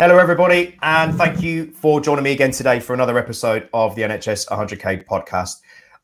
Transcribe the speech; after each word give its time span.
Hello, 0.00 0.16
everybody, 0.16 0.78
and 0.80 1.12
thank 1.16 1.42
you 1.42 1.72
for 1.72 2.00
joining 2.00 2.22
me 2.22 2.30
again 2.30 2.52
today 2.52 2.78
for 2.78 2.94
another 2.94 3.18
episode 3.18 3.68
of 3.74 3.96
the 3.96 4.02
NHS 4.02 4.46
100k 4.46 5.04
podcast. 5.04 5.56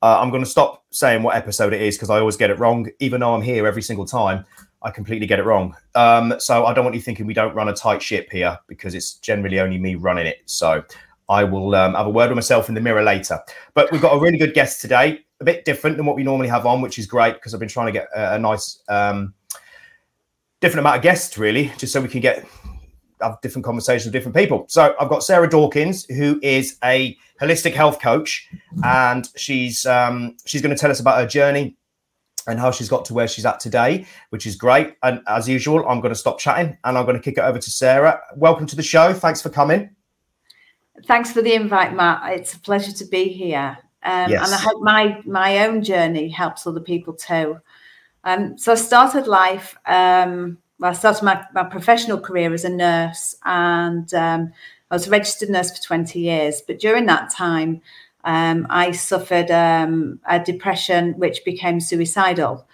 Uh, 0.02 0.18
I'm 0.20 0.30
going 0.30 0.42
to 0.42 0.50
stop 0.50 0.84
saying 0.90 1.22
what 1.22 1.36
episode 1.36 1.72
it 1.72 1.80
is 1.80 1.94
because 1.94 2.10
I 2.10 2.18
always 2.18 2.36
get 2.36 2.50
it 2.50 2.58
wrong, 2.58 2.88
even 2.98 3.20
though 3.20 3.32
I'm 3.32 3.40
here 3.40 3.68
every 3.68 3.82
single 3.82 4.04
time. 4.04 4.44
I 4.82 4.90
completely 4.90 5.28
get 5.28 5.38
it 5.38 5.44
wrong. 5.44 5.76
Um, 5.94 6.34
so 6.38 6.66
I 6.66 6.74
don't 6.74 6.84
want 6.84 6.96
you 6.96 7.00
thinking 7.00 7.24
we 7.24 7.34
don't 7.34 7.54
run 7.54 7.68
a 7.68 7.72
tight 7.72 8.02
ship 8.02 8.32
here 8.32 8.58
because 8.66 8.96
it's 8.96 9.14
generally 9.18 9.60
only 9.60 9.78
me 9.78 9.94
running 9.94 10.26
it. 10.26 10.38
So 10.46 10.82
I 11.28 11.44
will 11.44 11.72
um, 11.76 11.94
have 11.94 12.08
a 12.08 12.10
word 12.10 12.30
with 12.30 12.36
myself 12.36 12.68
in 12.68 12.74
the 12.74 12.80
mirror 12.80 13.04
later. 13.04 13.38
But 13.74 13.92
we've 13.92 14.02
got 14.02 14.16
a 14.16 14.18
really 14.18 14.38
good 14.38 14.54
guest 14.54 14.80
today, 14.80 15.20
a 15.38 15.44
bit 15.44 15.64
different 15.64 15.98
than 15.98 16.04
what 16.04 16.16
we 16.16 16.24
normally 16.24 16.48
have 16.48 16.66
on, 16.66 16.80
which 16.80 16.98
is 16.98 17.06
great 17.06 17.34
because 17.34 17.54
I've 17.54 17.60
been 17.60 17.68
trying 17.68 17.86
to 17.86 17.92
get 17.92 18.08
a, 18.12 18.34
a 18.34 18.38
nice, 18.40 18.82
um, 18.88 19.34
different 20.60 20.80
amount 20.80 20.96
of 20.96 21.02
guests, 21.02 21.38
really, 21.38 21.70
just 21.78 21.92
so 21.92 22.00
we 22.00 22.08
can 22.08 22.20
get 22.20 22.44
have 23.20 23.40
different 23.40 23.64
conversations 23.64 24.06
with 24.06 24.12
different 24.12 24.36
people. 24.36 24.64
So 24.68 24.94
I've 25.00 25.08
got 25.08 25.22
Sarah 25.22 25.48
Dawkins, 25.48 26.04
who 26.06 26.38
is 26.42 26.78
a 26.84 27.16
holistic 27.40 27.72
health 27.72 28.00
coach, 28.00 28.48
and 28.84 29.28
she's 29.36 29.86
um, 29.86 30.36
she's 30.46 30.62
going 30.62 30.74
to 30.74 30.80
tell 30.80 30.90
us 30.90 31.00
about 31.00 31.18
her 31.18 31.26
journey 31.26 31.76
and 32.46 32.58
how 32.58 32.70
she's 32.70 32.88
got 32.88 33.04
to 33.06 33.14
where 33.14 33.28
she's 33.28 33.46
at 33.46 33.60
today, 33.60 34.06
which 34.30 34.46
is 34.46 34.56
great. 34.56 34.96
And 35.02 35.20
as 35.26 35.48
usual, 35.48 35.86
I'm 35.88 36.00
going 36.00 36.12
to 36.12 36.18
stop 36.18 36.38
chatting 36.38 36.76
and 36.84 36.98
I'm 36.98 37.04
going 37.04 37.16
to 37.16 37.22
kick 37.22 37.38
it 37.38 37.40
over 37.40 37.58
to 37.58 37.70
Sarah. 37.70 38.20
Welcome 38.36 38.66
to 38.66 38.76
the 38.76 38.82
show. 38.82 39.12
Thanks 39.12 39.40
for 39.40 39.48
coming. 39.48 39.90
Thanks 41.06 41.32
for 41.32 41.42
the 41.42 41.54
invite, 41.54 41.94
Matt. 41.94 42.32
It's 42.34 42.54
a 42.54 42.60
pleasure 42.60 42.92
to 42.92 43.04
be 43.06 43.28
here. 43.28 43.78
Um, 44.02 44.30
yes. 44.30 44.44
And 44.44 44.54
I 44.54 44.58
hope 44.58 44.82
my 44.82 45.20
my 45.24 45.66
own 45.66 45.82
journey 45.82 46.28
helps 46.28 46.66
other 46.66 46.80
people 46.80 47.14
too. 47.14 47.58
Um, 48.24 48.56
so 48.58 48.72
I 48.72 48.76
started 48.76 49.26
life 49.26 49.76
um, 49.86 50.58
I 50.84 50.92
started 50.92 51.24
my, 51.24 51.44
my 51.54 51.64
professional 51.64 52.18
career 52.18 52.52
as 52.52 52.64
a 52.64 52.68
nurse 52.68 53.36
and 53.44 54.12
um, 54.14 54.52
I 54.90 54.94
was 54.94 55.06
a 55.06 55.10
registered 55.10 55.50
nurse 55.50 55.76
for 55.76 55.82
20 55.82 56.20
years. 56.20 56.62
But 56.66 56.78
during 56.78 57.06
that 57.06 57.30
time, 57.30 57.80
um, 58.24 58.66
I 58.70 58.92
suffered 58.92 59.50
um, 59.50 60.20
a 60.28 60.38
depression 60.38 61.14
which 61.18 61.44
became 61.44 61.80
suicidal. 61.80 62.66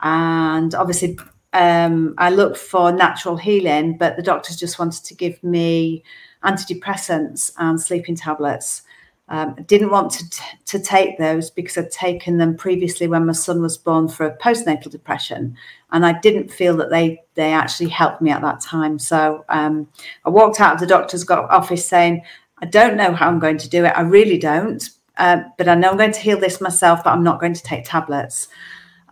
And 0.00 0.74
obviously, 0.74 1.18
um, 1.52 2.14
I 2.18 2.30
looked 2.30 2.58
for 2.58 2.92
natural 2.92 3.36
healing, 3.36 3.96
but 3.96 4.16
the 4.16 4.22
doctors 4.22 4.56
just 4.56 4.78
wanted 4.78 5.04
to 5.04 5.14
give 5.14 5.42
me 5.42 6.04
antidepressants 6.44 7.52
and 7.58 7.80
sleeping 7.80 8.16
tablets. 8.16 8.82
Um, 9.28 9.54
didn't 9.66 9.90
want 9.90 10.10
to, 10.12 10.28
t- 10.28 10.44
to 10.66 10.78
take 10.78 11.16
those 11.16 11.50
because 11.50 11.78
I'd 11.78 11.90
taken 11.90 12.36
them 12.36 12.56
previously 12.56 13.06
when 13.06 13.24
my 13.24 13.32
son 13.32 13.62
was 13.62 13.78
born 13.78 14.06
for 14.06 14.26
a 14.26 14.36
postnatal 14.36 14.90
depression, 14.90 15.56
and 15.92 16.04
I 16.04 16.18
didn't 16.20 16.50
feel 16.50 16.76
that 16.76 16.90
they 16.90 17.22
they 17.34 17.52
actually 17.52 17.88
helped 17.88 18.20
me 18.20 18.30
at 18.30 18.42
that 18.42 18.60
time. 18.60 18.98
So 18.98 19.44
um, 19.48 19.88
I 20.26 20.28
walked 20.28 20.60
out 20.60 20.74
of 20.74 20.80
the 20.80 20.86
doctor's 20.86 21.28
office 21.30 21.88
saying, 21.88 22.22
"I 22.58 22.66
don't 22.66 22.98
know 22.98 23.14
how 23.14 23.28
I'm 23.28 23.38
going 23.38 23.56
to 23.58 23.68
do 23.68 23.86
it. 23.86 23.94
I 23.96 24.02
really 24.02 24.36
don't, 24.36 24.86
uh, 25.16 25.38
but 25.56 25.68
I 25.68 25.74
know 25.74 25.90
I'm 25.90 25.96
going 25.96 26.12
to 26.12 26.20
heal 26.20 26.38
this 26.38 26.60
myself. 26.60 27.02
But 27.02 27.14
I'm 27.14 27.24
not 27.24 27.40
going 27.40 27.54
to 27.54 27.62
take 27.62 27.86
tablets." 27.86 28.48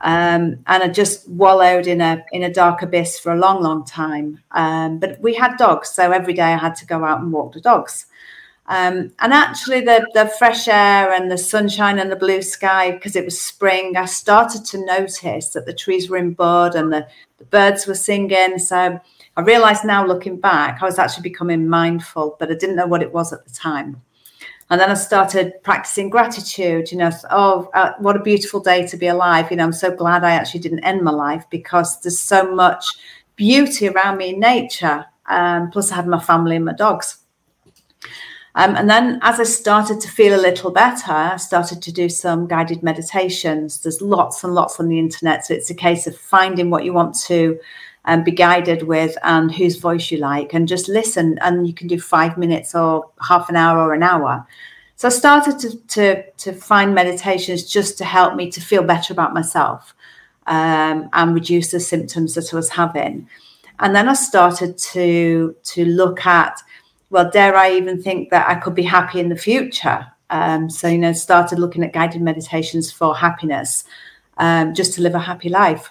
Um, 0.02 0.58
and 0.66 0.82
I 0.82 0.88
just 0.88 1.28
wallowed 1.28 1.86
in 1.86 2.00
a 2.00 2.22
in 2.32 2.42
a 2.42 2.52
dark 2.52 2.82
abyss 2.82 3.18
for 3.18 3.32
a 3.32 3.38
long, 3.38 3.62
long 3.62 3.84
time. 3.86 4.40
Um, 4.50 4.98
but 4.98 5.18
we 5.20 5.32
had 5.32 5.56
dogs, 5.56 5.88
so 5.88 6.12
every 6.12 6.34
day 6.34 6.52
I 6.52 6.58
had 6.58 6.74
to 6.76 6.86
go 6.86 7.02
out 7.02 7.20
and 7.20 7.32
walk 7.32 7.54
the 7.54 7.60
dogs. 7.60 8.06
Um, 8.66 9.12
and 9.18 9.32
actually, 9.32 9.80
the, 9.80 10.06
the 10.14 10.32
fresh 10.38 10.68
air 10.68 11.12
and 11.12 11.30
the 11.30 11.38
sunshine 11.38 11.98
and 11.98 12.10
the 12.10 12.16
blue 12.16 12.42
sky, 12.42 12.92
because 12.92 13.16
it 13.16 13.24
was 13.24 13.40
spring, 13.40 13.96
I 13.96 14.04
started 14.04 14.64
to 14.66 14.84
notice 14.84 15.48
that 15.50 15.66
the 15.66 15.74
trees 15.74 16.08
were 16.08 16.16
in 16.16 16.32
bud 16.32 16.74
and 16.74 16.92
the, 16.92 17.06
the 17.38 17.44
birds 17.46 17.86
were 17.86 17.94
singing. 17.94 18.58
So 18.58 19.00
I 19.36 19.40
realized 19.40 19.84
now, 19.84 20.06
looking 20.06 20.38
back, 20.38 20.80
I 20.80 20.84
was 20.84 20.98
actually 20.98 21.24
becoming 21.24 21.68
mindful, 21.68 22.36
but 22.38 22.50
I 22.50 22.54
didn't 22.54 22.76
know 22.76 22.86
what 22.86 23.02
it 23.02 23.12
was 23.12 23.32
at 23.32 23.44
the 23.44 23.52
time. 23.52 24.00
And 24.70 24.80
then 24.80 24.90
I 24.90 24.94
started 24.94 25.54
practicing 25.64 26.08
gratitude. 26.08 26.92
You 26.92 26.98
know, 26.98 27.10
oh, 27.30 27.68
uh, 27.74 27.92
what 27.98 28.16
a 28.16 28.22
beautiful 28.22 28.60
day 28.60 28.86
to 28.86 28.96
be 28.96 29.08
alive. 29.08 29.50
You 29.50 29.56
know, 29.56 29.64
I'm 29.64 29.72
so 29.72 29.94
glad 29.94 30.24
I 30.24 30.32
actually 30.32 30.60
didn't 30.60 30.84
end 30.84 31.02
my 31.02 31.10
life 31.10 31.44
because 31.50 32.00
there's 32.00 32.18
so 32.18 32.54
much 32.54 32.86
beauty 33.36 33.88
around 33.88 34.18
me 34.18 34.30
in 34.30 34.40
nature. 34.40 35.04
Um, 35.26 35.70
plus, 35.70 35.92
I 35.92 35.96
had 35.96 36.06
my 36.06 36.20
family 36.20 36.56
and 36.56 36.64
my 36.64 36.72
dogs. 36.72 37.18
Um, 38.54 38.76
and 38.76 38.88
then 38.88 39.18
as 39.22 39.40
I 39.40 39.44
started 39.44 40.00
to 40.00 40.08
feel 40.08 40.38
a 40.38 40.40
little 40.40 40.70
better, 40.70 41.12
I 41.12 41.36
started 41.36 41.80
to 41.82 41.92
do 41.92 42.08
some 42.08 42.46
guided 42.46 42.82
meditations. 42.82 43.80
There's 43.80 44.02
lots 44.02 44.44
and 44.44 44.54
lots 44.54 44.78
on 44.78 44.88
the 44.88 44.98
internet. 44.98 45.46
So 45.46 45.54
it's 45.54 45.70
a 45.70 45.74
case 45.74 46.06
of 46.06 46.16
finding 46.16 46.68
what 46.68 46.84
you 46.84 46.92
want 46.92 47.18
to 47.22 47.58
um, 48.04 48.24
be 48.24 48.32
guided 48.32 48.82
with 48.82 49.16
and 49.22 49.50
whose 49.50 49.76
voice 49.76 50.10
you 50.10 50.18
like 50.18 50.52
and 50.52 50.68
just 50.68 50.88
listen. 50.88 51.38
And 51.40 51.66
you 51.66 51.72
can 51.72 51.86
do 51.86 51.98
five 51.98 52.36
minutes 52.36 52.74
or 52.74 53.10
half 53.26 53.48
an 53.48 53.56
hour 53.56 53.78
or 53.78 53.94
an 53.94 54.02
hour. 54.02 54.46
So 54.96 55.08
I 55.08 55.10
started 55.10 55.58
to, 55.60 55.76
to, 55.78 56.30
to 56.30 56.52
find 56.52 56.94
meditations 56.94 57.64
just 57.64 57.96
to 57.98 58.04
help 58.04 58.36
me 58.36 58.50
to 58.50 58.60
feel 58.60 58.82
better 58.82 59.14
about 59.14 59.32
myself 59.32 59.94
um, 60.46 61.08
and 61.12 61.34
reduce 61.34 61.70
the 61.70 61.80
symptoms 61.80 62.34
that 62.34 62.52
I 62.52 62.56
was 62.56 62.68
having. 62.68 63.28
And 63.78 63.96
then 63.96 64.08
I 64.08 64.12
started 64.12 64.76
to, 64.78 65.56
to 65.62 65.84
look 65.86 66.26
at 66.26 66.60
well, 67.12 67.30
dare 67.30 67.54
I 67.54 67.72
even 67.72 68.02
think 68.02 68.30
that 68.30 68.48
I 68.48 68.54
could 68.54 68.74
be 68.74 68.82
happy 68.82 69.20
in 69.20 69.28
the 69.28 69.36
future? 69.36 70.06
Um, 70.30 70.70
so, 70.70 70.88
you 70.88 70.96
know, 70.96 71.12
started 71.12 71.58
looking 71.58 71.84
at 71.84 71.92
guided 71.92 72.22
meditations 72.22 72.90
for 72.90 73.14
happiness, 73.14 73.84
um, 74.38 74.72
just 74.72 74.94
to 74.94 75.02
live 75.02 75.14
a 75.14 75.18
happy 75.18 75.50
life. 75.50 75.90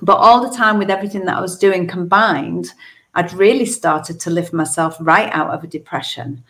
But 0.00 0.16
all 0.16 0.40
the 0.40 0.56
time, 0.56 0.78
with 0.78 0.90
everything 0.90 1.26
that 1.26 1.36
I 1.36 1.40
was 1.42 1.58
doing 1.58 1.86
combined, 1.86 2.72
I'd 3.14 3.34
really 3.34 3.66
started 3.66 4.18
to 4.20 4.30
lift 4.30 4.54
myself 4.54 4.96
right 5.00 5.30
out 5.34 5.50
of 5.50 5.62
a 5.64 5.66
depression. 5.66 6.42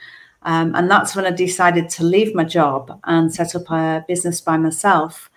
Um, 0.44 0.76
and 0.76 0.88
that's 0.88 1.16
when 1.16 1.26
I 1.26 1.32
decided 1.32 1.88
to 1.90 2.04
leave 2.04 2.36
my 2.36 2.44
job 2.44 3.00
and 3.02 3.34
set 3.34 3.56
up 3.56 3.68
a 3.68 4.04
business 4.06 4.40
by 4.40 4.58
myself. 4.58 5.28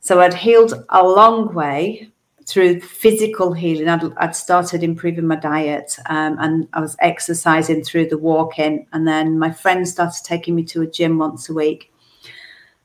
So 0.00 0.20
I'd 0.20 0.34
healed 0.34 0.84
a 0.88 1.06
long 1.06 1.54
way 1.54 2.10
through 2.46 2.80
physical 2.80 3.52
healing, 3.52 3.88
I'd, 3.88 4.12
I'd 4.16 4.36
started 4.36 4.82
improving 4.82 5.26
my 5.26 5.36
diet 5.36 5.96
um, 6.08 6.36
and 6.40 6.68
I 6.72 6.80
was 6.80 6.96
exercising 7.00 7.82
through 7.84 8.08
the 8.08 8.18
walking. 8.18 8.86
And 8.92 9.06
then 9.06 9.38
my 9.38 9.50
friends 9.50 9.90
started 9.90 10.24
taking 10.24 10.54
me 10.54 10.64
to 10.64 10.82
a 10.82 10.86
gym 10.86 11.18
once 11.18 11.48
a 11.48 11.54
week. 11.54 11.92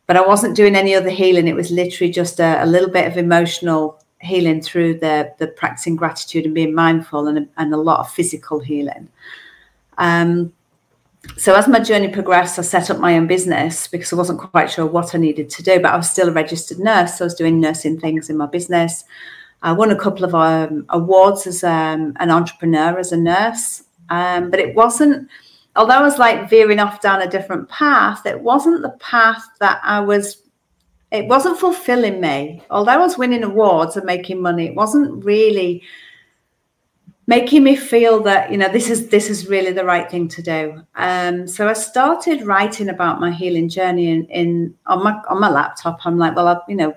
But 0.05 0.17
I 0.17 0.25
wasn't 0.25 0.55
doing 0.55 0.75
any 0.75 0.95
other 0.95 1.09
healing. 1.09 1.47
It 1.47 1.55
was 1.55 1.71
literally 1.71 2.11
just 2.11 2.39
a, 2.39 2.63
a 2.63 2.65
little 2.65 2.89
bit 2.89 3.07
of 3.07 3.17
emotional 3.17 4.01
healing 4.21 4.61
through 4.61 4.99
the, 4.99 5.33
the 5.37 5.47
practicing 5.47 5.95
gratitude 5.95 6.45
and 6.45 6.55
being 6.55 6.73
mindful 6.73 7.27
and, 7.27 7.49
and 7.57 7.73
a 7.73 7.77
lot 7.77 7.99
of 7.99 8.11
physical 8.11 8.59
healing. 8.59 9.09
Um, 9.97 10.53
so 11.35 11.55
as 11.55 11.67
my 11.67 11.79
journey 11.79 12.07
progressed, 12.07 12.57
I 12.57 12.61
set 12.61 12.89
up 12.89 12.99
my 12.99 13.17
own 13.17 13.27
business 13.27 13.87
because 13.87 14.13
I 14.13 14.15
wasn't 14.15 14.39
quite 14.39 14.71
sure 14.71 14.85
what 14.85 15.13
I 15.13 15.17
needed 15.17 15.49
to 15.51 15.63
do, 15.63 15.79
but 15.79 15.93
I 15.93 15.97
was 15.97 16.09
still 16.09 16.29
a 16.29 16.31
registered 16.31 16.79
nurse. 16.79 17.17
So 17.17 17.25
I 17.25 17.27
was 17.27 17.35
doing 17.35 17.59
nursing 17.59 17.99
things 17.99 18.29
in 18.29 18.37
my 18.37 18.45
business. 18.45 19.03
I 19.61 19.71
won 19.71 19.91
a 19.91 19.95
couple 19.95 20.23
of 20.23 20.35
um, 20.35 20.85
awards 20.89 21.47
as 21.47 21.63
um, 21.63 22.13
an 22.19 22.29
entrepreneur, 22.29 22.97
as 22.97 23.11
a 23.11 23.17
nurse. 23.17 23.83
Um, 24.09 24.49
but 24.49 24.59
it 24.59 24.75
wasn't, 24.75 25.29
although 25.75 25.95
I 25.95 26.01
was 26.01 26.19
like 26.19 26.49
veering 26.49 26.79
off 26.79 27.01
down 27.01 27.21
a 27.21 27.29
different 27.29 27.67
path, 27.69 28.25
it 28.25 28.39
wasn't 28.39 28.81
the 28.81 28.95
path 28.99 29.43
that 29.59 29.81
I 29.83 29.99
was, 29.99 30.43
it 31.11 31.27
wasn't 31.27 31.59
fulfilling 31.59 32.21
me. 32.21 32.63
Although 32.69 32.91
I 32.91 32.97
was 32.97 33.17
winning 33.17 33.43
awards 33.43 33.97
and 33.97 34.05
making 34.05 34.41
money, 34.41 34.67
it 34.67 34.75
wasn't 34.75 35.23
really 35.25 35.83
making 37.27 37.61
me 37.61 37.75
feel 37.75 38.23
that 38.23 38.49
you 38.51 38.57
know 38.57 38.69
this 38.69 38.89
is 38.89 39.09
this 39.09 39.29
is 39.29 39.47
really 39.47 39.73
the 39.73 39.83
right 39.83 40.09
thing 40.09 40.27
to 40.29 40.41
do 40.41 40.81
um, 40.95 41.45
so 41.45 41.67
i 41.67 41.73
started 41.73 42.41
writing 42.43 42.89
about 42.89 43.19
my 43.19 43.29
healing 43.29 43.69
journey 43.69 44.09
in, 44.09 44.23
in 44.25 44.73
on 44.87 45.03
my 45.03 45.21
on 45.29 45.39
my 45.39 45.49
laptop 45.49 45.99
i'm 46.05 46.17
like 46.17 46.35
well 46.35 46.47
I, 46.47 46.57
you 46.67 46.75
know 46.75 46.93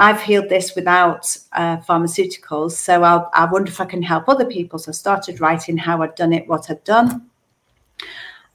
I've 0.00 0.22
healed 0.22 0.48
this 0.48 0.76
without 0.76 1.36
uh, 1.52 1.78
pharmaceuticals. 1.78 2.72
So 2.72 3.02
I'll, 3.02 3.28
I 3.34 3.46
wonder 3.46 3.68
if 3.68 3.80
I 3.80 3.84
can 3.84 4.00
help 4.00 4.28
other 4.28 4.44
people. 4.44 4.78
So 4.78 4.90
I 4.90 4.92
started 4.92 5.40
writing 5.40 5.76
how 5.76 6.02
I'd 6.02 6.14
done 6.14 6.32
it, 6.32 6.46
what 6.48 6.70
I'd 6.70 6.84
done. 6.84 7.28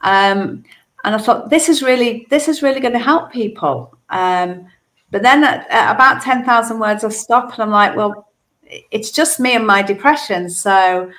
Um, 0.01 0.63
and 1.03 1.15
I 1.15 1.17
thought 1.17 1.49
this 1.49 1.67
is 1.67 1.83
really 1.83 2.25
this 2.29 2.47
is 2.47 2.63
really 2.63 2.79
going 2.79 2.93
to 2.93 2.99
help 2.99 3.31
people. 3.31 3.97
Um, 4.09 4.67
but 5.11 5.21
then 5.21 5.43
at, 5.43 5.69
at 5.69 5.93
about 5.93 6.23
ten 6.23 6.45
thousand 6.45 6.79
words, 6.79 7.03
I 7.03 7.09
stop 7.09 7.51
and 7.53 7.59
I'm 7.59 7.71
like, 7.71 7.95
well, 7.97 8.31
it's 8.89 9.11
just 9.11 9.41
me 9.41 9.53
and 9.53 9.67
my 9.67 9.81
depression. 9.81 10.49
So, 10.49 11.11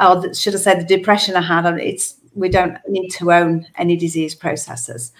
or 0.00 0.34
should 0.34 0.56
I 0.56 0.58
say, 0.58 0.74
the 0.76 0.84
depression 0.84 1.36
I 1.36 1.40
had? 1.40 1.66
It's 1.78 2.16
we 2.34 2.48
don't 2.48 2.76
need 2.88 3.10
to 3.10 3.30
own 3.30 3.66
any 3.76 3.96
disease 3.96 4.34
processes 4.34 5.12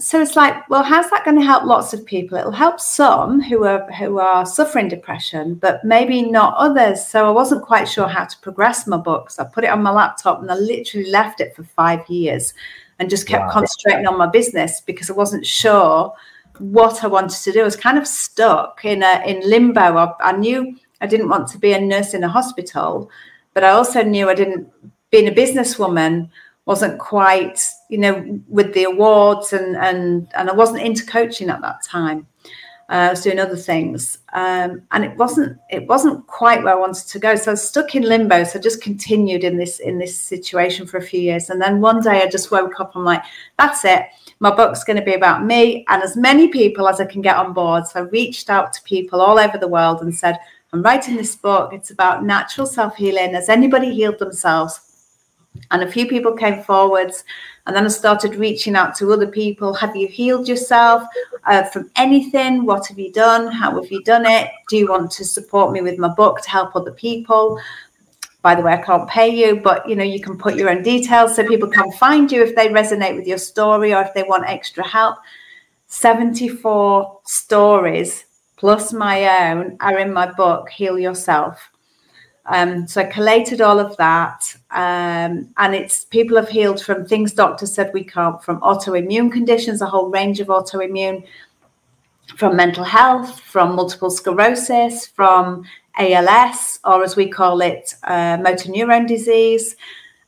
so 0.00 0.20
it's 0.20 0.36
like, 0.36 0.68
well, 0.68 0.82
how's 0.82 1.08
that 1.10 1.24
going 1.24 1.38
to 1.38 1.44
help 1.44 1.64
lots 1.64 1.92
of 1.92 2.04
people? 2.04 2.36
It'll 2.36 2.52
help 2.52 2.80
some 2.80 3.40
who 3.40 3.64
are 3.64 3.90
who 3.92 4.18
are 4.18 4.44
suffering 4.44 4.88
depression, 4.88 5.54
but 5.54 5.84
maybe 5.84 6.22
not 6.22 6.54
others. 6.56 7.06
So 7.06 7.26
I 7.26 7.30
wasn't 7.30 7.64
quite 7.64 7.88
sure 7.88 8.08
how 8.08 8.24
to 8.24 8.38
progress 8.38 8.86
my 8.86 8.96
books. 8.96 9.38
I 9.38 9.44
put 9.44 9.64
it 9.64 9.70
on 9.70 9.82
my 9.82 9.90
laptop 9.90 10.40
and 10.40 10.50
I 10.50 10.54
literally 10.54 11.10
left 11.10 11.40
it 11.40 11.54
for 11.54 11.64
five 11.64 12.08
years 12.08 12.54
and 12.98 13.10
just 13.10 13.26
kept 13.26 13.46
wow. 13.46 13.52
concentrating 13.52 14.06
on 14.06 14.18
my 14.18 14.26
business 14.26 14.80
because 14.80 15.10
I 15.10 15.14
wasn't 15.14 15.46
sure 15.46 16.12
what 16.58 17.04
I 17.04 17.06
wanted 17.06 17.42
to 17.42 17.52
do. 17.52 17.60
I 17.60 17.64
was 17.64 17.76
kind 17.76 17.98
of 17.98 18.06
stuck 18.06 18.84
in 18.84 19.02
a 19.02 19.22
in 19.26 19.48
limbo. 19.48 19.80
I, 19.80 20.12
I 20.20 20.32
knew 20.32 20.76
I 21.00 21.06
didn't 21.06 21.28
want 21.28 21.48
to 21.48 21.58
be 21.58 21.72
a 21.72 21.80
nurse 21.80 22.14
in 22.14 22.24
a 22.24 22.28
hospital, 22.28 23.10
but 23.54 23.64
I 23.64 23.70
also 23.70 24.02
knew 24.02 24.28
I 24.28 24.34
didn't 24.34 24.68
being 25.10 25.28
a 25.28 25.32
businesswoman 25.32 26.28
wasn't 26.66 26.98
quite, 26.98 27.62
you 27.88 27.98
know, 27.98 28.40
with 28.48 28.74
the 28.74 28.84
awards 28.84 29.52
and 29.52 29.76
and 29.76 30.28
and 30.34 30.50
I 30.50 30.52
wasn't 30.52 30.82
into 30.82 31.04
coaching 31.06 31.50
at 31.50 31.62
that 31.62 31.82
time. 31.82 32.26
Uh, 32.88 33.08
I 33.08 33.10
was 33.10 33.22
doing 33.22 33.40
other 33.40 33.56
things, 33.56 34.18
um, 34.32 34.80
and 34.92 35.04
it 35.04 35.16
wasn't 35.16 35.58
it 35.70 35.88
wasn't 35.88 36.24
quite 36.28 36.62
where 36.62 36.74
I 36.74 36.78
wanted 36.78 37.08
to 37.08 37.18
go. 37.18 37.34
So 37.34 37.50
I 37.50 37.54
was 37.54 37.68
stuck 37.68 37.96
in 37.96 38.04
limbo. 38.04 38.44
So 38.44 38.58
I 38.60 38.62
just 38.62 38.80
continued 38.80 39.42
in 39.42 39.56
this 39.56 39.80
in 39.80 39.98
this 39.98 40.16
situation 40.16 40.86
for 40.86 40.98
a 40.98 41.02
few 41.02 41.20
years, 41.20 41.50
and 41.50 41.60
then 41.60 41.80
one 41.80 42.00
day 42.00 42.22
I 42.22 42.28
just 42.28 42.52
woke 42.52 42.78
up. 42.78 42.92
I'm 42.94 43.04
like, 43.04 43.24
that's 43.58 43.84
it. 43.84 44.02
My 44.38 44.54
book's 44.54 44.84
going 44.84 44.98
to 44.98 45.04
be 45.04 45.14
about 45.14 45.44
me 45.44 45.84
and 45.88 46.02
as 46.02 46.16
many 46.16 46.48
people 46.48 46.88
as 46.88 47.00
I 47.00 47.06
can 47.06 47.22
get 47.22 47.36
on 47.36 47.54
board. 47.54 47.86
So 47.86 48.00
I 48.00 48.02
reached 48.02 48.50
out 48.50 48.72
to 48.74 48.82
people 48.82 49.20
all 49.20 49.38
over 49.38 49.56
the 49.56 49.66
world 49.66 50.02
and 50.02 50.14
said, 50.14 50.38
I'm 50.72 50.82
writing 50.82 51.16
this 51.16 51.34
book. 51.34 51.72
It's 51.72 51.90
about 51.90 52.24
natural 52.24 52.66
self 52.66 52.96
healing. 52.96 53.32
Has 53.32 53.48
anybody 53.48 53.94
healed 53.94 54.18
themselves? 54.18 54.80
And 55.70 55.82
a 55.82 55.90
few 55.90 56.06
people 56.06 56.34
came 56.34 56.62
forwards. 56.62 57.24
And 57.66 57.74
then 57.74 57.84
I 57.84 57.88
started 57.88 58.36
reaching 58.36 58.76
out 58.76 58.94
to 58.96 59.12
other 59.12 59.26
people. 59.26 59.74
Have 59.74 59.96
you 59.96 60.06
healed 60.06 60.46
yourself 60.46 61.02
uh, 61.44 61.64
from 61.64 61.90
anything? 61.96 62.64
What 62.64 62.86
have 62.86 62.98
you 62.98 63.12
done? 63.12 63.50
How 63.50 63.74
have 63.74 63.90
you 63.90 64.02
done 64.04 64.24
it? 64.24 64.50
Do 64.68 64.76
you 64.76 64.88
want 64.88 65.10
to 65.12 65.24
support 65.24 65.72
me 65.72 65.80
with 65.80 65.98
my 65.98 66.08
book 66.08 66.40
to 66.42 66.50
help 66.50 66.76
other 66.76 66.92
people? 66.92 67.60
By 68.42 68.54
the 68.54 68.62
way, 68.62 68.74
I 68.74 68.82
can't 68.82 69.08
pay 69.08 69.28
you, 69.28 69.56
but 69.56 69.88
you 69.88 69.96
know 69.96 70.04
you 70.04 70.20
can 70.20 70.38
put 70.38 70.54
your 70.54 70.70
own 70.70 70.84
details 70.84 71.34
so 71.34 71.44
people 71.44 71.68
can 71.68 71.90
find 71.92 72.30
you 72.30 72.42
if 72.44 72.54
they 72.54 72.68
resonate 72.68 73.16
with 73.16 73.26
your 73.26 73.38
story 73.38 73.92
or 73.92 74.02
if 74.02 74.14
they 74.14 74.22
want 74.22 74.44
extra 74.46 74.86
help. 74.86 75.16
74 75.88 77.20
stories 77.24 78.24
plus 78.56 78.92
my 78.92 79.50
own 79.50 79.76
are 79.80 79.98
in 79.98 80.12
my 80.12 80.30
book, 80.32 80.70
Heal 80.70 80.98
Yourself. 80.98 81.70
Um, 82.48 82.86
so 82.86 83.00
I 83.00 83.04
collated 83.04 83.60
all 83.60 83.80
of 83.80 83.96
that, 83.96 84.54
um, 84.70 85.48
and 85.56 85.74
it's 85.74 86.04
people 86.04 86.36
have 86.36 86.48
healed 86.48 86.80
from 86.80 87.04
things 87.04 87.32
doctors 87.32 87.74
said 87.74 87.90
we 87.92 88.04
can't, 88.04 88.42
from 88.42 88.60
autoimmune 88.60 89.32
conditions, 89.32 89.82
a 89.82 89.86
whole 89.86 90.10
range 90.10 90.38
of 90.38 90.46
autoimmune, 90.46 91.24
from 92.36 92.56
mental 92.56 92.84
health, 92.84 93.40
from 93.40 93.74
multiple 93.74 94.10
sclerosis, 94.10 95.06
from 95.06 95.64
ALS, 95.98 96.78
or 96.84 97.02
as 97.02 97.16
we 97.16 97.28
call 97.28 97.60
it, 97.60 97.94
uh, 98.04 98.36
motor 98.40 98.70
neuron 98.70 99.08
disease. 99.08 99.74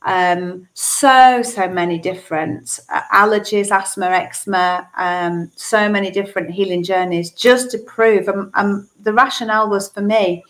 Um, 0.01 0.67
so 0.73 1.41
so 1.41 1.67
many 1.69 1.99
different 1.99 2.79
uh, 2.93 3.01
allergies, 3.13 3.69
asthma, 3.71 4.07
eczema, 4.07 4.89
um, 4.97 5.51
so 5.55 5.89
many 5.89 6.09
different 6.09 6.51
healing 6.51 6.83
journeys, 6.83 7.31
just 7.31 7.71
to 7.71 7.77
prove. 7.79 8.27
Um, 8.27 8.51
um 8.55 8.89
the 9.01 9.13
rationale 9.13 9.69
was 9.69 9.89
for 9.89 10.01
me 10.01 10.43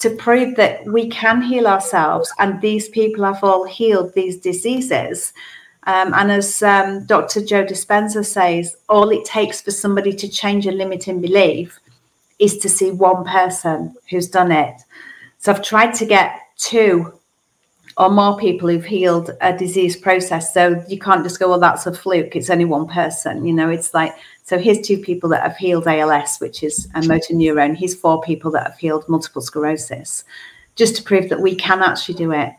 to 0.00 0.10
prove 0.10 0.56
that 0.56 0.84
we 0.86 1.08
can 1.08 1.42
heal 1.42 1.66
ourselves 1.66 2.32
and 2.38 2.60
these 2.60 2.88
people 2.88 3.24
have 3.24 3.44
all 3.44 3.64
healed 3.64 4.12
these 4.14 4.38
diseases. 4.38 5.32
Um, 5.84 6.12
and 6.14 6.32
as 6.32 6.62
um, 6.62 7.04
Dr. 7.06 7.44
Joe 7.44 7.64
Dispenza 7.64 8.24
says, 8.24 8.76
all 8.88 9.10
it 9.10 9.24
takes 9.24 9.60
for 9.60 9.70
somebody 9.70 10.12
to 10.14 10.28
change 10.28 10.66
a 10.66 10.72
limiting 10.72 11.20
belief 11.20 11.78
is 12.38 12.58
to 12.58 12.68
see 12.68 12.90
one 12.90 13.24
person 13.24 13.94
who's 14.08 14.28
done 14.28 14.50
it. 14.50 14.82
So 15.38 15.52
I've 15.52 15.62
tried 15.62 15.94
to 15.94 16.06
get 16.06 16.40
two 16.56 17.12
or 17.96 18.08
more 18.08 18.38
people 18.38 18.68
who've 18.68 18.84
healed 18.84 19.30
a 19.42 19.56
disease 19.56 19.96
process. 19.96 20.54
So 20.54 20.82
you 20.88 20.98
can't 20.98 21.22
just 21.22 21.38
go, 21.38 21.48
well, 21.50 21.60
that's 21.60 21.86
a 21.86 21.92
fluke. 21.92 22.34
It's 22.36 22.48
only 22.48 22.64
one 22.64 22.88
person. 22.88 23.44
You 23.44 23.52
know, 23.52 23.68
it's 23.68 23.92
like 23.92 24.14
so 24.50 24.58
here's 24.58 24.80
two 24.80 24.98
people 24.98 25.28
that 25.28 25.44
have 25.44 25.56
healed 25.56 25.86
ALS, 25.86 26.38
which 26.38 26.64
is 26.64 26.88
a 26.96 27.06
motor 27.06 27.34
neuron. 27.34 27.76
Here's 27.76 27.94
four 27.94 28.20
people 28.20 28.50
that 28.50 28.66
have 28.66 28.76
healed 28.76 29.08
multiple 29.08 29.40
sclerosis, 29.40 30.24
just 30.74 30.96
to 30.96 31.04
prove 31.04 31.28
that 31.28 31.40
we 31.40 31.54
can 31.54 31.82
actually 31.82 32.16
do 32.16 32.32
it. 32.32 32.52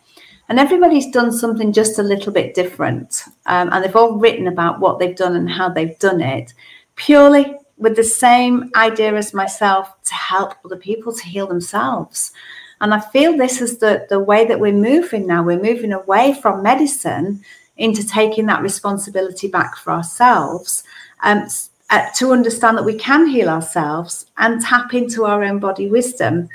And 0.48 0.58
everybody's 0.58 1.12
done 1.12 1.34
something 1.34 1.74
just 1.74 2.00
a 2.00 2.04
little 2.04 2.32
bit 2.32 2.54
different. 2.54 3.26
Um, 3.46 3.74
and 3.74 3.84
they've 3.84 3.94
all 3.94 4.18
written 4.18 4.48
about 4.48 4.80
what 4.80 5.00
they've 5.00 5.18
done 5.18 5.36
and 5.36 5.50
how 5.50 5.68
they've 5.68 6.00
done 6.00 6.22
it, 6.22 6.54
purely 6.96 7.58
with 7.76 7.98
the 7.98 8.06
same 8.06 8.72
idea 8.78 9.14
as 9.14 9.34
myself 9.34 10.02
to 10.04 10.14
help 10.14 10.54
other 10.64 10.78
people 10.78 11.12
to 11.12 11.26
heal 11.26 11.46
themselves. 11.46 12.32
And 12.80 12.94
I 12.94 13.02
feel 13.02 13.36
this 13.36 13.60
is 13.60 13.80
the, 13.80 14.08
the 14.08 14.22
way 14.22 14.46
that 14.46 14.62
we're 14.62 14.72
moving 14.72 15.28
now. 15.28 15.44
We're 15.44 15.62
moving 15.62 15.92
away 15.92 16.40
from 16.42 16.64
medicine 16.64 17.44
into 17.76 18.08
taking 18.08 18.46
that 18.46 18.62
responsibility 18.62 19.50
back 19.50 19.76
for 19.76 19.92
ourselves. 19.92 20.86
Um, 21.24 21.50
uh, 21.92 22.10
to 22.16 22.32
understand 22.32 22.78
that 22.78 22.86
we 22.86 22.96
can 22.96 23.28
heal 23.28 23.50
ourselves 23.50 24.26
and 24.38 24.62
tap 24.62 24.94
into 24.94 25.26
our 25.26 25.44
own 25.44 25.60
body 25.60 25.90
wisdom 25.90 26.50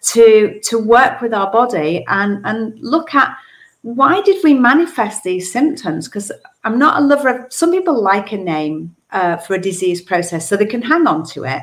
to 0.00 0.60
to 0.62 0.78
work 0.78 1.20
with 1.20 1.34
our 1.34 1.50
body 1.50 2.04
and 2.08 2.40
and 2.46 2.78
look 2.80 3.14
at 3.14 3.36
why 3.82 4.20
did 4.22 4.42
we 4.42 4.54
manifest 4.54 5.22
these 5.22 5.52
symptoms? 5.52 6.08
Because 6.08 6.32
i'm 6.64 6.78
not 6.78 7.02
a 7.02 7.04
lover 7.04 7.28
of 7.28 7.52
some 7.52 7.72
people 7.72 8.00
like 8.00 8.32
a 8.32 8.36
name 8.36 8.94
uh, 9.10 9.36
for 9.36 9.54
a 9.54 9.60
disease 9.60 10.00
process 10.00 10.48
so 10.48 10.56
they 10.56 10.66
can 10.66 10.82
hang 10.82 11.06
on 11.06 11.24
to 11.24 11.44
it 11.44 11.62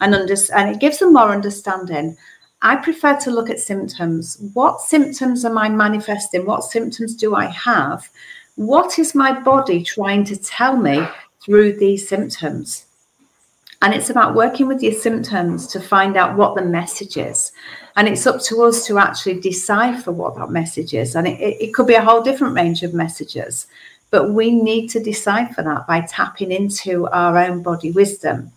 and 0.00 0.14
understand 0.14 0.66
and 0.66 0.74
it 0.74 0.80
gives 0.80 0.98
them 0.98 1.12
more 1.12 1.30
understanding. 1.30 2.16
I 2.62 2.76
prefer 2.76 3.18
to 3.20 3.30
look 3.30 3.50
at 3.50 3.60
symptoms. 3.60 4.38
What 4.54 4.80
symptoms 4.80 5.44
am 5.44 5.58
i 5.58 5.68
manifesting? 5.68 6.46
What 6.46 6.64
symptoms 6.64 7.14
do 7.14 7.34
i 7.34 7.46
have? 7.46 8.08
What 8.56 8.98
is 8.98 9.14
my 9.14 9.38
body 9.40 9.82
trying 9.82 10.24
to 10.26 10.36
tell 10.36 10.76
me 10.76 11.06
through 11.44 11.76
these 11.76 12.08
symptoms. 12.08 12.86
And 13.82 13.92
it's 13.92 14.08
about 14.08 14.34
working 14.34 14.66
with 14.66 14.82
your 14.82 14.94
symptoms 14.94 15.66
to 15.68 15.80
find 15.80 16.16
out 16.16 16.38
what 16.38 16.54
the 16.54 16.64
message 16.64 17.18
is. 17.18 17.52
And 17.96 18.08
it's 18.08 18.26
up 18.26 18.40
to 18.44 18.62
us 18.62 18.86
to 18.86 18.98
actually 18.98 19.40
decipher 19.40 20.10
what 20.10 20.36
that 20.36 20.50
message 20.50 20.94
is. 20.94 21.14
And 21.14 21.28
it, 21.28 21.38
it 21.38 21.74
could 21.74 21.86
be 21.86 21.94
a 21.94 22.04
whole 22.04 22.22
different 22.22 22.54
range 22.54 22.82
of 22.82 22.94
messages, 22.94 23.66
but 24.10 24.30
we 24.30 24.50
need 24.50 24.88
to 24.88 25.02
decipher 25.02 25.62
that 25.62 25.86
by 25.86 26.00
tapping 26.02 26.50
into 26.50 27.06
our 27.08 27.36
own 27.36 27.62
body 27.62 27.90
wisdom. 27.90 28.50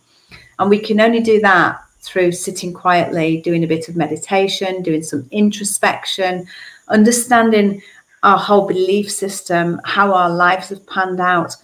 And 0.59 0.69
we 0.69 0.79
can 0.79 1.01
only 1.01 1.19
do 1.19 1.41
that 1.41 1.81
through 1.99 2.31
sitting 2.31 2.73
quietly, 2.73 3.41
doing 3.41 3.65
a 3.65 3.67
bit 3.67 3.89
of 3.89 3.97
meditation, 3.97 4.81
doing 4.81 5.03
some 5.03 5.27
introspection, 5.31 6.47
understanding 6.87 7.81
our 8.23 8.37
whole 8.37 8.65
belief 8.65 9.11
system, 9.11 9.81
how 9.83 10.13
our 10.13 10.29
lives 10.29 10.69
have 10.69 10.85
panned 10.87 11.19
out, 11.19 11.55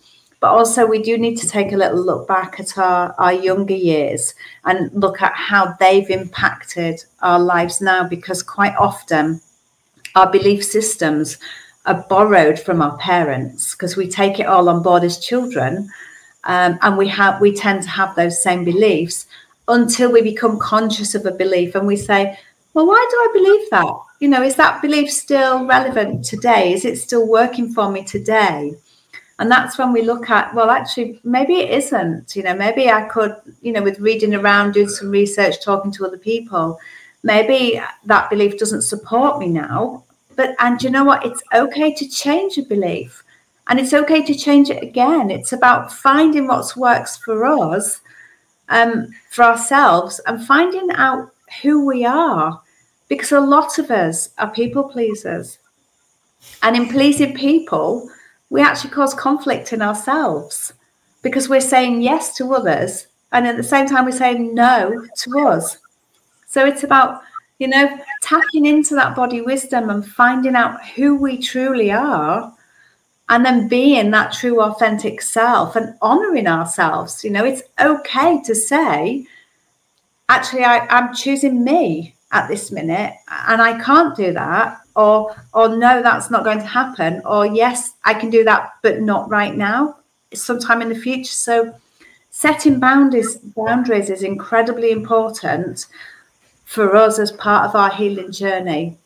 but 0.43 0.49
also, 0.49 0.85
we 0.85 1.01
do 1.01 1.17
need 1.17 1.37
to 1.37 1.47
take 1.47 1.71
a 1.71 1.77
little 1.77 2.03
look 2.03 2.27
back 2.27 2.59
at 2.59 2.77
our, 2.77 3.15
our 3.17 3.31
younger 3.31 3.75
years 3.75 4.35
and 4.65 4.91
look 4.91 5.21
at 5.21 5.31
how 5.33 5.73
they've 5.79 6.09
impacted 6.09 7.01
our 7.21 7.39
lives 7.39 7.79
now, 7.79 8.05
because 8.05 8.43
quite 8.43 8.75
often 8.75 9.39
our 10.15 10.29
belief 10.29 10.61
systems 10.65 11.37
are 11.85 12.05
borrowed 12.09 12.59
from 12.59 12.81
our 12.81 12.97
parents 12.97 13.71
because 13.71 13.95
we 13.95 14.05
take 14.05 14.37
it 14.37 14.45
all 14.45 14.67
on 14.67 14.83
board 14.83 15.05
as 15.05 15.17
children. 15.17 15.89
Um, 16.43 16.77
and 16.81 16.97
we 16.97 17.07
have 17.07 17.39
we 17.39 17.55
tend 17.55 17.83
to 17.83 17.89
have 17.89 18.13
those 18.17 18.43
same 18.43 18.65
beliefs 18.65 19.27
until 19.69 20.11
we 20.11 20.21
become 20.21 20.59
conscious 20.59 21.15
of 21.15 21.25
a 21.25 21.31
belief 21.31 21.73
and 21.73 21.87
we 21.87 21.95
say 21.95 22.37
well 22.73 22.85
why 22.85 23.07
do 23.09 23.15
i 23.15 23.29
believe 23.31 23.69
that 23.69 23.95
you 24.19 24.27
know 24.27 24.43
is 24.43 24.55
that 24.55 24.81
belief 24.81 25.09
still 25.09 25.65
relevant 25.65 26.25
today 26.25 26.73
is 26.73 26.83
it 26.83 26.97
still 26.97 27.25
working 27.25 27.73
for 27.73 27.89
me 27.89 28.03
today 28.03 28.75
and 29.43 29.51
that's 29.51 29.77
when 29.77 29.91
we 29.91 30.01
look 30.01 30.29
at 30.29 30.53
well 30.55 30.69
actually 30.69 31.19
maybe 31.25 31.55
it 31.55 31.69
isn't 31.69 32.33
you 32.33 32.43
know 32.43 32.55
maybe 32.55 32.89
i 32.89 33.01
could 33.09 33.35
you 33.61 33.73
know 33.73 33.83
with 33.83 33.99
reading 33.99 34.33
around 34.33 34.71
doing 34.71 34.87
some 34.87 35.09
research 35.09 35.61
talking 35.61 35.91
to 35.91 36.05
other 36.05 36.17
people 36.17 36.79
maybe 37.23 37.81
that 38.05 38.29
belief 38.29 38.57
doesn't 38.57 38.83
support 38.83 39.39
me 39.39 39.47
now. 39.47 40.03
But 40.35 40.55
and 40.59 40.81
you 40.81 40.89
know 40.89 41.05
what? 41.05 41.25
It's 41.25 41.41
okay 41.53 41.93
to 41.93 42.07
change 42.07 42.57
a 42.57 42.63
belief. 42.63 43.23
And 43.67 43.79
it's 43.79 43.93
okay 43.93 44.21
to 44.23 44.35
change 44.35 44.69
it 44.69 44.83
again. 44.83 45.31
It's 45.31 45.53
about 45.53 45.91
finding 45.91 46.47
what 46.47 46.75
works 46.75 47.17
for 47.17 47.45
us 47.45 48.01
um, 48.67 49.07
for 49.29 49.43
ourselves 49.43 50.19
and 50.27 50.45
finding 50.45 50.91
out 50.91 51.31
who 51.61 51.85
we 51.85 52.05
are. 52.05 52.61
Because 53.07 53.31
a 53.31 53.39
lot 53.39 53.79
of 53.79 53.89
us 53.89 54.31
are 54.37 54.51
people 54.51 54.83
pleasers. 54.83 55.59
And 56.61 56.75
in 56.75 56.89
pleasing 56.89 57.35
people 57.35 58.09
we 58.53 58.61
actually 58.61 58.91
cause 58.91 59.15
conflict 59.15 59.73
in 59.73 59.81
ourselves 59.81 60.73
because 61.23 61.49
we're 61.49 61.59
saying 61.59 62.03
yes 62.03 62.35
to 62.37 62.53
others 62.53 63.07
and 63.31 63.47
at 63.47 63.57
the 63.57 63.63
same 63.63 63.87
time 63.87 64.05
we're 64.05 64.11
saying 64.11 64.53
no 64.53 65.03
to 65.17 65.39
us. 65.39 65.79
So 66.45 66.63
it's 66.63 66.83
about, 66.83 67.23
you 67.57 67.67
know, 67.67 67.97
tapping 68.21 68.67
into 68.67 68.93
that 68.93 69.15
body 69.15 69.41
wisdom 69.41 69.89
and 69.89 70.05
finding 70.05 70.53
out 70.53 70.85
who 70.89 71.15
we 71.15 71.39
truly 71.39 71.91
are 71.91 72.53
and 73.29 73.43
then 73.43 73.67
being 73.67 74.11
that 74.11 74.33
true 74.33 74.61
authentic 74.61 75.23
self 75.23 75.75
and 75.75 75.95
honoring 76.03 76.45
ourselves. 76.45 77.23
You 77.23 77.31
know, 77.31 77.43
it's 77.43 77.63
okay 77.81 78.39
to 78.43 78.53
say, 78.53 79.25
actually, 80.29 80.63
I, 80.63 80.85
I'm 80.89 81.15
choosing 81.15 81.63
me 81.63 82.13
at 82.31 82.47
this 82.49 82.71
minute 82.71 83.15
and 83.47 83.63
I 83.63 83.83
can't 83.83 84.15
do 84.15 84.31
that 84.33 84.82
or 84.95 85.35
or 85.53 85.69
no 85.75 86.01
that's 86.01 86.29
not 86.29 86.43
going 86.43 86.59
to 86.59 86.65
happen 86.65 87.21
or 87.25 87.45
yes 87.45 87.93
I 88.03 88.13
can 88.13 88.29
do 88.29 88.43
that 88.43 88.73
but 88.81 89.01
not 89.01 89.29
right 89.29 89.55
now 89.55 89.97
sometime 90.33 90.81
in 90.81 90.89
the 90.89 90.95
future 90.95 91.31
so 91.31 91.75
setting 92.29 92.79
boundaries 92.79 93.37
boundaries 93.37 94.09
is 94.09 94.23
incredibly 94.23 94.91
important 94.91 95.87
for 96.65 96.95
us 96.95 97.19
as 97.19 97.31
part 97.31 97.67
of 97.67 97.75
our 97.75 97.91
healing 97.91 98.31
journey 98.31 98.97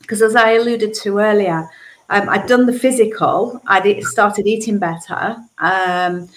because 0.00 0.22
as 0.22 0.36
I 0.36 0.52
alluded 0.52 0.94
to 1.02 1.18
earlier 1.18 1.68
Um, 2.08 2.28
I'd 2.28 2.46
done 2.46 2.66
the 2.66 2.78
physical. 2.78 3.60
I'd 3.66 4.02
started 4.04 4.46
eating 4.46 4.78
better. 4.78 5.36
Um, 5.58 6.28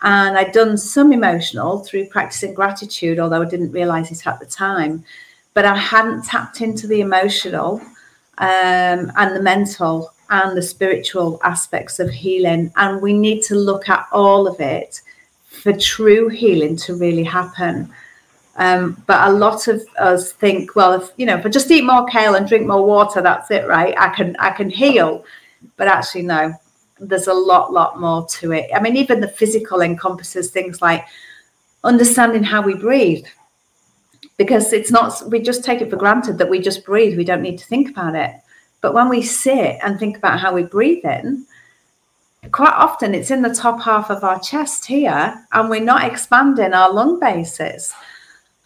and 0.00 0.38
I'd 0.38 0.52
done 0.52 0.78
some 0.78 1.12
emotional 1.12 1.80
through 1.80 2.06
practicing 2.06 2.54
gratitude, 2.54 3.18
although 3.18 3.42
I 3.42 3.48
didn't 3.48 3.72
realize 3.72 4.10
it 4.10 4.26
at 4.26 4.38
the 4.40 4.46
time. 4.46 5.04
But 5.54 5.64
I 5.64 5.76
hadn't 5.76 6.24
tapped 6.24 6.60
into 6.60 6.86
the 6.86 7.00
emotional 7.00 7.80
um, 8.38 9.12
and 9.16 9.36
the 9.36 9.42
mental 9.42 10.12
and 10.30 10.56
the 10.56 10.62
spiritual 10.62 11.40
aspects 11.42 11.98
of 11.98 12.10
healing. 12.10 12.72
And 12.76 13.00
we 13.00 13.12
need 13.12 13.42
to 13.44 13.54
look 13.54 13.88
at 13.88 14.06
all 14.12 14.46
of 14.46 14.60
it 14.60 15.00
for 15.44 15.72
true 15.72 16.28
healing 16.28 16.76
to 16.76 16.94
really 16.94 17.24
happen. 17.24 17.92
Um, 18.56 19.02
but 19.06 19.28
a 19.28 19.32
lot 19.32 19.68
of 19.68 19.82
us 19.98 20.32
think, 20.32 20.74
well, 20.74 20.92
if 21.00 21.10
you 21.16 21.26
know, 21.26 21.36
if 21.36 21.46
I 21.46 21.48
just 21.48 21.70
eat 21.70 21.84
more 21.84 22.06
kale 22.06 22.34
and 22.34 22.48
drink 22.48 22.66
more 22.66 22.84
water, 22.84 23.22
that's 23.22 23.50
it, 23.50 23.66
right? 23.66 23.94
I 23.96 24.08
can 24.08 24.36
I 24.38 24.50
can 24.50 24.68
heal. 24.68 25.24
But 25.76 25.88
actually, 25.88 26.22
no. 26.22 26.54
There's 27.00 27.28
a 27.28 27.32
lot, 27.32 27.72
lot 27.72 28.00
more 28.00 28.26
to 28.26 28.50
it. 28.50 28.68
I 28.74 28.80
mean, 28.80 28.96
even 28.96 29.20
the 29.20 29.28
physical 29.28 29.82
encompasses 29.82 30.50
things 30.50 30.82
like 30.82 31.04
understanding 31.84 32.42
how 32.42 32.60
we 32.60 32.74
breathe, 32.74 33.24
because 34.38 34.72
it's 34.72 34.90
not 34.90 35.22
we 35.28 35.40
just 35.40 35.64
take 35.64 35.82
it 35.82 35.90
for 35.90 35.96
granted 35.96 36.38
that 36.38 36.48
we 36.48 36.60
just 36.60 36.86
breathe. 36.86 37.18
We 37.18 37.24
don't 37.24 37.42
need 37.42 37.58
to 37.58 37.66
think 37.66 37.90
about 37.90 38.14
it. 38.14 38.32
But 38.80 38.94
when 38.94 39.08
we 39.08 39.20
sit 39.22 39.78
and 39.82 39.98
think 39.98 40.16
about 40.16 40.38
how 40.38 40.54
we 40.54 40.62
breathe 40.62 41.04
in, 41.04 41.44
quite 42.52 42.74
often 42.74 43.14
it's 43.14 43.32
in 43.32 43.42
the 43.42 43.54
top 43.54 43.82
half 43.82 44.10
of 44.10 44.22
our 44.24 44.38
chest 44.38 44.86
here, 44.86 45.44
and 45.52 45.68
we're 45.68 45.80
not 45.80 46.04
expanding 46.04 46.72
our 46.72 46.92
lung 46.92 47.18
bases. 47.18 47.92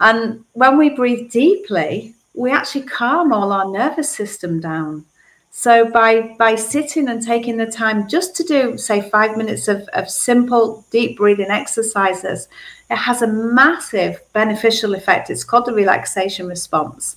And 0.01 0.45
when 0.53 0.77
we 0.77 0.91
breathe 0.91 1.31
deeply, 1.31 2.15
we 2.35 2.51
actually 2.51 2.83
calm 2.83 3.33
all 3.33 3.53
our 3.53 3.71
nervous 3.71 4.11
system 4.11 4.61
down. 4.61 5.07
So 5.55 5.91
by 5.91 6.35
by 6.39 6.55
sitting 6.55 7.09
and 7.09 7.23
taking 7.23 7.59
the 7.59 7.67
time 7.67 8.09
just 8.09 8.35
to 8.37 8.43
do, 8.43 8.79
say, 8.79 9.11
five 9.11 9.37
minutes 9.37 9.69
of, 9.69 9.87
of 9.93 10.09
simple 10.09 10.83
deep 10.91 11.19
breathing 11.19 11.51
exercises, 11.51 12.49
it 12.89 12.97
has 12.97 13.21
a 13.21 13.27
massive 13.27 14.23
beneficial 14.33 14.95
effect. 14.95 15.29
It's 15.29 15.45
called 15.45 15.67
the 15.67 15.75
relaxation 15.75 16.47
response. 16.47 17.17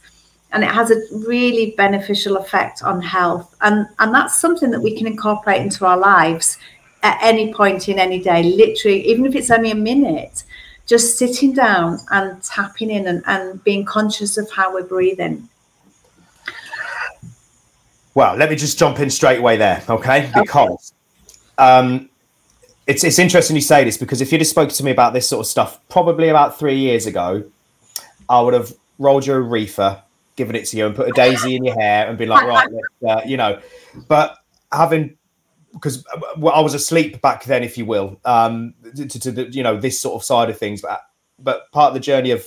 And 0.52 0.66
it 0.66 0.70
has 0.70 0.92
a 0.92 1.02
really 1.12 1.76
beneficial 1.78 2.36
effect 2.36 2.84
on 2.84 3.02
health. 3.02 3.56
And, 3.62 3.88
and 4.00 4.14
that's 4.14 4.36
something 4.36 4.70
that 4.72 4.82
we 4.82 4.98
can 4.98 5.08
incorporate 5.08 5.62
into 5.62 5.86
our 5.86 5.98
lives 5.98 6.58
at 7.04 7.18
any 7.22 7.54
point 7.54 7.88
in 7.88 8.00
any 8.00 8.22
day, 8.22 8.44
literally, 8.44 9.08
even 9.08 9.26
if 9.26 9.34
it's 9.34 9.50
only 9.50 9.72
a 9.72 9.76
minute 9.76 10.44
just 10.88 11.18
sitting 11.18 11.54
down 11.54 12.00
and 12.12 12.44
tapping 12.44 12.92
in 12.92 13.08
and, 13.08 13.24
and 13.28 13.64
being 13.64 13.86
conscious 13.86 14.38
of 14.38 14.52
how 14.52 14.74
we're 14.74 14.84
breathing. 14.84 15.48
Well, 18.16 18.38
let 18.38 18.50
me 18.50 18.56
just 18.56 18.80
jump 18.80 19.00
in 19.00 19.10
straight 19.10 19.40
away 19.40 19.58
there, 19.58 19.84
okay? 19.90 20.32
Because 20.34 20.94
um, 21.58 22.10
it's 22.88 23.04
it's 23.04 23.20
interesting 23.20 23.58
you 23.58 23.62
say 23.62 23.84
this 23.84 23.98
because 23.98 24.22
if 24.22 24.32
you'd 24.32 24.40
have 24.40 24.48
spoken 24.48 24.74
to 24.74 24.84
me 24.86 24.92
about 24.92 25.14
this 25.14 25.28
sort 25.28 25.42
of 25.42 25.48
stuff 25.48 25.80
probably 25.90 26.30
about 26.30 26.58
three 26.58 26.78
years 26.78 27.06
ago, 27.06 27.44
I 28.30 28.42
would 28.42 28.54
have 28.54 28.74
rolled 29.00 29.28
you 29.28 29.34
a 29.34 29.42
reefer, 29.42 30.02
given 30.38 30.56
it 30.56 30.66
to 30.68 30.78
you, 30.78 30.86
and 30.86 30.96
put 30.96 31.10
a 31.10 31.12
daisy 31.12 31.58
in 31.58 31.66
your 31.66 31.78
hair 31.78 32.08
and 32.08 32.18
been 32.18 32.30
like, 32.30 32.48
right, 32.48 32.70
uh, 33.06 33.22
you 33.26 33.36
know. 33.36 33.60
But 34.08 34.38
having 34.72 35.18
because 35.74 36.06
uh, 36.08 36.48
I 36.48 36.62
was 36.62 36.74
asleep 36.74 37.22
back 37.22 37.44
then, 37.44 37.64
if 37.64 37.78
you 37.78 37.86
will, 37.86 38.18
um, 38.24 38.74
to, 38.96 39.08
to, 39.08 39.32
the 39.32 39.52
you 39.52 39.62
know 39.62 39.78
this 39.78 40.00
sort 40.00 40.16
of 40.16 40.24
side 40.24 40.50
of 40.50 40.58
things. 40.58 40.82
But 40.82 41.02
but 41.38 41.70
part 41.74 41.90
of 41.90 41.96
the 41.96 42.00
journey 42.00 42.32
of 42.32 42.46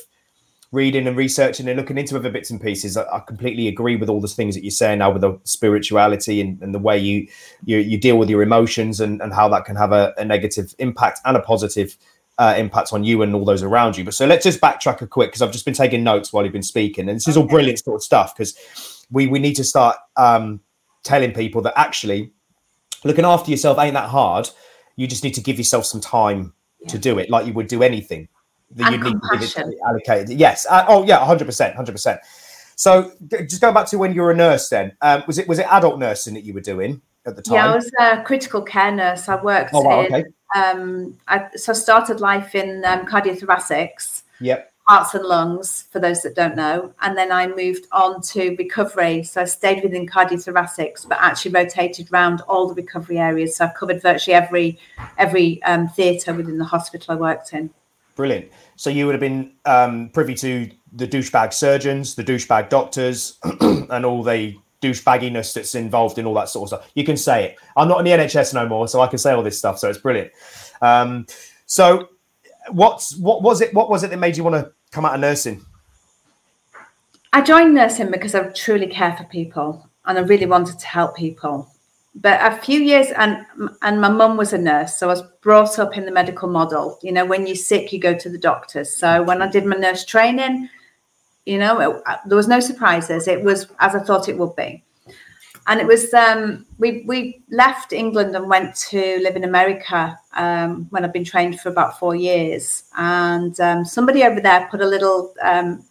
reading 0.71 1.07
and 1.07 1.17
researching 1.17 1.67
and 1.69 1.79
looking 1.79 1.97
into 1.97 2.17
other 2.17 2.31
bits 2.31 2.51
and 2.51 2.61
pieces, 2.61 2.97
I, 2.97 3.05
I 3.11 3.21
completely 3.21 3.69
agree 3.69 3.97
with 3.97 4.09
all 4.09 4.21
the 4.21 4.29
things 4.29 4.55
that 4.55 4.63
you're 4.63 4.71
saying 4.71 4.99
now 4.99 5.11
with 5.11 5.23
the 5.23 5.39
spirituality 5.45 6.41
and, 6.41 6.61
and 6.63 6.75
the 6.75 6.79
way 6.79 6.99
you, 6.99 7.27
you 7.65 7.79
you 7.79 7.99
deal 7.99 8.19
with 8.19 8.29
your 8.29 8.43
emotions 8.43 9.01
and, 9.01 9.21
and 9.23 9.33
how 9.33 9.49
that 9.49 9.65
can 9.65 9.77
have 9.77 9.93
a, 9.93 10.15
a 10.19 10.25
negative 10.25 10.75
impact 10.79 11.21
and 11.25 11.37
a 11.37 11.41
positive 11.41 11.97
uh, 12.39 12.55
impact 12.57 12.93
on 12.93 13.03
you 13.03 13.23
and 13.23 13.35
all 13.35 13.45
those 13.45 13.63
around 13.63 13.97
you. 13.97 14.05
But 14.05 14.15
so 14.15 14.27
let's 14.27 14.45
just 14.45 14.61
backtrack 14.61 15.01
a 15.01 15.07
quick 15.07 15.31
because 15.31 15.43
I've 15.43 15.53
just 15.53 15.65
been 15.65 15.75
taking 15.75 16.05
notes 16.05 16.33
while 16.33 16.45
you've 16.45 16.53
been 16.53 16.63
speaking, 16.63 17.09
and 17.09 17.17
this 17.17 17.29
is 17.29 17.37
all 17.37 17.47
brilliant 17.47 17.79
sort 17.79 17.97
of 17.97 18.03
stuff 18.03 18.35
because 18.37 19.07
we 19.11 19.27
we 19.27 19.39
need 19.39 19.55
to 19.55 19.65
start 19.65 19.97
um, 20.17 20.61
telling 21.03 21.33
people 21.33 21.63
that 21.63 21.73
actually 21.77 22.33
looking 23.05 23.25
after 23.25 23.51
yourself 23.51 23.79
ain't 23.79 23.95
that 23.95 24.11
hard. 24.11 24.51
You 24.97 25.07
just 25.07 25.23
need 25.25 25.35
to 25.35 25.41
give 25.41 25.59
yourself 25.59 25.87
some 25.87 26.01
time 26.01 26.53
yeah. 26.81 26.89
to 26.89 26.99
do 26.99 27.19
it, 27.19 27.31
like 27.31 27.47
you 27.47 27.53
would 27.53 27.69
do 27.69 27.83
anything 27.83 28.29
that 28.73 28.93
you 28.93 28.99
need 28.99 29.21
to 29.21 29.79
allocated. 29.87 30.31
Yes. 30.31 30.67
Uh, 30.69 30.85
oh, 30.89 31.05
yeah. 31.05 31.25
Hundred 31.25 31.47
percent. 31.47 31.75
Hundred 31.75 31.93
percent. 31.93 32.21
So, 32.77 33.13
just 33.29 33.61
going 33.61 33.75
back 33.75 33.87
to 33.89 33.99
when 33.99 34.15
you 34.15 34.23
were 34.23 34.31
a 34.31 34.37
nurse, 34.37 34.69
then 34.69 34.97
um, 35.01 35.25
was 35.27 35.39
it 35.39 35.49
was 35.49 35.59
it 35.59 35.67
adult 35.69 35.99
nursing 35.99 36.35
that 36.35 36.45
you 36.45 36.55
were 36.55 36.61
doing 36.61 37.01
at 37.27 37.35
the 37.35 37.43
time? 37.43 37.55
Yeah, 37.55 37.73
I 37.73 37.75
was 37.75 37.91
a 37.99 38.23
critical 38.23 38.63
care 38.63 38.93
nurse. 38.93 39.29
I 39.29 39.43
worked. 39.43 39.71
Oh, 39.75 39.83
wow, 39.83 40.01
in, 40.01 40.15
okay. 40.15 40.25
Um, 40.55 41.19
I, 41.27 41.49
so 41.57 41.73
I 41.73 41.75
started 41.75 42.21
life 42.21 42.55
in 42.55 42.85
um, 42.85 43.05
cardiothoracics. 43.05 44.23
Yep 44.41 44.73
hearts 44.89 45.15
and 45.15 45.25
lungs, 45.25 45.85
for 45.91 46.01
those 46.01 46.23
that 46.23 46.35
don't 46.35 46.57
know. 46.57 46.93
And 47.03 47.17
then 47.17 47.31
I 47.31 47.47
moved 47.47 47.87
on 47.93 48.23
to 48.23 48.57
recovery. 48.57 49.23
So 49.23 49.43
I 49.43 49.45
stayed 49.45 49.83
within 49.83 50.07
cardiothoracics, 50.07 51.07
but 51.07 51.19
actually 51.21 51.53
rotated 51.53 52.11
around 52.11 52.41
all 52.49 52.67
the 52.69 52.75
recovery 52.75 53.19
areas. 53.19 53.57
So 53.57 53.67
I've 53.67 53.75
covered 53.75 54.01
virtually 54.01 54.35
every 54.35 54.79
every 55.19 55.63
um, 55.65 55.89
theatre 55.89 56.33
within 56.33 56.57
the 56.57 56.65
hospital 56.65 57.15
I 57.15 57.17
worked 57.17 57.53
in. 57.53 57.71
Brilliant. 58.19 58.51
So 58.75 58.91
you 58.91 59.07
would 59.07 59.13
have 59.13 59.21
been 59.21 59.53
um, 59.65 60.09
privy 60.09 60.35
to 60.35 60.69
the 60.93 61.07
douchebag 61.07 61.53
surgeons, 61.53 62.17
the 62.17 62.25
douchebag 62.25 62.69
doctors, 62.69 63.39
and 63.61 64.05
all 64.05 64.25
the 64.25 64.57
douchebagginess 64.83 65.55
that's 65.55 65.77
involved 65.77 66.19
in 66.19 66.27
all 66.27 66.35
that 66.35 66.49
sort 66.49 66.65
of 66.65 66.81
stuff. 66.81 66.91
You 66.97 67.05
can 67.05 67.17
say 67.17 67.45
it. 67.45 67.59
I'm 67.77 67.87
not 67.87 68.01
in 68.01 68.05
the 68.07 68.11
NHS 68.11 68.55
no 68.55 68.67
more, 68.67 68.89
so 68.89 69.01
I 69.01 69.07
can 69.07 69.19
say 69.19 69.31
all 69.31 69.45
this 69.45 69.57
stuff. 69.57 69.79
So 69.79 69.89
it's 69.89 70.01
brilliant. 70.01 70.33
Um, 70.83 71.27
so 71.67 72.09
what's 72.73 73.17
what 73.19 73.41
was 73.43 73.61
it? 73.61 73.73
What 73.73 73.89
was 73.89 74.03
it 74.03 74.11
that 74.11 74.19
made 74.19 74.37
you 74.37 74.43
want 74.43 74.57
to 74.57 74.73
come 74.91 75.05
out 75.05 75.15
of 75.15 75.21
nursing? 75.21 75.65
I 77.33 77.41
joined 77.41 77.73
nursing 77.73 78.11
because 78.11 78.35
I 78.35 78.49
truly 78.49 78.89
care 78.89 79.17
for 79.17 79.23
people 79.27 79.89
and 80.07 80.19
I 80.19 80.23
really 80.23 80.47
wanted 80.47 80.81
to 80.81 80.87
help 80.89 81.17
people. 81.17 81.71
But 82.15 82.41
a 82.41 82.57
few 82.57 82.81
years, 82.81 83.09
and 83.17 83.45
and 83.83 84.01
my 84.01 84.09
mum 84.09 84.37
was 84.37 84.53
a 84.53 84.59
nurse, 84.59 84.97
so 84.97 85.09
I 85.09 85.13
was 85.13 85.23
brought 85.41 85.79
up 85.79 85.97
in 85.97 86.05
the 86.05 86.11
medical 86.11 86.49
model. 86.49 86.99
You 87.03 87.13
know, 87.13 87.25
when 87.25 87.47
you're 87.47 87.57
sick, 87.57 87.93
you 87.93 88.01
go 88.01 88.15
to 88.15 88.29
the 88.29 88.39
doctors. 88.39 88.91
So 88.91 89.23
when 89.23 89.41
I 89.43 89.49
did 89.49 89.65
my 89.67 89.77
nurse 89.77 90.05
training, 90.05 90.69
you 91.47 91.59
know, 91.59 91.81
it, 91.81 92.03
there 92.27 92.37
was 92.37 92.49
no 92.49 92.61
surprises. 92.61 93.29
It 93.29 93.43
was 93.43 93.69
as 93.79 93.95
I 93.95 94.01
thought 94.01 94.29
it 94.29 94.39
would 94.39 94.57
be 94.57 94.83
and 95.69 95.81
it 95.81 95.87
was 95.87 96.13
um, 96.15 96.67
we 96.79 97.03
we 97.07 97.43
left 97.51 97.93
England 97.93 98.35
and 98.35 98.49
went 98.49 98.75
to 98.75 99.21
live 99.23 99.37
in 99.37 99.45
America 99.45 100.19
um, 100.35 100.87
when 100.91 101.05
I've 101.05 101.13
been 101.13 101.25
trained 101.25 101.61
for 101.61 101.69
about 101.69 101.99
four 101.99 102.17
years. 102.17 102.85
And 102.97 103.59
um, 103.61 103.85
somebody 103.85 104.25
over 104.25 104.41
there 104.41 104.67
put 104.71 104.81
a 104.81 104.87
little, 104.87 105.35
um, 105.43 105.85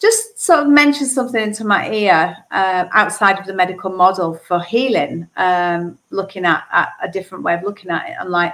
just 0.00 0.38
sort 0.38 0.60
of 0.60 0.68
mentioned 0.68 1.10
something 1.10 1.42
into 1.42 1.64
my 1.64 1.90
ear 1.90 2.36
uh, 2.50 2.86
outside 2.92 3.38
of 3.38 3.46
the 3.46 3.54
medical 3.54 3.90
model 3.90 4.34
for 4.34 4.60
healing, 4.60 5.28
um, 5.36 5.98
looking 6.10 6.44
at, 6.44 6.64
at, 6.72 6.90
a 7.02 7.08
different 7.08 7.44
way 7.44 7.54
of 7.54 7.62
looking 7.62 7.90
at 7.90 8.10
it. 8.10 8.16
I'm 8.20 8.30
like, 8.30 8.52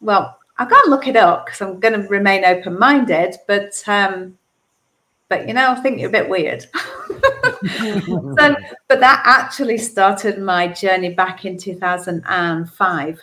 well, 0.00 0.38
I 0.58 0.66
can't 0.66 0.88
look 0.88 1.06
it 1.06 1.16
up 1.16 1.46
because 1.46 1.60
I'm 1.62 1.80
going 1.80 2.00
to 2.00 2.08
remain 2.08 2.44
open 2.44 2.78
minded, 2.78 3.36
but 3.46 3.82
um, 3.86 4.38
but 5.28 5.48
you 5.48 5.54
know, 5.54 5.70
I 5.70 5.76
think 5.76 5.98
you're 5.98 6.10
a 6.10 6.12
bit 6.12 6.28
weird. 6.28 6.62
so, 6.72 8.56
but 8.88 9.00
that 9.00 9.22
actually 9.24 9.78
started 9.78 10.38
my 10.38 10.66
journey 10.68 11.14
back 11.14 11.44
in 11.44 11.56
2005 11.56 13.20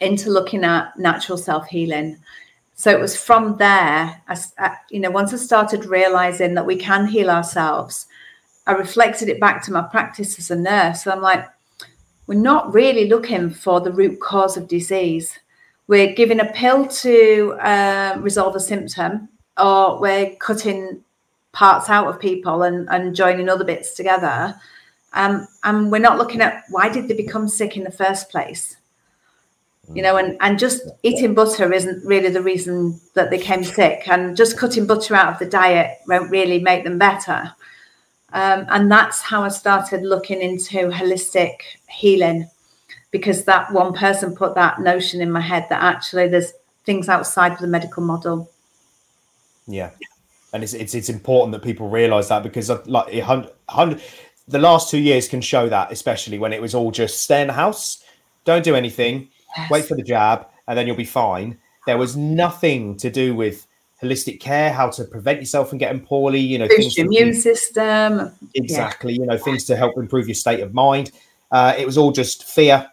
into 0.00 0.30
looking 0.30 0.62
at 0.62 0.96
natural 0.98 1.38
self 1.38 1.66
healing. 1.66 2.18
So 2.80 2.90
it 2.90 2.98
was 2.98 3.14
from 3.14 3.58
there, 3.58 4.22
you 4.88 5.00
know, 5.00 5.10
once 5.10 5.34
I 5.34 5.36
started 5.36 5.84
realizing 5.84 6.54
that 6.54 6.64
we 6.64 6.76
can 6.76 7.06
heal 7.06 7.28
ourselves, 7.28 8.06
I 8.66 8.72
reflected 8.72 9.28
it 9.28 9.38
back 9.38 9.62
to 9.64 9.72
my 9.72 9.82
practice 9.82 10.38
as 10.38 10.50
a 10.50 10.56
nurse. 10.56 11.06
I'm 11.06 11.20
like, 11.20 11.46
we're 12.26 12.40
not 12.40 12.72
really 12.72 13.06
looking 13.06 13.50
for 13.50 13.82
the 13.82 13.92
root 13.92 14.18
cause 14.18 14.56
of 14.56 14.66
disease. 14.66 15.38
We're 15.88 16.14
giving 16.14 16.40
a 16.40 16.50
pill 16.52 16.86
to 16.86 17.52
uh, 17.60 18.16
resolve 18.18 18.56
a 18.56 18.60
symptom, 18.60 19.28
or 19.58 20.00
we're 20.00 20.34
cutting 20.36 21.04
parts 21.52 21.90
out 21.90 22.06
of 22.06 22.18
people 22.18 22.62
and, 22.62 22.88
and 22.88 23.14
joining 23.14 23.50
other 23.50 23.64
bits 23.64 23.92
together. 23.92 24.58
Um, 25.12 25.46
and 25.64 25.92
we're 25.92 25.98
not 25.98 26.16
looking 26.16 26.40
at 26.40 26.64
why 26.70 26.88
did 26.88 27.08
they 27.08 27.14
become 27.14 27.46
sick 27.46 27.76
in 27.76 27.84
the 27.84 27.90
first 27.90 28.30
place? 28.30 28.78
You 29.94 30.02
know, 30.02 30.16
and, 30.16 30.36
and 30.40 30.58
just 30.58 30.82
eating 31.02 31.34
butter 31.34 31.72
isn't 31.72 32.04
really 32.04 32.30
the 32.30 32.42
reason 32.42 33.00
that 33.14 33.30
they 33.30 33.38
came 33.38 33.64
sick, 33.64 34.06
and 34.06 34.36
just 34.36 34.58
cutting 34.58 34.86
butter 34.86 35.14
out 35.14 35.32
of 35.32 35.38
the 35.38 35.46
diet 35.46 35.98
won't 36.06 36.30
really 36.30 36.60
make 36.60 36.84
them 36.84 36.98
better. 36.98 37.52
Um, 38.32 38.66
and 38.68 38.90
that's 38.90 39.20
how 39.20 39.42
I 39.42 39.48
started 39.48 40.02
looking 40.02 40.40
into 40.40 40.88
holistic 40.90 41.56
healing 41.88 42.48
because 43.10 43.44
that 43.44 43.72
one 43.72 43.92
person 43.92 44.36
put 44.36 44.54
that 44.54 44.80
notion 44.80 45.20
in 45.20 45.32
my 45.32 45.40
head 45.40 45.66
that 45.68 45.82
actually 45.82 46.28
there's 46.28 46.52
things 46.84 47.08
outside 47.08 47.52
of 47.52 47.58
the 47.58 47.66
medical 47.66 48.04
model. 48.04 48.48
Yeah 49.66 49.90
and 50.52 50.62
it's 50.62 50.74
it's, 50.74 50.94
it's 50.94 51.08
important 51.08 51.52
that 51.52 51.62
people 51.62 51.88
realize 51.88 52.28
that 52.28 52.42
because 52.42 52.70
like 52.86 53.20
hundred 53.68 54.02
the 54.48 54.58
last 54.58 54.90
two 54.90 54.98
years 54.98 55.28
can 55.28 55.40
show 55.40 55.68
that, 55.68 55.92
especially 55.92 56.36
when 56.36 56.52
it 56.52 56.60
was 56.60 56.74
all 56.74 56.90
just 56.90 57.20
stay 57.20 57.40
in 57.40 57.46
the 57.46 57.52
house, 57.52 58.02
don't 58.44 58.64
do 58.64 58.74
anything, 58.74 59.28
yes. 59.56 59.70
wait 59.70 59.84
for 59.84 59.96
the 59.96 60.02
jab, 60.02 60.46
and 60.68 60.78
then 60.78 60.86
you'll 60.86 60.96
be 60.96 61.04
fine. 61.04 61.58
There 61.86 61.98
was 61.98 62.16
nothing 62.16 62.96
to 62.98 63.10
do 63.10 63.34
with 63.34 63.66
holistic 64.02 64.40
care, 64.40 64.72
how 64.72 64.88
to 64.90 65.04
prevent 65.04 65.40
yourself 65.40 65.68
from 65.68 65.78
getting 65.78 66.00
poorly, 66.00 66.40
you 66.40 66.58
know, 66.58 66.68
boost 66.68 66.96
your 66.96 67.06
immune 67.06 67.34
system. 67.34 68.30
Exactly, 68.54 69.12
yeah. 69.12 69.20
you 69.20 69.26
know, 69.26 69.38
things 69.38 69.64
to 69.64 69.76
help 69.76 69.96
improve 69.96 70.26
your 70.26 70.34
state 70.34 70.60
of 70.60 70.72
mind. 70.72 71.12
Uh, 71.50 71.74
it 71.76 71.84
was 71.84 71.98
all 71.98 72.12
just 72.12 72.44
fear, 72.44 72.88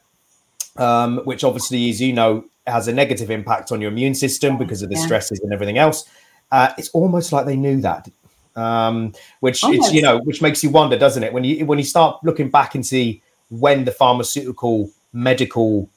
um, 0.77 1.19
which 1.19 1.43
obviously, 1.43 1.89
as 1.89 2.01
you 2.01 2.13
know, 2.13 2.45
has 2.65 2.87
a 2.87 2.93
negative 2.93 3.31
impact 3.31 3.71
on 3.71 3.79
your 3.79 3.91
immune 3.91 4.13
system 4.15 4.57
because 4.57 4.81
of 4.81 4.89
the 4.89 4.95
yeah. 4.95 5.05
stresses 5.05 5.39
and 5.39 5.53
everything 5.53 5.77
else. 5.77 6.05
Uh, 6.51 6.73
it's 6.77 6.89
almost 6.89 7.31
like 7.31 7.45
they 7.45 7.55
knew 7.55 7.81
that, 7.81 8.07
um, 8.55 9.13
which 9.41 9.63
it's 9.63 9.91
you 9.93 10.01
know, 10.01 10.19
which 10.19 10.41
makes 10.41 10.63
you 10.63 10.69
wonder, 10.69 10.97
doesn't 10.97 11.23
it? 11.23 11.31
When 11.33 11.43
you 11.43 11.65
when 11.65 11.77
you 11.77 11.85
start 11.85 12.23
looking 12.23 12.49
back 12.49 12.75
and 12.75 12.85
see 12.85 13.21
when 13.49 13.85
the 13.85 13.91
pharmaceutical 13.91 14.89
medical 15.13 15.89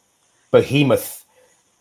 behemoth 0.50 1.25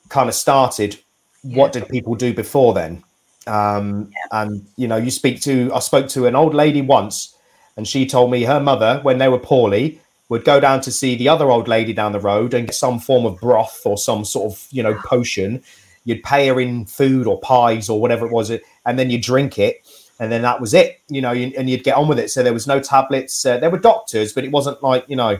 kind 0.10 0.30
of 0.30 0.36
started, 0.36 0.98
yeah. 1.44 1.58
what 1.58 1.72
did 1.72 1.88
people 1.90 2.16
do 2.16 2.34
before 2.34 2.74
then? 2.74 3.04
Um, 3.48 4.12
yeah. 4.12 4.42
And 4.42 4.68
you 4.76 4.88
know, 4.88 4.98
you 4.98 5.12
speak 5.12 5.42
to 5.42 5.72
I 5.74 5.80
spoke 5.80 6.08
to 6.10 6.28
an 6.28 6.36
old 6.36 6.54
lady 6.54 6.82
once, 6.82 7.36
and 7.78 7.88
she 7.88 8.06
told 8.06 8.32
me 8.32 8.44
her 8.44 8.60
mother, 8.60 9.00
when 9.04 9.18
they 9.18 9.30
were 9.30 9.40
poorly, 9.40 10.02
would 10.30 10.46
go 10.46 10.60
down 10.60 10.82
to 10.82 10.92
see 10.92 11.16
the 11.16 11.30
other 11.30 11.50
old 11.50 11.68
lady 11.68 11.94
down 11.94 12.12
the 12.12 12.20
road 12.20 12.54
and 12.54 12.68
get 12.68 12.76
some 12.76 13.00
form 13.00 13.26
of 13.26 13.40
broth 13.40 13.82
or 13.86 13.98
some 13.98 14.24
sort 14.24 14.52
of 14.52 14.68
you 14.72 14.84
know 14.84 14.94
potion. 15.06 15.64
You'd 16.06 16.24
pay 16.24 16.48
her 16.48 16.60
in 16.60 16.86
food 16.86 17.28
or 17.28 17.40
pies 17.42 17.90
or 17.90 18.00
whatever 18.00 18.26
it 18.26 18.32
was, 18.32 18.52
and 18.52 19.00
then 19.00 19.10
you 19.10 19.22
drink 19.22 19.60
it, 19.60 19.88
and 20.20 20.32
then 20.32 20.42
that 20.44 20.62
was 20.62 20.74
it. 20.74 21.02
You 21.10 21.22
know, 21.22 21.32
and 21.32 21.70
you'd 21.70 21.84
get 21.84 21.96
on 21.96 22.08
with 22.08 22.20
it. 22.20 22.30
So 22.30 22.44
there 22.44 22.54
was 22.54 22.68
no 22.68 22.80
tablets. 22.80 23.46
Uh, 23.46 23.58
there 23.58 23.70
were 23.70 23.80
doctors, 23.80 24.34
but 24.34 24.44
it 24.44 24.52
wasn't 24.52 24.82
like 24.84 25.06
you 25.08 25.16
know. 25.16 25.40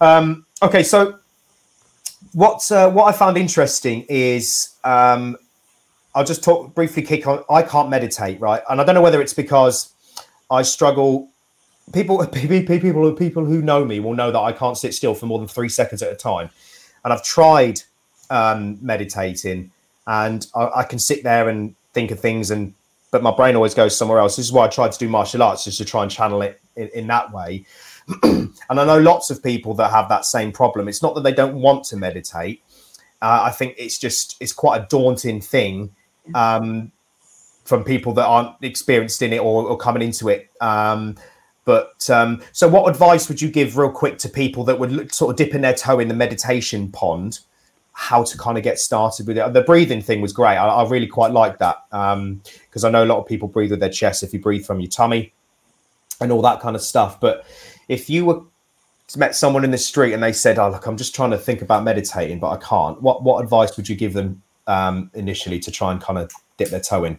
Um, 0.00 0.46
okay, 0.62 0.82
so 0.82 1.18
what 2.36 2.70
uh, 2.70 2.90
what 2.90 3.06
I 3.06 3.16
found 3.16 3.38
interesting 3.38 4.04
is 4.10 4.74
um, 4.84 5.38
I'll 6.14 6.24
just 6.24 6.44
talk 6.44 6.74
briefly. 6.74 7.02
Kick 7.02 7.26
on. 7.26 7.42
I 7.48 7.62
can't 7.62 7.88
meditate, 7.88 8.38
right? 8.42 8.62
And 8.68 8.78
I 8.78 8.84
don't 8.84 8.94
know 8.94 9.00
whether 9.00 9.22
it's 9.22 9.32
because 9.32 9.94
I 10.50 10.60
struggle 10.60 11.30
people 11.94 12.26
people 12.60 13.12
people 13.14 13.46
who 13.46 13.62
know 13.62 13.86
me 13.86 14.00
will 14.00 14.12
know 14.12 14.30
that 14.30 14.38
I 14.38 14.52
can't 14.52 14.76
sit 14.76 14.92
still 14.92 15.14
for 15.14 15.24
more 15.24 15.38
than 15.38 15.48
three 15.48 15.70
seconds 15.70 16.02
at 16.02 16.12
a 16.12 16.14
time. 16.14 16.50
And 17.04 17.12
I've 17.14 17.24
tried 17.24 17.80
um, 18.28 18.76
meditating, 18.82 19.70
and 20.06 20.46
I, 20.54 20.80
I, 20.80 20.82
can 20.82 20.98
sit 20.98 21.22
there 21.22 21.48
and 21.48 21.74
think 21.94 22.10
of 22.10 22.20
things, 22.20 22.50
and 22.50 22.74
but 23.12 23.22
my 23.22 23.34
brain 23.34 23.56
always 23.56 23.72
goes 23.72 23.96
somewhere 23.96 24.18
else. 24.18 24.36
This 24.36 24.44
is 24.44 24.52
why 24.52 24.66
I 24.66 24.68
tried 24.68 24.92
to 24.92 24.98
do 24.98 25.08
martial 25.08 25.42
arts, 25.42 25.64
just 25.64 25.78
to 25.78 25.86
try 25.86 26.02
and 26.02 26.10
channel 26.10 26.42
it 26.42 26.60
in, 26.76 26.88
in 26.88 27.06
that 27.06 27.32
way. 27.32 27.64
and 28.22 28.50
I 28.70 28.84
know 28.84 28.98
lots 28.98 29.30
of 29.30 29.42
people 29.42 29.74
that 29.74 29.90
have 29.90 30.08
that 30.08 30.24
same 30.24 30.52
problem. 30.52 30.88
It's 30.88 31.02
not 31.02 31.14
that 31.14 31.22
they 31.22 31.32
don't 31.32 31.56
want 31.56 31.84
to 31.86 31.96
meditate. 31.96 32.62
Uh, 33.20 33.40
I 33.44 33.50
think 33.50 33.74
it's 33.78 33.98
just 33.98 34.36
it's 34.40 34.52
quite 34.52 34.82
a 34.82 34.86
daunting 34.88 35.40
thing 35.40 35.94
um, 36.34 36.92
from 37.64 37.82
people 37.84 38.12
that 38.14 38.26
aren't 38.26 38.54
experienced 38.62 39.22
in 39.22 39.32
it 39.32 39.38
or, 39.38 39.68
or 39.68 39.76
coming 39.76 40.02
into 40.02 40.28
it. 40.28 40.50
Um, 40.60 41.16
but 41.64 42.08
um, 42.10 42.42
so, 42.52 42.68
what 42.68 42.88
advice 42.88 43.28
would 43.28 43.42
you 43.42 43.50
give, 43.50 43.76
real 43.76 43.90
quick, 43.90 44.18
to 44.18 44.28
people 44.28 44.62
that 44.64 44.78
would 44.78 44.92
look, 44.92 45.12
sort 45.12 45.32
of 45.32 45.36
dipping 45.36 45.62
their 45.62 45.74
toe 45.74 45.98
in 45.98 46.08
the 46.08 46.14
meditation 46.14 46.90
pond? 46.92 47.40
How 47.92 48.22
to 48.22 48.38
kind 48.38 48.58
of 48.58 48.62
get 48.62 48.78
started 48.78 49.26
with 49.26 49.38
it? 49.38 49.52
The 49.52 49.62
breathing 49.62 50.02
thing 50.02 50.20
was 50.20 50.32
great. 50.32 50.56
I, 50.56 50.68
I 50.68 50.88
really 50.88 51.06
quite 51.06 51.32
like 51.32 51.58
that 51.58 51.78
because 51.90 52.84
um, 52.84 52.84
I 52.84 52.90
know 52.90 53.04
a 53.04 53.06
lot 53.06 53.18
of 53.18 53.26
people 53.26 53.48
breathe 53.48 53.70
with 53.70 53.80
their 53.80 53.90
chest. 53.90 54.22
If 54.22 54.32
you 54.32 54.38
breathe 54.38 54.64
from 54.64 54.80
your 54.80 54.90
tummy 54.90 55.32
and 56.20 56.30
all 56.30 56.42
that 56.42 56.60
kind 56.60 56.76
of 56.76 56.82
stuff, 56.82 57.18
but 57.18 57.44
if 57.88 58.10
you 58.10 58.24
were 58.24 58.42
met 59.16 59.36
someone 59.36 59.64
in 59.64 59.70
the 59.70 59.78
street 59.78 60.12
and 60.12 60.22
they 60.22 60.32
said, 60.32 60.58
"Oh, 60.58 60.68
look, 60.68 60.86
I'm 60.86 60.96
just 60.96 61.14
trying 61.14 61.30
to 61.30 61.38
think 61.38 61.62
about 61.62 61.84
meditating, 61.84 62.40
but 62.40 62.50
I 62.50 62.56
can't," 62.56 63.00
what 63.02 63.22
what 63.22 63.42
advice 63.42 63.76
would 63.76 63.88
you 63.88 63.96
give 63.96 64.12
them 64.14 64.42
um, 64.66 65.10
initially 65.14 65.58
to 65.60 65.70
try 65.70 65.92
and 65.92 66.00
kind 66.00 66.18
of 66.18 66.30
dip 66.56 66.70
their 66.70 66.80
toe 66.80 67.04
in? 67.04 67.18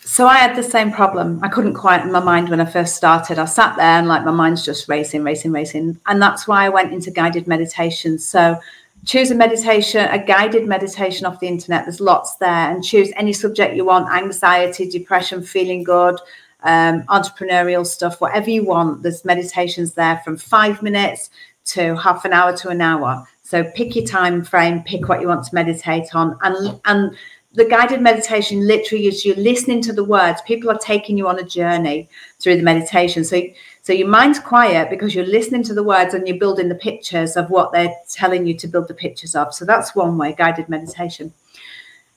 So 0.00 0.26
I 0.26 0.38
had 0.38 0.56
the 0.56 0.62
same 0.62 0.90
problem. 0.90 1.38
I 1.42 1.48
couldn't 1.48 1.74
quieten 1.74 2.10
my 2.10 2.20
mind 2.20 2.48
when 2.48 2.60
I 2.60 2.64
first 2.64 2.96
started. 2.96 3.38
I 3.38 3.44
sat 3.44 3.76
there 3.76 3.86
and 3.86 4.08
like 4.08 4.24
my 4.24 4.30
mind's 4.30 4.64
just 4.64 4.88
racing, 4.88 5.22
racing, 5.22 5.52
racing. 5.52 6.00
And 6.06 6.20
that's 6.20 6.48
why 6.48 6.64
I 6.64 6.70
went 6.70 6.92
into 6.92 7.10
guided 7.10 7.46
meditation. 7.46 8.18
So 8.18 8.58
choose 9.04 9.30
a 9.30 9.34
meditation, 9.34 10.08
a 10.08 10.22
guided 10.22 10.66
meditation 10.66 11.26
off 11.26 11.40
the 11.40 11.48
internet. 11.48 11.84
There's 11.84 12.00
lots 12.00 12.36
there, 12.36 12.70
and 12.70 12.82
choose 12.82 13.12
any 13.16 13.32
subject 13.32 13.76
you 13.76 13.84
want: 13.84 14.10
anxiety, 14.10 14.88
depression, 14.88 15.42
feeling 15.42 15.84
good, 15.84 16.18
um, 16.62 17.02
entrepreneurial 17.04 17.86
stuff, 17.86 18.20
whatever 18.20 18.50
you 18.50 18.64
want. 18.64 19.02
There's 19.02 19.24
meditations 19.24 19.94
there 19.94 20.20
from 20.24 20.36
five 20.36 20.82
minutes 20.82 21.30
to 21.66 21.96
half 21.96 22.24
an 22.24 22.32
hour 22.32 22.56
to 22.58 22.68
an 22.68 22.80
hour. 22.80 23.26
So 23.42 23.64
pick 23.64 23.96
your 23.96 24.06
time 24.06 24.44
frame, 24.44 24.82
pick 24.82 25.08
what 25.08 25.20
you 25.20 25.28
want 25.28 25.44
to 25.44 25.54
meditate 25.54 26.14
on, 26.14 26.38
and 26.42 26.80
and 26.84 27.16
the 27.54 27.64
guided 27.64 28.00
meditation 28.00 28.66
literally 28.66 29.06
is 29.06 29.24
you're 29.24 29.34
listening 29.36 29.80
to 29.82 29.92
the 29.92 30.04
words. 30.04 30.40
People 30.42 30.70
are 30.70 30.78
taking 30.78 31.16
you 31.16 31.28
on 31.28 31.38
a 31.38 31.42
journey 31.42 32.08
through 32.40 32.56
the 32.56 32.62
meditation. 32.62 33.24
So, 33.24 33.42
so 33.82 33.92
your 33.92 34.06
mind's 34.06 34.38
quiet 34.38 34.90
because 34.90 35.14
you're 35.14 35.26
listening 35.26 35.62
to 35.64 35.74
the 35.74 35.82
words 35.82 36.12
and 36.12 36.28
you're 36.28 36.38
building 36.38 36.68
the 36.68 36.74
pictures 36.74 37.36
of 37.36 37.48
what 37.48 37.72
they're 37.72 37.94
telling 38.10 38.46
you 38.46 38.54
to 38.58 38.68
build 38.68 38.86
the 38.86 38.94
pictures 38.94 39.34
of. 39.34 39.54
So 39.54 39.64
that's 39.64 39.94
one 39.94 40.18
way, 40.18 40.34
guided 40.34 40.68
meditation. 40.68 41.32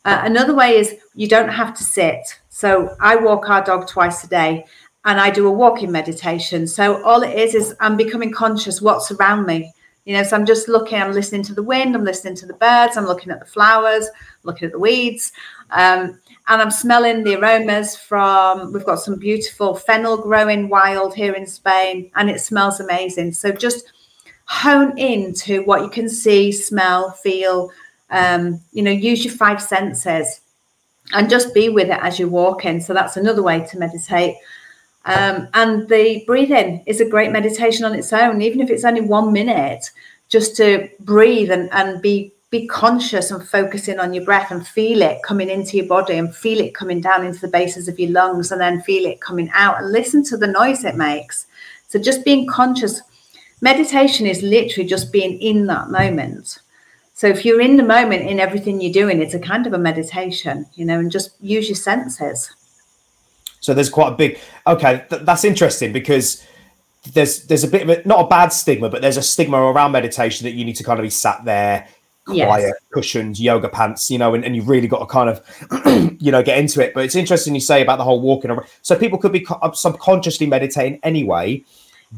Uh, 0.03 0.21
another 0.23 0.53
way 0.53 0.77
is 0.77 0.95
you 1.15 1.27
don't 1.29 1.49
have 1.49 1.73
to 1.75 1.83
sit. 1.83 2.39
So 2.61 2.95
I 2.99 3.15
walk 3.15 3.49
our 3.49 3.63
dog 3.63 3.87
twice 3.87 4.23
a 4.23 4.27
day 4.27 4.65
and 5.03 5.19
I 5.19 5.31
do 5.31 5.47
a 5.47 5.51
walking 5.51 5.91
meditation. 5.91 6.67
So 6.67 7.03
all 7.03 7.23
it 7.23 7.35
is 7.35 7.55
is 7.55 7.75
I'm 7.79 7.97
becoming 7.97 8.31
conscious 8.31 8.83
what's 8.83 9.09
around 9.09 9.47
me. 9.47 9.73
You 10.05 10.13
know, 10.13 10.21
so 10.21 10.35
I'm 10.35 10.45
just 10.45 10.67
looking, 10.67 11.01
I'm 11.01 11.11
listening 11.11 11.41
to 11.45 11.55
the 11.55 11.63
wind, 11.63 11.95
I'm 11.95 12.03
listening 12.03 12.35
to 12.35 12.45
the 12.45 12.53
birds, 12.53 12.97
I'm 12.97 13.07
looking 13.07 13.31
at 13.31 13.39
the 13.39 13.47
flowers, 13.47 14.07
looking 14.43 14.67
at 14.67 14.73
the 14.73 14.79
weeds. 14.79 15.31
Um, 15.71 16.19
and 16.47 16.61
I'm 16.61 16.69
smelling 16.69 17.23
the 17.23 17.39
aromas 17.39 17.95
from, 17.95 18.71
we've 18.73 18.85
got 18.85 18.99
some 18.99 19.17
beautiful 19.17 19.73
fennel 19.73 20.17
growing 20.17 20.69
wild 20.69 21.15
here 21.15 21.33
in 21.33 21.47
Spain, 21.47 22.11
and 22.13 22.29
it 22.29 22.41
smells 22.41 22.79
amazing. 22.79 23.33
So 23.33 23.51
just 23.51 23.91
hone 24.45 24.95
in 24.99 25.33
to 25.45 25.63
what 25.63 25.81
you 25.81 25.89
can 25.89 26.07
see, 26.07 26.51
smell, 26.51 27.09
feel, 27.09 27.71
um, 28.11 28.61
you 28.71 28.83
know, 28.83 28.91
use 28.91 29.25
your 29.25 29.33
five 29.33 29.63
senses 29.63 30.41
and 31.13 31.29
just 31.29 31.53
be 31.53 31.69
with 31.69 31.89
it 31.89 31.99
as 32.01 32.19
you're 32.19 32.29
walking. 32.29 32.79
So 32.79 32.93
that's 32.93 33.17
another 33.17 33.43
way 33.43 33.65
to 33.65 33.79
meditate. 33.79 34.35
Um, 35.05 35.47
and 35.53 35.87
the 35.89 36.23
breathing 36.27 36.83
is 36.85 37.01
a 37.01 37.09
great 37.09 37.31
meditation 37.31 37.85
on 37.85 37.95
its 37.95 38.13
own, 38.13 38.41
even 38.41 38.61
if 38.61 38.69
it's 38.69 38.85
only 38.85 39.01
one 39.01 39.33
minute, 39.33 39.89
just 40.29 40.55
to 40.57 40.89
breathe 40.99 41.51
and, 41.51 41.69
and 41.73 42.01
be 42.01 42.33
be 42.51 42.67
conscious 42.67 43.31
and 43.31 43.47
focusing 43.47 43.97
on 43.97 44.13
your 44.13 44.25
breath 44.25 44.51
and 44.51 44.67
feel 44.67 45.01
it 45.01 45.23
coming 45.23 45.49
into 45.49 45.77
your 45.77 45.85
body 45.85 46.17
and 46.17 46.35
feel 46.35 46.59
it 46.59 46.75
coming 46.75 46.99
down 46.99 47.25
into 47.25 47.39
the 47.39 47.47
bases 47.47 47.87
of 47.87 47.97
your 47.97 48.11
lungs 48.11 48.51
and 48.51 48.59
then 48.59 48.81
feel 48.81 49.05
it 49.05 49.21
coming 49.21 49.49
out 49.53 49.79
and 49.79 49.89
listen 49.89 50.21
to 50.21 50.35
the 50.35 50.47
noise 50.47 50.83
it 50.83 50.97
makes. 50.97 51.47
So 51.87 51.97
just 51.97 52.25
being 52.25 52.45
conscious. 52.45 53.01
Meditation 53.61 54.25
is 54.25 54.43
literally 54.43 54.87
just 54.87 55.13
being 55.13 55.39
in 55.41 55.65
that 55.67 55.91
moment. 55.91 56.59
So 57.21 57.27
if 57.27 57.45
you're 57.45 57.61
in 57.61 57.77
the 57.77 57.83
moment 57.83 58.27
in 58.27 58.39
everything 58.39 58.81
you're 58.81 58.91
doing, 58.91 59.21
it's 59.21 59.35
a 59.35 59.39
kind 59.39 59.67
of 59.67 59.73
a 59.73 59.77
meditation, 59.77 60.65
you 60.73 60.85
know, 60.85 60.97
and 60.97 61.11
just 61.11 61.35
use 61.39 61.69
your 61.69 61.75
senses. 61.75 62.49
So 63.59 63.75
there's 63.75 63.91
quite 63.91 64.13
a 64.13 64.15
big 64.15 64.39
okay. 64.65 65.05
Th- 65.07 65.21
that's 65.21 65.43
interesting 65.43 65.93
because 65.93 66.43
there's 67.13 67.43
there's 67.43 67.63
a 67.63 67.67
bit 67.67 67.83
of 67.83 67.89
a 67.89 68.07
not 68.07 68.25
a 68.25 68.27
bad 68.27 68.47
stigma, 68.47 68.89
but 68.89 69.03
there's 69.03 69.17
a 69.17 69.21
stigma 69.21 69.61
around 69.61 69.91
meditation 69.91 70.45
that 70.45 70.53
you 70.53 70.65
need 70.65 70.77
to 70.77 70.83
kind 70.83 70.97
of 70.97 71.03
be 71.03 71.11
sat 71.11 71.45
there, 71.45 71.87
quiet, 72.25 72.63
yes. 72.63 72.73
cushions, 72.91 73.39
yoga 73.39 73.69
pants, 73.69 74.09
you 74.09 74.17
know, 74.17 74.33
and, 74.33 74.43
and 74.43 74.55
you've 74.55 74.67
really 74.67 74.87
got 74.87 75.01
to 75.01 75.05
kind 75.05 75.29
of 75.29 76.17
you 76.19 76.31
know 76.31 76.41
get 76.41 76.57
into 76.57 76.81
it. 76.81 76.95
But 76.95 77.05
it's 77.05 77.13
interesting 77.13 77.53
you 77.53 77.61
say 77.61 77.83
about 77.83 77.97
the 77.97 78.03
whole 78.03 78.19
walking 78.19 78.49
around. 78.49 78.65
So 78.81 78.97
people 78.97 79.19
could 79.19 79.31
be 79.31 79.41
co- 79.41 79.59
uh, 79.61 79.73
subconsciously 79.73 80.47
meditating 80.47 80.99
anyway, 81.03 81.63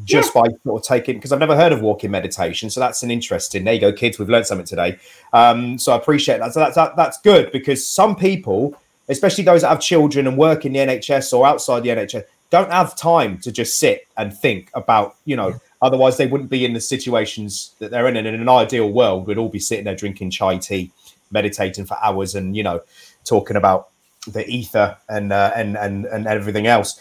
just 0.02 0.34
yeah. 0.34 0.42
by 0.42 0.48
sort 0.64 0.82
of 0.82 0.86
taking 0.86 1.16
because 1.16 1.30
I've 1.30 1.38
never 1.38 1.56
heard 1.56 1.72
of 1.72 1.80
walking 1.80 2.10
meditation. 2.10 2.68
So 2.68 2.80
that's 2.80 3.02
an 3.04 3.10
interesting. 3.10 3.64
There 3.64 3.74
you 3.74 3.80
go, 3.80 3.92
kids. 3.92 4.18
We've 4.18 4.28
learned 4.28 4.46
something 4.46 4.66
today. 4.66 4.98
Um, 5.32 5.78
so 5.78 5.92
I 5.92 5.96
appreciate 5.96 6.38
that. 6.38 6.52
So 6.52 6.60
that's 6.60 6.74
that, 6.74 6.96
that's 6.96 7.20
good 7.20 7.52
because 7.52 7.86
some 7.86 8.16
people 8.16 8.76
especially 9.08 9.44
those 9.44 9.62
that 9.62 9.68
have 9.68 9.80
children 9.80 10.26
and 10.26 10.36
work 10.36 10.64
in 10.64 10.72
the 10.72 10.78
NHS 10.78 11.32
or 11.32 11.46
outside 11.46 11.82
the 11.82 11.90
NHS, 11.90 12.24
don't 12.50 12.70
have 12.70 12.96
time 12.96 13.38
to 13.38 13.50
just 13.50 13.78
sit 13.78 14.06
and 14.16 14.36
think 14.36 14.70
about, 14.74 15.16
you 15.24 15.36
know, 15.36 15.58
otherwise 15.82 16.16
they 16.16 16.26
wouldn't 16.26 16.50
be 16.50 16.64
in 16.64 16.72
the 16.72 16.80
situations 16.80 17.74
that 17.78 17.90
they're 17.90 18.06
in. 18.06 18.16
And 18.16 18.26
in 18.26 18.34
an 18.34 18.48
ideal 18.48 18.90
world, 18.90 19.26
we'd 19.26 19.38
all 19.38 19.48
be 19.48 19.58
sitting 19.58 19.84
there 19.84 19.96
drinking 19.96 20.30
chai 20.30 20.58
tea, 20.58 20.92
meditating 21.30 21.86
for 21.86 21.96
hours 22.02 22.34
and, 22.34 22.56
you 22.56 22.62
know, 22.62 22.80
talking 23.24 23.56
about 23.56 23.88
the 24.26 24.48
ether 24.48 24.96
and 25.08 25.32
uh, 25.32 25.52
and 25.54 25.76
and 25.76 26.06
and 26.06 26.26
everything 26.26 26.66
else. 26.66 26.98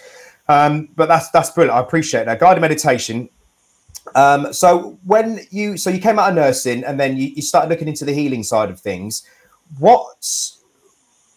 Um, 0.50 0.90
but 0.96 1.08
that's 1.08 1.30
that's 1.30 1.50
brilliant. 1.52 1.78
I 1.78 1.82
appreciate 1.82 2.26
that. 2.26 2.40
Guided 2.40 2.62
meditation. 2.62 3.30
Um, 4.16 4.52
so 4.54 5.00
when 5.06 5.40
you 5.50 5.78
so 5.78 5.90
you 5.90 6.00
came 6.00 6.20
out 6.20 6.30
of 6.30 6.36
nursing 6.36 6.84
and 6.84 7.00
then 7.00 7.18
you, 7.18 7.30
you 7.30 7.42
started 7.42 7.70
looking 7.70 7.88
into 7.88 8.06
the 8.06 8.14
healing 8.14 8.44
side 8.44 8.70
of 8.70 8.80
things, 8.80 9.28
what's 9.80 10.64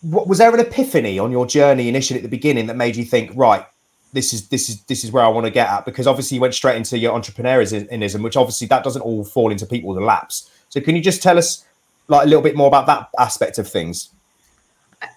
what 0.03 0.29
was 0.29 0.39
there 0.39 0.53
an 0.53 0.61
epiphany 0.61 1.19
on 1.19 1.31
your 1.31 1.47
journey 1.47 1.89
initially 1.89 2.19
at 2.19 2.23
the 2.23 2.29
beginning 2.29 2.67
that 2.67 2.77
made 2.77 2.97
you 2.97 3.05
think, 3.05 3.31
right, 3.35 3.65
this 4.13 4.33
is 4.33 4.49
this 4.49 4.69
is 4.69 4.83
this 4.83 5.05
is 5.05 5.13
where 5.13 5.25
I 5.25 5.29
want 5.29 5.47
to 5.47 5.51
get 5.51 5.69
at 5.69 5.85
because 5.85 6.07
obviously 6.07 6.37
you 6.37 6.41
went 6.41 6.55
straight 6.55 6.77
into 6.77 6.99
your 6.99 7.19
entrepreneurism, 7.19 8.23
which 8.23 8.37
obviously 8.37 8.67
that 8.69 8.85
doesn't 8.85 9.03
all 9.03 9.25
fall 9.25 9.51
into 9.51 9.67
people's 9.67 9.99
laps. 9.99 10.51
So 10.69 10.81
can 10.81 10.97
you 10.97 11.03
just 11.03 11.23
tell 11.23 11.39
us 11.39 11.65
like 12.09 12.25
a 12.25 12.29
little 12.29 12.43
bit 12.43 12.57
more 12.57 12.69
about 12.69 12.87
that 12.87 13.09
aspect 13.19 13.59
of 13.59 13.69
things? 13.69 14.11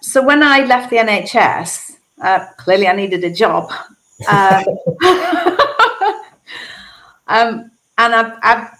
So 0.00 0.22
when 0.22 0.42
I 0.42 0.64
left 0.64 0.90
the 0.90 0.96
NHS, 0.96 1.96
uh, 2.20 2.46
clearly 2.56 2.86
I 2.86 2.92
needed 2.92 3.24
a 3.24 3.30
job, 3.30 3.72
um, 4.28 4.64
um, 7.28 7.70
and 7.98 8.14
I, 8.14 8.32
I 8.42 8.70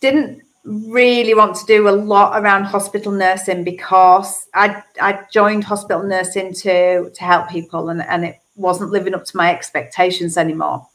didn't 0.00 0.42
really 0.64 1.34
want 1.34 1.56
to 1.56 1.66
do 1.66 1.88
a 1.88 1.90
lot 1.90 2.40
around 2.40 2.64
hospital 2.64 3.12
nursing 3.12 3.64
because 3.64 4.48
I 4.54 4.82
I 5.00 5.20
joined 5.32 5.64
hospital 5.64 6.02
nursing 6.02 6.52
to 6.54 7.10
to 7.10 7.24
help 7.24 7.48
people 7.48 7.88
and, 7.88 8.02
and 8.02 8.24
it 8.24 8.40
wasn't 8.56 8.90
living 8.90 9.14
up 9.14 9.24
to 9.24 9.36
my 9.36 9.50
expectations 9.50 10.36
anymore. 10.36 10.86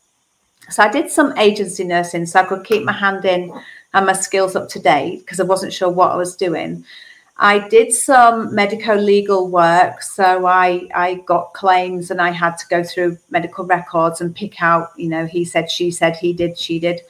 So 0.69 0.83
I 0.83 0.89
did 0.89 1.11
some 1.11 1.37
agency 1.37 1.83
nursing 1.83 2.25
so 2.25 2.39
I 2.39 2.45
could 2.45 2.63
keep 2.63 2.83
my 2.83 2.91
hand 2.91 3.25
in 3.25 3.53
and 3.93 4.05
my 4.05 4.13
skills 4.13 4.55
up 4.55 4.69
to 4.69 4.79
date 4.79 5.19
because 5.19 5.39
I 5.39 5.43
wasn't 5.43 5.73
sure 5.73 5.89
what 5.89 6.11
I 6.11 6.15
was 6.15 6.35
doing. 6.35 6.85
I 7.37 7.67
did 7.67 7.91
some 7.91 8.55
medico 8.55 8.95
legal 8.95 9.49
work. 9.49 10.01
So 10.01 10.45
I, 10.45 10.87
I 10.95 11.15
got 11.25 11.53
claims 11.53 12.09
and 12.11 12.21
I 12.21 12.29
had 12.31 12.57
to 12.57 12.67
go 12.67 12.83
through 12.83 13.17
medical 13.29 13.65
records 13.65 14.21
and 14.21 14.35
pick 14.35 14.61
out, 14.61 14.91
you 14.95 15.09
know, 15.09 15.25
he 15.25 15.43
said, 15.43 15.69
she 15.69 15.91
said, 15.91 16.15
he 16.15 16.31
did, 16.31 16.57
she 16.57 16.79
did, 16.79 17.01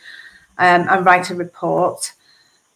um, 0.57 0.87
and 0.89 1.05
write 1.05 1.29
a 1.29 1.35
report. 1.35 2.13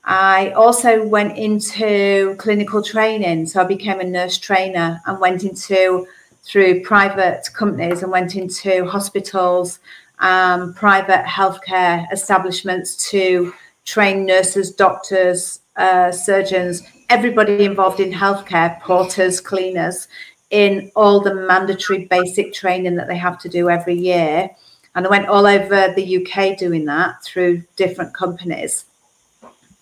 I 0.03 0.51
also 0.51 1.05
went 1.07 1.38
into 1.38 2.35
clinical 2.38 2.83
training. 2.83 3.47
So 3.47 3.62
I 3.62 3.65
became 3.65 3.99
a 3.99 4.03
nurse 4.03 4.38
trainer 4.38 5.01
and 5.05 5.19
went 5.19 5.43
into 5.43 6.07
through 6.43 6.83
private 6.83 7.49
companies 7.53 8.01
and 8.01 8.12
went 8.12 8.35
into 8.35 8.85
hospitals, 8.85 9.79
private 10.19 11.25
healthcare 11.25 12.05
establishments 12.12 13.09
to 13.09 13.53
train 13.85 14.25
nurses, 14.25 14.71
doctors, 14.71 15.62
uh, 15.75 16.12
surgeons, 16.12 16.83
everybody 17.09 17.65
involved 17.65 17.99
in 17.99 18.11
healthcare, 18.11 18.79
porters, 18.81 19.41
cleaners, 19.41 20.07
in 20.49 20.91
all 20.95 21.19
the 21.19 21.33
mandatory 21.33 22.05
basic 22.05 22.53
training 22.53 22.95
that 22.95 23.07
they 23.07 23.17
have 23.17 23.39
to 23.39 23.49
do 23.49 23.69
every 23.69 23.95
year. 23.95 24.49
And 24.95 25.05
I 25.05 25.09
went 25.09 25.27
all 25.27 25.45
over 25.45 25.93
the 25.95 26.17
UK 26.17 26.57
doing 26.57 26.85
that 26.85 27.23
through 27.23 27.63
different 27.75 28.13
companies. 28.13 28.85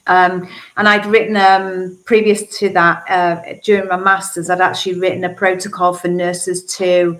Um, 0.08 0.50
and 0.78 0.88
I'd 0.88 1.06
written 1.06 1.36
um, 1.36 1.98
previous 2.06 2.58
to 2.60 2.70
that 2.70 3.04
uh, 3.10 3.54
during 3.64 3.90
my 3.90 3.98
masters, 3.98 4.50
I'd 4.50 4.62
actually 4.62 5.00
written 5.00 5.24
a 5.24 5.34
protocol 5.34 5.94
for 5.94 6.08
nurses 6.08 6.64
to 6.78 7.20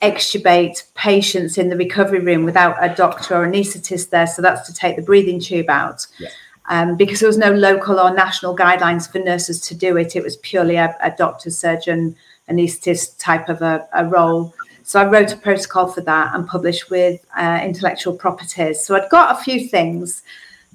extubate 0.00 0.82
patients 0.94 1.58
in 1.58 1.68
the 1.68 1.76
recovery 1.76 2.18
room 2.18 2.44
without 2.44 2.76
a 2.80 2.94
doctor 2.94 3.36
or 3.36 3.46
anaesthetist 3.46 4.10
there. 4.10 4.26
So 4.26 4.42
that's 4.42 4.66
to 4.66 4.74
take 4.74 4.96
the 4.96 5.02
breathing 5.02 5.40
tube 5.40 5.70
out. 5.70 6.06
Um, 6.66 6.96
because 6.96 7.20
there 7.20 7.26
was 7.26 7.38
no 7.38 7.52
local 7.52 7.98
or 7.98 8.14
national 8.14 8.56
guidelines 8.56 9.10
for 9.10 9.18
nurses 9.18 9.60
to 9.62 9.74
do 9.74 9.96
it. 9.96 10.14
It 10.14 10.22
was 10.22 10.36
purely 10.38 10.76
a, 10.76 10.96
a 11.02 11.10
doctor, 11.10 11.50
surgeon, 11.50 12.14
anaesthetist 12.48 13.18
type 13.18 13.48
of 13.48 13.62
a, 13.62 13.86
a, 13.92 14.06
role. 14.06 14.54
So 14.84 15.00
I 15.00 15.06
wrote 15.06 15.32
a 15.32 15.36
protocol 15.36 15.88
for 15.88 16.02
that 16.02 16.34
and 16.34 16.46
published 16.46 16.88
with 16.88 17.24
uh, 17.36 17.60
intellectual 17.64 18.14
properties. 18.14 18.80
So 18.80 18.94
I'd 18.94 19.10
got 19.10 19.36
a 19.36 19.42
few 19.42 19.66
things 19.66 20.22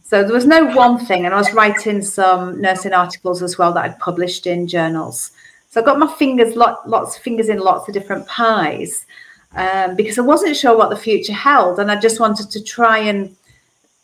so 0.08 0.24
there 0.24 0.34
was 0.34 0.46
no 0.46 0.74
one 0.74 0.98
thing, 1.06 1.26
and 1.26 1.34
I 1.34 1.38
was 1.38 1.52
writing 1.52 2.02
some 2.02 2.62
nursing 2.62 2.94
articles 2.94 3.44
as 3.44 3.58
well 3.58 3.74
that 3.74 3.84
I'd 3.84 4.00
published 4.00 4.48
in 4.48 4.66
journals. 4.66 5.32
So 5.70 5.82
I 5.82 5.84
got 5.84 6.00
my 6.00 6.08
fingers 6.08 6.56
lot, 6.56 6.90
lots 6.90 7.18
of 7.18 7.24
fingers 7.24 7.50
in 7.50 7.60
lots 7.60 7.90
of 7.90 7.94
different 7.94 8.26
pies 8.26 9.06
um, 9.54 9.98
because 9.98 10.18
I 10.18 10.22
wasn't 10.22 10.56
sure 10.56 10.78
what 10.78 10.92
the 10.92 10.96
future 10.96 11.34
held, 11.34 11.80
and 11.80 11.92
I 11.92 12.00
just 12.00 12.22
wanted 12.22 12.50
to 12.52 12.64
try 12.64 13.00
and. 13.00 13.36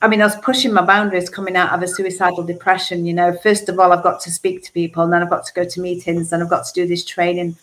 I 0.04 0.10
mean, 0.10 0.22
I 0.22 0.26
was 0.26 0.36
pushing 0.36 0.74
my 0.74 0.82
boundaries 0.82 1.30
coming 1.30 1.56
out 1.56 1.72
of 1.72 1.82
a 1.82 1.88
suicidal 1.88 2.44
depression. 2.44 3.06
You 3.06 3.14
know, 3.14 3.38
first 3.42 3.70
of 3.70 3.80
all, 3.80 3.94
I've 3.94 4.04
got 4.04 4.20
to 4.22 4.32
speak 4.32 4.62
to 4.64 4.72
people, 4.74 5.02
and 5.02 5.14
then 5.14 5.24
I've 5.24 5.30
got 5.30 5.46
to 5.46 5.54
go 5.54 5.64
to 5.64 5.80
meetings, 5.80 6.34
and 6.34 6.44
I've 6.44 6.50
got 6.50 6.66
to 6.66 6.74
do 6.74 6.86
this 6.86 7.06
training. 7.06 7.56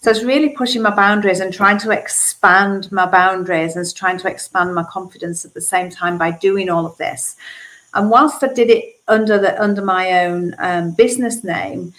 So 0.00 0.10
I 0.10 0.14
was 0.14 0.24
really 0.24 0.48
pushing 0.48 0.80
my 0.80 0.94
boundaries 0.94 1.40
and 1.40 1.52
trying 1.52 1.76
to 1.80 1.90
expand 1.90 2.90
my 2.90 3.04
boundaries 3.04 3.76
and 3.76 3.94
trying 3.94 4.16
to 4.16 4.28
expand 4.28 4.74
my 4.74 4.84
confidence 4.84 5.44
at 5.44 5.52
the 5.52 5.60
same 5.60 5.90
time 5.90 6.16
by 6.16 6.30
doing 6.30 6.70
all 6.70 6.86
of 6.86 6.96
this. 6.96 7.36
And 7.92 8.08
whilst 8.08 8.42
I 8.42 8.50
did 8.54 8.70
it 8.70 9.00
under 9.06 9.38
the 9.38 9.62
under 9.62 9.82
my 9.82 10.24
own 10.24 10.54
um, 10.60 10.92
business 10.92 11.44
name, 11.44 11.92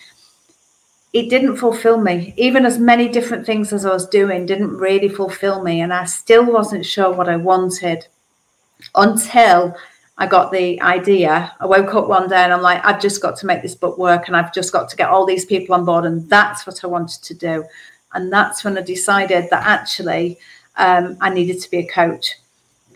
it 1.13 1.29
didn't 1.29 1.57
fulfill 1.57 2.01
me. 2.01 2.33
Even 2.37 2.65
as 2.65 2.79
many 2.79 3.07
different 3.07 3.45
things 3.45 3.71
as 3.71 3.85
I 3.85 3.93
was 3.93 4.07
doing 4.07 4.47
didn't 4.47 4.77
really 4.77 5.09
fulfill 5.09 5.61
me, 5.61 5.81
and 5.81 5.93
I 5.93 6.05
still 6.05 6.51
wasn't 6.51 6.87
sure 6.87 7.11
what 7.11 7.29
I 7.29 7.35
wanted 7.35 8.07
until 8.93 9.75
I 10.17 10.27
got 10.27 10.51
the 10.51 10.81
idea. 10.81 11.53
I 11.59 11.65
woke 11.65 11.93
up 11.93 12.07
one 12.07 12.29
day 12.29 12.43
and 12.43 12.53
I'm 12.53 12.61
like, 12.61 12.85
I've 12.85 13.01
just 13.01 13.21
got 13.21 13.35
to 13.37 13.45
make 13.45 13.61
this 13.61 13.75
book 13.75 13.97
work, 13.97 14.27
and 14.27 14.37
I've 14.37 14.53
just 14.53 14.71
got 14.71 14.89
to 14.89 14.95
get 14.95 15.09
all 15.09 15.25
these 15.25 15.45
people 15.45 15.75
on 15.75 15.85
board, 15.85 16.05
and 16.05 16.29
that's 16.29 16.65
what 16.65 16.83
I 16.83 16.87
wanted 16.87 17.21
to 17.23 17.33
do. 17.33 17.65
And 18.13 18.31
that's 18.31 18.63
when 18.63 18.77
I 18.77 18.81
decided 18.81 19.49
that 19.49 19.65
actually 19.65 20.39
um, 20.77 21.17
I 21.19 21.29
needed 21.29 21.61
to 21.61 21.69
be 21.69 21.79
a 21.79 21.87
coach. 21.87 22.35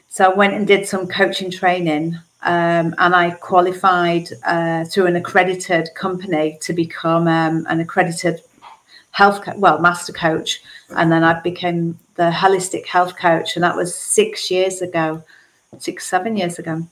So 0.07 0.31
I 0.31 0.33
went 0.33 0.53
and 0.53 0.65
did 0.65 0.87
some 0.87 1.07
coaching 1.07 1.51
training 1.51 2.17
um, 2.41 2.95
and 2.97 3.13
I 3.13 3.31
qualified 3.31 4.29
uh, 4.45 4.85
through 4.85 5.07
an 5.07 5.17
accredited 5.17 5.89
company 5.93 6.57
to 6.61 6.73
become 6.73 7.27
um, 7.27 7.65
an 7.69 7.81
accredited 7.81 8.41
health, 9.11 9.43
co- 9.43 9.57
well, 9.57 9.79
master 9.79 10.13
coach. 10.13 10.61
And 10.91 11.11
then 11.11 11.23
I 11.23 11.39
became 11.41 11.99
the 12.15 12.31
holistic 12.31 12.85
health 12.85 13.17
coach. 13.17 13.55
And 13.55 13.63
that 13.63 13.75
was 13.75 13.93
six 13.93 14.49
years 14.49 14.81
ago, 14.81 15.21
six, 15.77 16.05
seven 16.05 16.35
years 16.35 16.59
ago. 16.59 16.87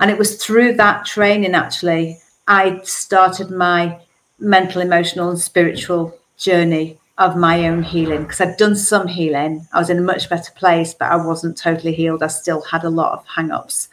And 0.00 0.10
it 0.10 0.18
was 0.18 0.42
through 0.42 0.74
that 0.74 1.04
training, 1.06 1.54
actually, 1.54 2.18
I 2.48 2.80
started 2.84 3.50
my 3.50 4.00
mental, 4.38 4.82
emotional, 4.82 5.30
and 5.30 5.38
spiritual 5.38 6.16
journey 6.36 6.98
of 7.18 7.36
my 7.36 7.66
own 7.66 7.82
healing 7.82 8.22
because 8.22 8.40
I'd 8.40 8.56
done 8.56 8.76
some 8.76 9.06
healing. 9.06 9.66
I 9.72 9.78
was 9.78 9.90
in 9.90 9.98
a 9.98 10.02
much 10.02 10.28
better 10.28 10.52
place, 10.52 10.92
but 10.92 11.10
I 11.10 11.16
wasn't 11.16 11.56
totally 11.56 11.94
healed. 11.94 12.22
I 12.22 12.26
still 12.26 12.60
had 12.62 12.84
a 12.84 12.90
lot 12.90 13.12
of 13.12 13.26
hang 13.26 13.50
ups. 13.50 13.88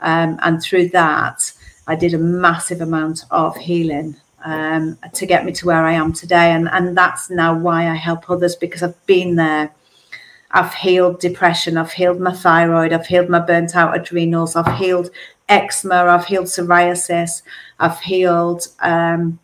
Um, 0.00 0.38
and 0.42 0.62
through 0.62 0.88
that, 0.90 1.52
I 1.86 1.94
did 1.94 2.14
a 2.14 2.18
massive 2.18 2.80
amount 2.80 3.24
of 3.30 3.56
healing 3.56 4.16
um, 4.44 4.98
to 5.12 5.26
get 5.26 5.44
me 5.44 5.52
to 5.52 5.66
where 5.66 5.84
I 5.84 5.92
am 5.92 6.12
today. 6.12 6.52
And, 6.52 6.68
and 6.70 6.96
that's 6.96 7.28
now 7.28 7.56
why 7.56 7.88
I 7.88 7.94
help 7.94 8.30
others 8.30 8.56
because 8.56 8.82
I've 8.82 9.06
been 9.06 9.36
there. 9.36 9.70
I've 10.54 10.72
healed 10.72 11.18
depression, 11.18 11.76
I've 11.76 11.92
healed 11.92 12.20
my 12.20 12.32
thyroid, 12.32 12.92
I've 12.92 13.06
healed 13.06 13.28
my 13.28 13.40
burnt 13.40 13.74
out 13.74 13.96
adrenals, 13.96 14.54
I've 14.54 14.78
healed 14.78 15.10
eczema, 15.48 16.06
I've 16.06 16.26
healed 16.26 16.46
psoriasis, 16.46 17.42
I've 17.80 17.98
healed 17.98 18.68
um, 18.78 19.40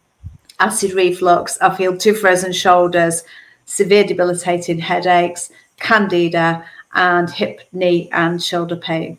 acid 0.60 0.92
reflux, 0.92 1.58
I've 1.60 1.76
healed 1.76 1.98
two 1.98 2.14
frozen 2.14 2.52
shoulders, 2.52 3.24
severe 3.64 4.04
debilitating 4.04 4.78
headaches, 4.78 5.50
candida, 5.80 6.64
and 6.94 7.28
hip, 7.28 7.62
knee, 7.72 8.08
and 8.12 8.40
shoulder 8.40 8.76
pain. 8.76 9.18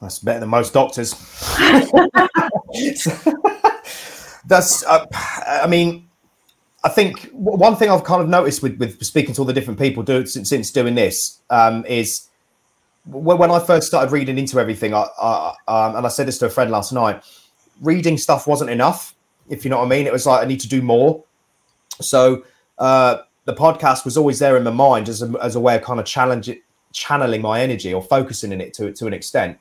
That's 0.00 0.18
better 0.18 0.40
than 0.40 0.48
most 0.48 0.72
doctors. 0.72 1.12
That's, 4.44 4.84
uh, 4.84 5.06
I 5.46 5.68
mean, 5.68 6.07
I 6.84 6.88
think 6.88 7.28
one 7.32 7.74
thing 7.74 7.90
I've 7.90 8.04
kind 8.04 8.22
of 8.22 8.28
noticed 8.28 8.62
with, 8.62 8.78
with 8.78 9.04
speaking 9.04 9.34
to 9.34 9.40
all 9.40 9.44
the 9.44 9.52
different 9.52 9.80
people 9.80 10.02
do, 10.02 10.24
since, 10.26 10.48
since 10.48 10.70
doing 10.70 10.94
this 10.94 11.40
um, 11.50 11.84
is 11.86 12.28
when 13.04 13.50
I 13.50 13.58
first 13.58 13.88
started 13.88 14.12
reading 14.12 14.38
into 14.38 14.60
everything, 14.60 14.94
I, 14.94 15.06
I 15.20 15.54
um, 15.66 15.96
and 15.96 16.06
I 16.06 16.08
said 16.08 16.28
this 16.28 16.38
to 16.38 16.46
a 16.46 16.50
friend 16.50 16.70
last 16.70 16.92
night, 16.92 17.22
reading 17.80 18.16
stuff 18.16 18.46
wasn't 18.46 18.70
enough. 18.70 19.14
If 19.48 19.64
you 19.64 19.70
know 19.70 19.78
what 19.78 19.86
I 19.86 19.88
mean, 19.88 20.06
it 20.06 20.12
was 20.12 20.26
like 20.26 20.42
I 20.42 20.46
need 20.46 20.60
to 20.60 20.68
do 20.68 20.82
more. 20.82 21.24
So 22.00 22.44
uh, 22.78 23.18
the 23.44 23.54
podcast 23.54 24.04
was 24.04 24.16
always 24.16 24.38
there 24.38 24.56
in 24.56 24.62
my 24.62 24.70
mind 24.70 25.08
as 25.08 25.22
a, 25.22 25.32
as 25.42 25.56
a 25.56 25.60
way 25.60 25.76
of 25.76 25.82
kind 25.82 25.98
of 25.98 26.06
challenge 26.06 26.48
it, 26.48 26.62
channeling 26.92 27.42
my 27.42 27.60
energy 27.60 27.92
or 27.92 28.02
focusing 28.02 28.52
in 28.52 28.60
it 28.60 28.72
to 28.74 28.92
to 28.92 29.06
an 29.06 29.14
extent 29.14 29.58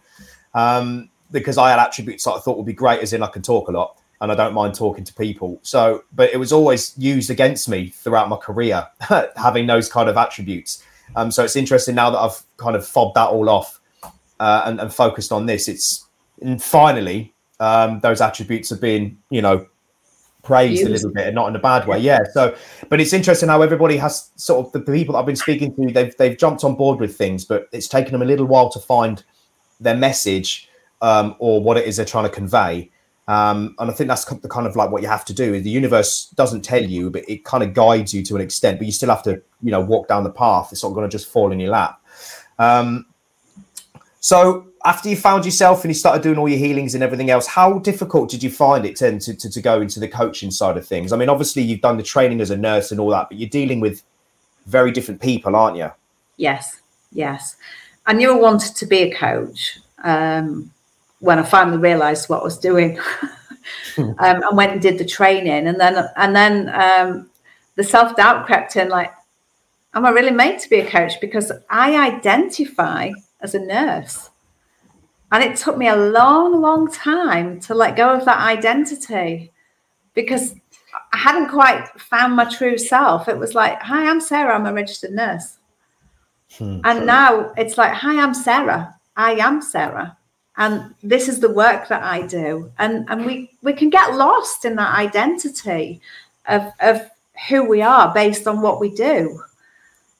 um, 0.53 1.09
because 1.31 1.57
I 1.57 1.69
had 1.71 1.79
attributes 1.79 2.25
that 2.25 2.31
I 2.33 2.39
thought 2.39 2.57
would 2.57 2.65
be 2.65 2.73
great, 2.73 3.01
as 3.01 3.13
in 3.13 3.23
I 3.23 3.27
can 3.27 3.41
talk 3.41 3.69
a 3.69 3.71
lot 3.71 3.97
and 4.21 4.31
I 4.31 4.35
don't 4.35 4.53
mind 4.53 4.75
talking 4.75 5.03
to 5.03 5.13
people. 5.13 5.59
So, 5.61 6.03
but 6.13 6.31
it 6.33 6.37
was 6.37 6.51
always 6.51 6.97
used 6.97 7.29
against 7.29 7.69
me 7.69 7.89
throughout 7.89 8.29
my 8.29 8.37
career, 8.37 8.87
having 9.35 9.67
those 9.67 9.89
kind 9.89 10.09
of 10.09 10.17
attributes. 10.17 10.83
Um, 11.15 11.31
so 11.31 11.43
it's 11.43 11.55
interesting 11.55 11.95
now 11.95 12.09
that 12.09 12.19
I've 12.19 12.41
kind 12.57 12.75
of 12.75 12.85
fobbed 12.85 13.15
that 13.15 13.29
all 13.29 13.49
off 13.49 13.79
uh, 14.39 14.63
and, 14.65 14.79
and, 14.79 14.93
focused 14.93 15.31
on 15.31 15.45
this. 15.45 15.67
It's 15.67 16.05
and 16.41 16.61
finally 16.61 17.33
um, 17.59 17.99
those 18.01 18.21
attributes 18.21 18.69
have 18.69 18.81
been, 18.81 19.17
you 19.29 19.41
know, 19.41 19.65
praised 20.43 20.85
a 20.85 20.89
little 20.89 21.11
bit 21.11 21.27
and 21.27 21.35
not 21.35 21.49
in 21.49 21.55
a 21.55 21.59
bad 21.59 21.87
way. 21.87 21.99
Yeah. 21.99 22.19
So, 22.31 22.55
but 22.89 23.01
it's 23.01 23.13
interesting 23.13 23.49
how 23.49 23.61
everybody 23.61 23.97
has 23.97 24.31
sort 24.35 24.65
of 24.65 24.71
the, 24.71 24.79
the 24.79 24.91
people 24.91 25.15
I've 25.15 25.25
been 25.25 25.35
speaking 25.35 25.75
to, 25.75 25.91
they've 25.91 26.15
they've 26.17 26.37
jumped 26.37 26.63
on 26.63 26.75
board 26.75 26.99
with 26.99 27.17
things, 27.17 27.45
but 27.45 27.67
it's 27.71 27.87
taken 27.87 28.13
them 28.13 28.21
a 28.21 28.25
little 28.25 28.45
while 28.45 28.69
to 28.69 28.79
find 28.79 29.23
their 29.79 29.95
message 29.95 30.69
um, 31.01 31.35
or 31.39 31.61
what 31.61 31.77
it 31.77 31.85
is 31.85 31.97
they're 31.97 32.05
trying 32.05 32.25
to 32.25 32.29
convey. 32.29 32.89
Um, 33.27 33.75
and 33.79 33.91
I 33.91 33.93
think 33.93 34.07
that's 34.07 34.23
the 34.23 34.47
kind 34.47 34.65
of 34.65 34.75
like 34.75 34.89
what 34.89 35.01
you 35.01 35.09
have 35.09 35.25
to 35.25 35.33
do. 35.33 35.59
The 35.59 35.69
universe 35.69 36.27
doesn't 36.35 36.61
tell 36.61 36.83
you, 36.83 37.09
but 37.09 37.27
it 37.27 37.43
kind 37.43 37.61
of 37.61 37.73
guides 37.73 38.13
you 38.13 38.23
to 38.23 38.35
an 38.35 38.41
extent. 38.41 38.79
But 38.79 38.85
you 38.85 38.93
still 38.93 39.09
have 39.09 39.23
to, 39.23 39.41
you 39.61 39.71
know, 39.71 39.81
walk 39.81 40.07
down 40.07 40.23
the 40.23 40.29
path. 40.29 40.69
It's 40.71 40.83
not 40.83 40.93
going 40.93 41.09
to 41.09 41.11
just 41.11 41.29
fall 41.29 41.51
in 41.51 41.59
your 41.59 41.71
lap. 41.71 42.01
Um, 42.57 43.05
so 44.19 44.67
after 44.85 45.09
you 45.09 45.17
found 45.17 45.43
yourself 45.43 45.83
and 45.83 45.89
you 45.89 45.93
started 45.93 46.23
doing 46.23 46.37
all 46.37 46.47
your 46.47 46.57
healings 46.57 46.95
and 46.95 47.03
everything 47.03 47.29
else, 47.29 47.45
how 47.45 47.79
difficult 47.79 48.29
did 48.29 48.41
you 48.41 48.49
find 48.49 48.85
it 48.85 48.95
to, 48.97 49.19
to, 49.19 49.49
to 49.49 49.61
go 49.61 49.81
into 49.81 49.99
the 49.99 50.07
coaching 50.07 50.49
side 50.49 50.77
of 50.77 50.87
things? 50.87 51.11
I 51.11 51.17
mean, 51.17 51.29
obviously 51.29 51.61
you've 51.61 51.81
done 51.81 51.97
the 51.97 52.03
training 52.03 52.39
as 52.39 52.49
a 52.49 52.57
nurse 52.57 52.91
and 52.91 52.99
all 52.99 53.09
that, 53.09 53.27
but 53.29 53.37
you're 53.37 53.49
dealing 53.49 53.81
with 53.81 54.03
very 54.65 54.91
different 54.91 55.21
people, 55.21 55.55
aren't 55.55 55.77
you? 55.77 55.91
Yes, 56.37 56.79
yes. 57.11 57.57
I 58.05 58.13
knew 58.13 58.31
I 58.31 58.39
wanted 58.39 58.75
to 58.75 58.85
be 58.85 58.99
a 58.99 59.13
coach 59.13 59.79
um, 60.03 60.71
when 61.19 61.39
I 61.39 61.43
finally 61.43 61.77
realised 61.77 62.29
what 62.29 62.41
I 62.41 62.43
was 62.43 62.57
doing, 62.57 62.99
um, 63.97 64.15
and 64.19 64.57
went 64.57 64.73
and 64.73 64.81
did 64.81 64.97
the 64.97 65.05
training, 65.05 65.67
and 65.67 65.79
then 65.79 66.07
and 66.15 66.35
then 66.35 66.69
um, 66.69 67.29
the 67.75 67.83
self 67.83 68.15
doubt 68.15 68.45
crept 68.45 68.75
in. 68.75 68.89
Like, 68.89 69.11
am 69.93 70.05
I 70.05 70.09
really 70.09 70.31
made 70.31 70.59
to 70.59 70.69
be 70.69 70.79
a 70.79 70.89
coach? 70.89 71.19
Because 71.19 71.51
I 71.69 71.95
identify 71.95 73.11
as 73.41 73.55
a 73.55 73.59
nurse, 73.59 74.29
and 75.31 75.43
it 75.43 75.57
took 75.57 75.77
me 75.77 75.87
a 75.87 75.95
long, 75.95 76.61
long 76.61 76.91
time 76.91 77.59
to 77.61 77.73
let 77.73 77.95
go 77.95 78.09
of 78.09 78.25
that 78.25 78.39
identity 78.39 79.51
because 80.13 80.55
I 81.13 81.17
hadn't 81.17 81.49
quite 81.49 81.87
found 81.99 82.35
my 82.35 82.45
true 82.45 82.77
self. 82.77 83.27
It 83.27 83.37
was 83.37 83.55
like, 83.55 83.81
"Hi, 83.81 84.09
I'm 84.09 84.21
Sarah. 84.21 84.55
I'm 84.55 84.65
a 84.65 84.73
registered 84.73 85.11
nurse." 85.11 85.57
Hmm, 86.57 86.79
and 86.83 87.05
now 87.05 87.51
it's 87.57 87.77
like, 87.77 87.93
hi, 87.93 88.21
I'm 88.21 88.33
Sarah. 88.33 88.95
I 89.15 89.33
am 89.33 89.61
Sarah. 89.61 90.17
And 90.57 90.95
this 91.03 91.27
is 91.27 91.39
the 91.39 91.51
work 91.51 91.87
that 91.87 92.03
I 92.03 92.25
do. 92.25 92.71
And 92.79 93.05
and 93.09 93.25
we 93.25 93.51
we 93.61 93.73
can 93.73 93.89
get 93.89 94.15
lost 94.15 94.65
in 94.65 94.75
that 94.75 94.95
identity 94.95 96.01
of 96.47 96.71
of 96.79 97.09
who 97.49 97.63
we 97.63 97.81
are 97.81 98.13
based 98.13 98.47
on 98.47 98.61
what 98.61 98.79
we 98.79 98.89
do. 98.89 99.41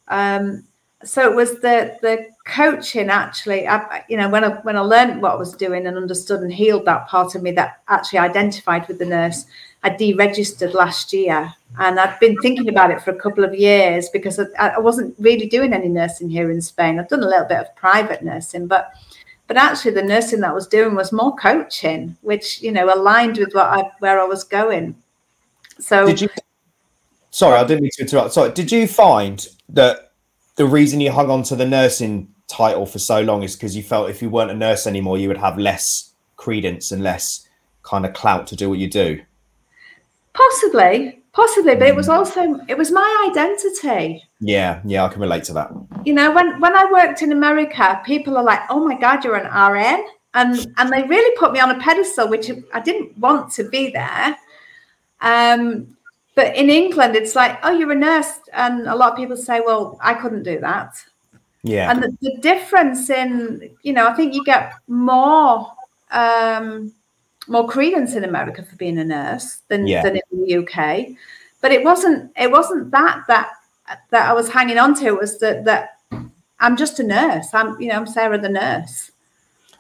Um, 0.08 0.64
so 1.04 1.30
it 1.30 1.36
was 1.36 1.60
the 1.60 1.98
the 2.02 2.28
coaching 2.46 3.10
actually 3.10 3.68
I, 3.68 4.04
you 4.10 4.18
know 4.18 4.30
when 4.30 4.44
i 4.44 4.50
when 4.62 4.76
i 4.76 4.80
learned 4.80 5.22
what 5.22 5.34
i 5.34 5.36
was 5.36 5.54
doing 5.54 5.86
and 5.86 5.96
understood 5.96 6.42
and 6.42 6.52
healed 6.52 6.86
that 6.86 7.08
part 7.08 7.36
of 7.36 7.44
me 7.44 7.52
that 7.52 7.82
actually 7.88 8.20
identified 8.20 8.88
with 8.88 8.98
the 8.98 9.06
nurse 9.06 9.46
i 9.84 9.92
deregistered 9.92 10.74
last 10.74 11.14
year 11.14 11.54
and 11.78 12.00
i've 12.00 12.20
been 12.20 12.36
thinking 12.42 12.70
about 12.70 12.90
it 12.90 13.02
for 13.02 13.12
a 13.12 13.20
couple 13.20 13.44
of 13.44 13.54
years 13.54 14.10
because 14.10 14.40
I, 14.40 14.70
I 14.70 14.80
wasn't 14.80 15.14
really 15.20 15.48
doing 15.48 15.72
any 15.72 15.90
nursing 15.90 16.30
here 16.30 16.50
in 16.50 16.62
spain 16.62 17.00
i've 17.00 17.10
done 17.10 17.24
a 17.24 17.28
little 17.28 17.48
bit 17.48 17.60
of 17.60 17.76
private 17.76 18.24
nursing 18.24 18.66
but 18.66 18.94
but 19.48 19.58
actually 19.58 19.92
the 19.92 20.04
nursing 20.04 20.40
that 20.42 20.52
i 20.52 20.54
was 20.54 20.68
doing 20.68 20.96
was 20.96 21.12
more 21.12 21.36
coaching 21.36 22.16
which 22.22 22.62
you 22.62 22.72
know 22.72 22.94
aligned 22.94 23.38
with 23.38 23.54
what 23.54 23.66
i 23.66 23.92
where 24.00 24.20
i 24.20 24.26
was 24.26 24.44
going 24.44 24.96
so 25.80 26.06
did 26.06 26.22
you 26.22 26.30
sorry 27.32 27.58
i 27.58 27.64
didn't 27.64 27.82
mean 27.82 27.92
to 27.94 28.02
interrupt 28.02 28.34
sorry 28.34 28.52
did 28.52 28.72
you 28.72 28.88
find 28.88 29.48
that 29.70 30.12
the 30.56 30.66
reason 30.66 31.00
you 31.00 31.12
hung 31.12 31.30
on 31.30 31.44
to 31.44 31.56
the 31.56 31.66
nursing 31.66 32.28
title 32.48 32.86
for 32.86 33.00
so 33.00 33.22
long 33.22 33.44
is 33.44 33.56
because 33.56 33.76
you 33.76 33.84
felt 33.84 34.10
if 34.10 34.22
you 34.22 34.30
weren't 34.30 34.52
a 34.52 34.56
nurse 34.56 34.88
anymore, 34.88 35.18
you 35.18 35.28
would 35.28 35.38
have 35.38 35.58
less 35.58 36.14
credence 36.36 36.92
and 36.92 37.04
less 37.04 37.48
kind 37.84 38.06
of 38.06 38.14
clout 38.14 38.48
to 38.48 38.56
do 38.56 38.70
what 38.70 38.80
you 38.80 38.90
do. 38.90 39.22
Possibly, 40.34 41.22
possibly, 41.34 41.76
but 41.76 41.88
it 41.88 41.96
was 41.96 42.08
hmm. 42.08 42.14
also 42.14 42.60
it 42.68 42.78
was 42.78 42.92
my 42.92 43.30
identity. 43.32 44.24
Yeah, 44.40 44.82
yeah, 44.86 45.06
I 45.06 45.10
can 45.10 45.22
relate 45.22 45.44
to 45.46 45.54
that. 45.54 45.72
You 46.06 46.14
know, 46.14 46.32
when 46.32 46.60
when 46.60 46.76
I 46.76 46.86
worked 46.92 47.22
in 47.22 47.32
America, 47.32 48.02
people 48.06 48.38
are 48.38 48.44
like, 48.44 48.62
"Oh 48.70 48.86
my 48.86 48.98
God, 48.98 49.24
you're 49.24 49.36
an 49.36 49.48
RN," 49.48 50.06
and 50.34 50.74
and 50.78 50.92
they 50.92 51.04
really 51.04 51.36
put 51.38 51.54
me 51.54 51.60
on 51.60 51.72
a 51.72 51.80
pedestal, 51.80 52.30
which 52.30 52.52
I 52.74 52.80
didn't 52.80 53.18
want 53.18 53.52
to 53.54 53.68
be 53.68 53.90
there. 53.90 54.38
Um, 55.22 55.98
but 56.38 56.56
in 56.56 56.70
England, 56.70 57.16
it's 57.16 57.36
like, 57.36 57.58
oh, 57.64 57.72
you're 57.72 57.92
a 57.92 57.96
nurse. 57.96 58.40
And 58.54 58.88
a 58.88 58.96
lot 58.96 59.12
of 59.12 59.18
people 59.18 59.36
say, 59.36 59.60
well, 59.60 59.98
I 60.04 60.14
couldn't 60.14 60.44
do 60.44 60.60
that. 60.60 61.04
Yeah. 61.64 61.90
And 61.90 62.04
the, 62.04 62.16
the 62.22 62.38
difference 62.42 63.10
in, 63.10 63.72
you 63.82 63.92
know, 63.92 64.08
I 64.08 64.14
think 64.14 64.36
you 64.36 64.44
get 64.46 64.74
more 64.88 65.74
um, 66.12 66.94
more 67.48 67.68
credence 67.68 68.14
in 68.14 68.24
America 68.24 68.62
for 68.62 68.76
being 68.76 69.00
a 69.00 69.04
nurse 69.04 69.62
than, 69.68 69.88
yeah. 69.88 70.04
than 70.04 70.18
in 70.18 70.46
the 70.46 70.58
UK. 70.58 71.08
But 71.60 71.72
it 71.72 71.84
wasn't 71.84 72.32
it 72.38 72.52
wasn't 72.52 72.92
that 72.92 73.24
that 73.28 73.50
that 74.10 74.30
I 74.30 74.34
was 74.34 74.50
hanging 74.50 74.78
on 74.78 74.94
to. 74.96 75.12
Was 75.12 75.40
that 75.40 75.66
that 75.66 75.98
I'm 76.60 76.76
just 76.76 77.00
a 77.00 77.04
nurse. 77.04 77.48
I'm, 77.54 77.80
you 77.80 77.90
know, 77.90 77.96
I'm 77.96 78.08
Sarah 78.08 78.38
the 78.38 78.50
nurse. 78.50 79.12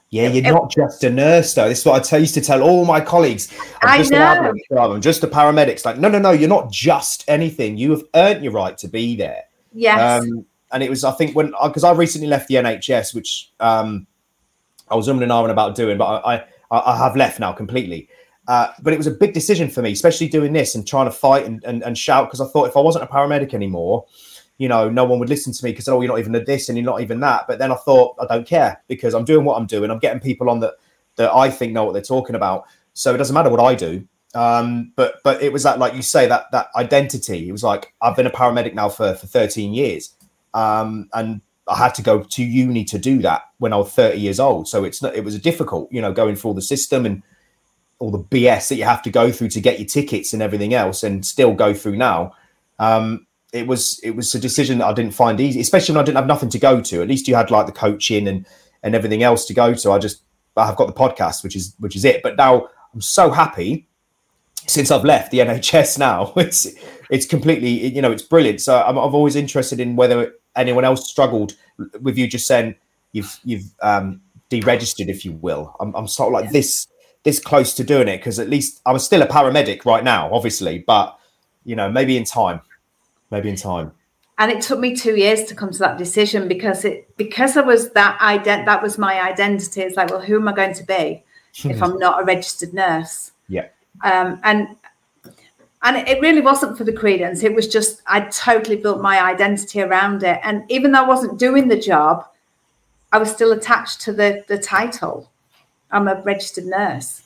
Yeah, 0.10 0.30
you're 0.30 0.46
it, 0.46 0.52
not 0.52 0.72
just 0.72 1.04
a 1.04 1.10
nurse, 1.10 1.54
though. 1.54 1.68
This 1.68 1.80
is 1.80 1.86
what 1.86 2.14
I 2.14 2.18
used 2.18 2.34
to 2.36 2.42
tell 2.42 2.62
all 2.62 2.86
my 2.86 3.02
colleagues. 3.02 3.54
I'm 3.82 4.00
just 4.00 4.14
I 4.14 4.40
know. 4.40 4.94
I'm 4.94 5.02
just 5.02 5.24
a 5.24 5.28
paramedics. 5.28 5.84
Like, 5.84 5.98
no, 5.98 6.08
no, 6.08 6.18
no, 6.18 6.32
you're 6.32 6.48
not 6.48 6.72
just 6.72 7.26
anything. 7.28 7.78
You 7.78 7.92
have 7.92 8.04
earned 8.16 8.42
your 8.42 8.54
right 8.54 8.78
to 8.78 8.88
be 8.88 9.18
there. 9.18 9.44
Yes. 9.74 10.24
Um, 10.24 10.46
and 10.72 10.82
it 10.82 10.90
was, 10.90 11.04
I 11.04 11.12
think, 11.12 11.36
when 11.36 11.54
because 11.62 11.84
I 11.84 11.92
recently 11.92 12.28
left 12.28 12.48
the 12.48 12.56
NHS, 12.56 13.14
which 13.14 13.52
um, 13.60 14.08
I 14.90 14.96
was 14.96 15.10
umming 15.10 15.24
and 15.24 15.32
ahhing 15.32 15.50
about 15.50 15.76
doing, 15.76 15.98
but 15.98 16.26
I, 16.26 16.36
I, 16.72 16.94
I 16.94 16.98
have 16.98 17.18
left 17.18 17.42
now 17.42 17.52
completely. 17.52 18.08
Uh, 18.48 18.72
but 18.82 18.94
it 18.94 18.98
was 18.98 19.08
a 19.08 19.12
big 19.12 19.34
decision 19.34 19.70
for 19.70 19.82
me, 19.82 19.92
especially 19.92 20.28
doing 20.28 20.54
this 20.54 20.74
and 20.74 20.88
trying 20.88 21.06
to 21.06 21.12
fight 21.12 21.46
and, 21.46 21.64
and, 21.66 21.84
and 21.84 21.98
shout 21.98 22.28
because 22.28 22.40
I 22.40 22.46
thought 22.48 22.68
if 22.68 22.78
I 22.78 22.80
wasn't 22.80 23.04
a 23.04 23.08
paramedic 23.08 23.54
anymore, 23.54 24.06
you 24.58 24.70
know, 24.70 24.90
no 24.90 25.04
one 25.04 25.20
would 25.20 25.30
listen 25.30 25.54
to 25.54 25.66
me 25.66 25.72
because 25.72 25.88
oh, 25.88 26.02
you're 26.02 26.12
not 26.12 26.20
even 26.20 26.32
this 26.32 26.70
and 26.70 26.78
you're 26.78 26.86
not 26.86 27.02
even 27.02 27.20
that. 27.20 27.46
But 27.48 27.60
then 27.60 27.72
I 27.72 27.76
thought 27.76 28.16
I 28.20 28.26
don't 28.26 28.48
care 28.48 28.82
because 28.88 29.14
I'm 29.14 29.26
doing 29.26 29.46
what 29.46 29.58
I'm 29.58 29.66
doing. 29.66 29.92
I'm 29.92 30.00
getting 30.00 30.22
people 30.22 30.50
on 30.50 30.62
that 30.62 30.76
that 31.18 31.34
I 31.34 31.50
think 31.50 31.74
know 31.74 31.84
what 31.84 31.94
they're 31.94 32.02
talking 32.02 32.36
about. 32.36 32.66
So 32.94 33.14
it 33.14 33.18
doesn't 33.18 33.34
matter 33.34 33.50
what 33.50 33.60
I 33.60 33.76
do. 33.76 34.08
Um, 34.34 34.94
but 34.96 35.16
but 35.24 35.42
it 35.42 35.52
was 35.52 35.64
that 35.64 35.80
like 35.80 35.94
you 35.94 36.02
say 36.02 36.28
that 36.28 36.46
that 36.52 36.68
identity. 36.76 37.50
It 37.50 37.52
was 37.52 37.64
like 37.64 37.94
I've 38.02 38.16
been 38.16 38.28
a 38.28 38.32
paramedic 38.32 38.74
now 38.74 38.90
for 38.90 39.14
for 39.16 39.28
13 39.28 39.74
years, 39.74 40.16
um, 40.54 41.10
and 41.14 41.42
I 41.68 41.78
had 41.78 41.94
to 41.96 42.02
go 42.02 42.24
to 42.24 42.44
uni 42.44 42.84
to 42.86 42.98
do 42.98 43.22
that 43.24 43.44
when 43.58 43.74
I 43.74 43.78
was 43.78 43.92
30 43.92 44.20
years 44.20 44.40
old. 44.40 44.68
So 44.68 44.84
it's 44.84 45.02
not 45.02 45.16
it 45.16 45.24
was 45.24 45.36
a 45.36 45.40
difficult, 45.40 45.92
you 45.92 46.02
know, 46.02 46.14
going 46.14 46.36
through 46.36 46.50
all 46.50 46.56
the 46.56 46.62
system 46.62 47.06
and 47.06 47.24
all 48.00 48.12
the 48.12 48.20
BS 48.20 48.70
that 48.70 48.76
you 48.76 48.84
have 48.84 49.02
to 49.04 49.10
go 49.10 49.32
through 49.32 49.50
to 49.50 49.62
get 49.62 49.80
your 49.80 49.88
tickets 49.88 50.34
and 50.34 50.42
everything 50.42 50.74
else, 50.74 51.04
and 51.04 51.26
still 51.26 51.54
go 51.54 51.74
through 51.74 51.98
now. 51.98 52.34
Um, 52.80 53.26
it 53.54 53.68
was 53.68 54.00
it 54.04 54.12
was 54.12 54.34
a 54.36 54.40
decision 54.40 54.80
that 54.80 54.88
I 54.88 54.94
didn't 54.94 55.14
find 55.14 55.40
easy, 55.40 55.60
especially 55.60 55.94
when 55.94 56.02
I 56.02 56.06
didn't 56.06 56.18
have 56.18 56.28
nothing 56.28 56.50
to 56.50 56.60
go 56.60 56.82
to. 56.82 57.02
At 57.02 57.08
least 57.08 57.28
you 57.28 57.36
had 57.36 57.52
like 57.52 57.66
the 57.66 57.72
coaching 57.72 58.28
and 58.28 58.46
and 58.84 58.96
everything 58.96 59.24
else 59.24 59.46
to 59.46 59.54
go 59.54 59.74
to. 59.74 59.92
I 59.92 60.00
just 60.00 60.22
I've 60.56 60.76
got 60.76 60.88
the 60.88 60.94
podcast, 60.94 61.44
which 61.44 61.56
is 61.56 61.74
which 61.80 61.96
is 61.96 62.06
it. 62.06 62.22
But 62.24 62.36
now 62.38 62.68
I'm 62.94 63.02
so 63.02 63.32
happy 63.32 63.88
since 64.68 64.92
I've 64.92 65.06
left 65.06 65.32
the 65.32 65.40
NHS. 65.40 65.98
Now 65.98 66.34
it's 66.38 66.68
it's 67.10 67.26
completely 67.26 67.70
you 67.70 68.02
know 68.02 68.12
it's 68.12 68.24
brilliant. 68.24 68.62
So 68.62 68.82
I'm, 68.82 68.98
I'm 68.98 69.16
always 69.16 69.36
interested 69.36 69.80
in 69.80 69.96
whether 69.96 70.34
anyone 70.56 70.84
else 70.84 71.10
struggled 71.10 71.56
with 72.02 72.18
you 72.18 72.28
just 72.28 72.48
saying 72.48 72.76
you've 73.12 73.40
you've 73.44 73.74
um, 73.82 74.22
deregistered, 74.50 75.08
if 75.08 75.26
you 75.26 75.34
will. 75.34 75.76
I'm, 75.80 75.96
I'm 75.96 76.08
sort 76.08 76.28
of 76.28 76.34
like 76.34 76.46
yeah. 76.46 76.52
this 76.52 76.88
this 77.28 77.40
close 77.40 77.74
to 77.74 77.84
doing 77.84 78.08
it 78.08 78.18
because 78.18 78.40
at 78.40 78.50
least 78.50 78.82
I 78.86 78.92
was 78.92 79.04
still 79.06 79.22
a 79.22 79.28
paramedic 79.28 79.86
right 79.86 80.04
now, 80.04 80.34
obviously, 80.34 80.80
but 80.80 81.20
you 81.66 81.76
know 81.76 81.92
maybe 81.92 82.16
in 82.16 82.24
time 82.24 82.62
maybe 83.30 83.50
in 83.50 83.58
time 83.58 83.92
and 84.38 84.52
it 84.52 84.62
took 84.62 84.80
me 84.80 84.96
two 84.96 85.16
years 85.16 85.44
to 85.46 85.56
come 85.56 85.72
to 85.72 85.80
that 85.80 85.98
decision 85.98 86.48
because 86.48 86.86
it 86.86 87.16
because 87.18 87.58
I 87.58 87.62
was 87.62 87.92
that 87.92 88.20
ident 88.20 88.66
that 88.66 88.84
was 88.84 88.98
my 88.98 89.22
identity. 89.22 89.82
It's 89.82 89.98
like, 89.98 90.10
well, 90.10 90.22
who 90.22 90.36
am 90.36 90.48
I 90.48 90.54
going 90.54 90.76
to 90.76 90.84
be 90.84 91.24
if 91.64 91.82
I'm 91.82 91.98
not 91.98 92.22
a 92.22 92.26
registered 92.26 92.74
nurse? 92.74 93.32
Yeah. 93.48 93.68
Um, 94.04 94.40
and 94.44 94.76
and 95.82 96.08
it 96.08 96.22
really 96.22 96.42
wasn't 96.42 96.78
for 96.78 96.84
the 96.84 96.94
credence. 96.94 97.44
It 97.44 97.56
was 97.56 97.68
just 97.68 98.02
I 98.06 98.22
totally 98.22 98.76
built 98.76 99.02
my 99.02 99.24
identity 99.24 99.82
around 99.82 100.22
it. 100.22 100.40
And 100.44 100.64
even 100.70 100.92
though 100.92 101.04
I 101.04 101.08
wasn't 101.08 101.40
doing 101.40 101.68
the 101.68 101.80
job, 101.80 102.28
I 103.12 103.18
was 103.18 103.32
still 103.32 103.54
attached 103.54 104.02
to 104.02 104.14
the 104.14 104.46
the 104.48 104.60
title. 104.60 105.32
I'm 105.92 106.08
a 106.08 106.22
registered 106.22 106.66
nurse. 106.66 107.24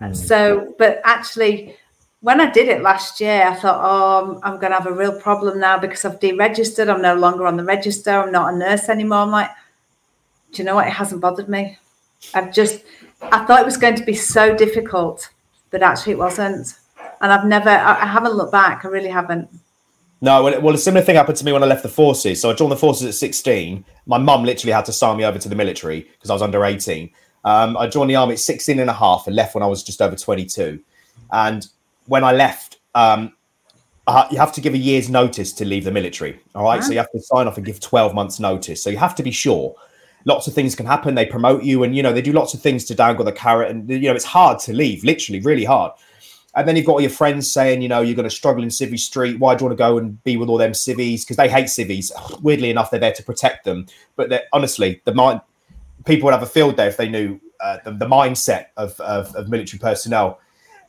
Mm. 0.00 0.14
So, 0.14 0.74
but 0.78 1.00
actually, 1.04 1.76
when 2.20 2.40
I 2.40 2.50
did 2.50 2.68
it 2.68 2.82
last 2.82 3.20
year, 3.20 3.46
I 3.46 3.54
thought, 3.54 3.80
oh, 3.80 4.40
I'm, 4.42 4.54
I'm 4.54 4.60
going 4.60 4.72
to 4.72 4.78
have 4.78 4.86
a 4.86 4.92
real 4.92 5.18
problem 5.20 5.60
now 5.60 5.78
because 5.78 6.04
I've 6.04 6.20
deregistered. 6.20 6.92
I'm 6.92 7.02
no 7.02 7.14
longer 7.14 7.46
on 7.46 7.56
the 7.56 7.64
register. 7.64 8.10
I'm 8.10 8.32
not 8.32 8.54
a 8.54 8.56
nurse 8.56 8.88
anymore. 8.88 9.18
I'm 9.18 9.30
like, 9.30 9.50
do 10.52 10.62
you 10.62 10.64
know 10.64 10.74
what? 10.74 10.88
It 10.88 10.92
hasn't 10.92 11.20
bothered 11.20 11.48
me. 11.48 11.78
I've 12.34 12.52
just, 12.52 12.82
I 13.22 13.44
thought 13.44 13.60
it 13.60 13.66
was 13.66 13.76
going 13.76 13.94
to 13.96 14.04
be 14.04 14.14
so 14.14 14.56
difficult, 14.56 15.28
but 15.70 15.82
actually 15.82 16.12
it 16.12 16.18
wasn't. 16.18 16.74
And 17.20 17.32
I've 17.32 17.46
never, 17.46 17.70
I, 17.70 18.02
I 18.02 18.06
haven't 18.06 18.32
looked 18.32 18.52
back. 18.52 18.84
I 18.84 18.88
really 18.88 19.10
haven't. 19.10 19.48
No, 20.20 20.42
well, 20.42 20.60
well, 20.60 20.74
a 20.74 20.78
similar 20.78 21.04
thing 21.04 21.14
happened 21.14 21.36
to 21.36 21.44
me 21.44 21.52
when 21.52 21.62
I 21.62 21.66
left 21.66 21.84
the 21.84 21.88
forces. 21.88 22.40
So 22.40 22.50
I 22.50 22.54
joined 22.54 22.72
the 22.72 22.76
forces 22.76 23.06
at 23.06 23.14
16. 23.14 23.84
My 24.06 24.18
mum 24.18 24.42
literally 24.42 24.72
had 24.72 24.84
to 24.86 24.92
sign 24.92 25.16
me 25.16 25.24
over 25.24 25.38
to 25.38 25.48
the 25.48 25.54
military 25.54 26.00
because 26.00 26.30
I 26.30 26.32
was 26.32 26.42
under 26.42 26.64
18. 26.64 27.10
Um, 27.48 27.78
I 27.78 27.86
joined 27.86 28.10
the 28.10 28.16
army 28.16 28.34
at 28.34 28.40
16 28.40 28.78
and 28.78 28.90
a 28.90 28.92
half 28.92 29.26
and 29.26 29.34
left 29.34 29.54
when 29.54 29.62
I 29.62 29.66
was 29.66 29.82
just 29.82 30.02
over 30.02 30.14
22. 30.14 30.78
And 31.32 31.66
when 32.04 32.22
I 32.22 32.32
left, 32.32 32.76
um, 32.94 33.32
uh, 34.06 34.28
you 34.30 34.36
have 34.36 34.52
to 34.52 34.60
give 34.60 34.74
a 34.74 34.78
year's 34.78 35.08
notice 35.08 35.54
to 35.54 35.64
leave 35.64 35.84
the 35.84 35.90
military. 35.90 36.38
All 36.54 36.64
right. 36.64 36.84
So 36.84 36.92
you 36.92 36.98
have 36.98 37.10
to 37.12 37.20
sign 37.22 37.46
off 37.46 37.56
and 37.56 37.64
give 37.64 37.80
12 37.80 38.14
months 38.14 38.38
notice. 38.38 38.82
So 38.82 38.90
you 38.90 38.98
have 38.98 39.14
to 39.14 39.22
be 39.22 39.30
sure. 39.30 39.74
lots 40.26 40.46
of 40.46 40.52
things 40.52 40.74
can 40.74 40.84
happen. 40.84 41.14
They 41.14 41.24
promote 41.24 41.62
you, 41.62 41.84
and 41.84 41.96
you 41.96 42.02
know 42.02 42.12
they 42.12 42.20
do 42.20 42.32
lots 42.32 42.52
of 42.52 42.60
things 42.60 42.84
to 42.86 42.94
dangle 42.94 43.24
the 43.24 43.32
carrot, 43.32 43.70
and 43.70 43.88
you 43.88 44.08
know 44.10 44.14
it's 44.14 44.26
hard 44.26 44.58
to 44.60 44.74
leave, 44.74 45.02
literally, 45.02 45.40
really 45.40 45.64
hard. 45.64 45.92
And 46.54 46.68
then 46.68 46.76
you've 46.76 46.84
got 46.84 46.94
all 46.94 47.00
your 47.00 47.08
friends 47.10 47.50
saying, 47.50 47.80
you 47.82 47.88
know, 47.88 48.00
you're 48.02 48.16
going 48.16 48.28
to 48.28 48.34
struggle 48.34 48.62
in 48.62 48.68
Civvy 48.68 48.98
Street. 48.98 49.38
Why 49.38 49.54
do 49.54 49.62
you 49.62 49.68
want 49.68 49.78
to 49.78 49.82
go 49.82 49.96
and 49.96 50.22
be 50.24 50.36
with 50.36 50.48
all 50.50 50.58
them 50.58 50.74
civvies? 50.74 51.24
Because 51.24 51.36
they 51.36 51.48
hate 51.48 51.68
civvies. 51.68 52.10
Weirdly 52.42 52.68
enough, 52.68 52.90
they're 52.90 53.00
there 53.00 53.12
to 53.12 53.22
protect 53.22 53.64
them. 53.64 53.86
But 54.16 54.44
honestly, 54.52 55.00
the 55.04 55.14
mind 55.14 55.40
people 56.04 56.26
would 56.26 56.34
have 56.34 56.42
a 56.42 56.46
field 56.46 56.76
day 56.76 56.86
if 56.86 56.96
they 56.96 57.08
knew 57.08 57.40
uh, 57.60 57.78
the, 57.84 57.92
the, 57.92 58.06
mindset 58.06 58.66
of, 58.76 58.98
of, 59.00 59.34
of 59.34 59.48
military 59.48 59.78
personnel. 59.78 60.40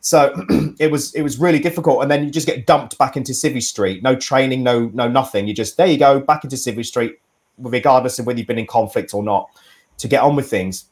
So 0.02 0.34
it 0.80 0.92
was 0.92 1.14
it 1.14 1.24
was 1.24 1.40
really 1.40 1.60
difficult, 1.60 2.02
and 2.02 2.10
then 2.10 2.24
you 2.24 2.32
just 2.32 2.48
get 2.48 2.66
dumped 2.66 2.98
back 2.98 3.18
into 3.18 3.34
Civvy 3.34 3.62
Street. 3.62 4.02
No 4.04 4.16
training, 4.16 4.64
no 4.64 4.90
no 4.94 5.08
nothing. 5.08 5.48
You 5.48 5.54
just 5.54 5.78
there 5.78 5.88
you 5.88 5.98
go 5.98 6.20
back 6.20 6.44
into 6.44 6.56
Civvy 6.56 6.86
Street, 6.86 7.20
regardless 7.58 8.20
of 8.20 8.26
whether 8.26 8.40
you've 8.40 8.48
been 8.48 8.60
in 8.60 8.68
conflict 8.68 9.14
or 9.14 9.24
not, 9.24 9.50
to 9.98 10.08
get 10.08 10.22
on 10.22 10.36
with 10.36 10.50
things 10.50 10.86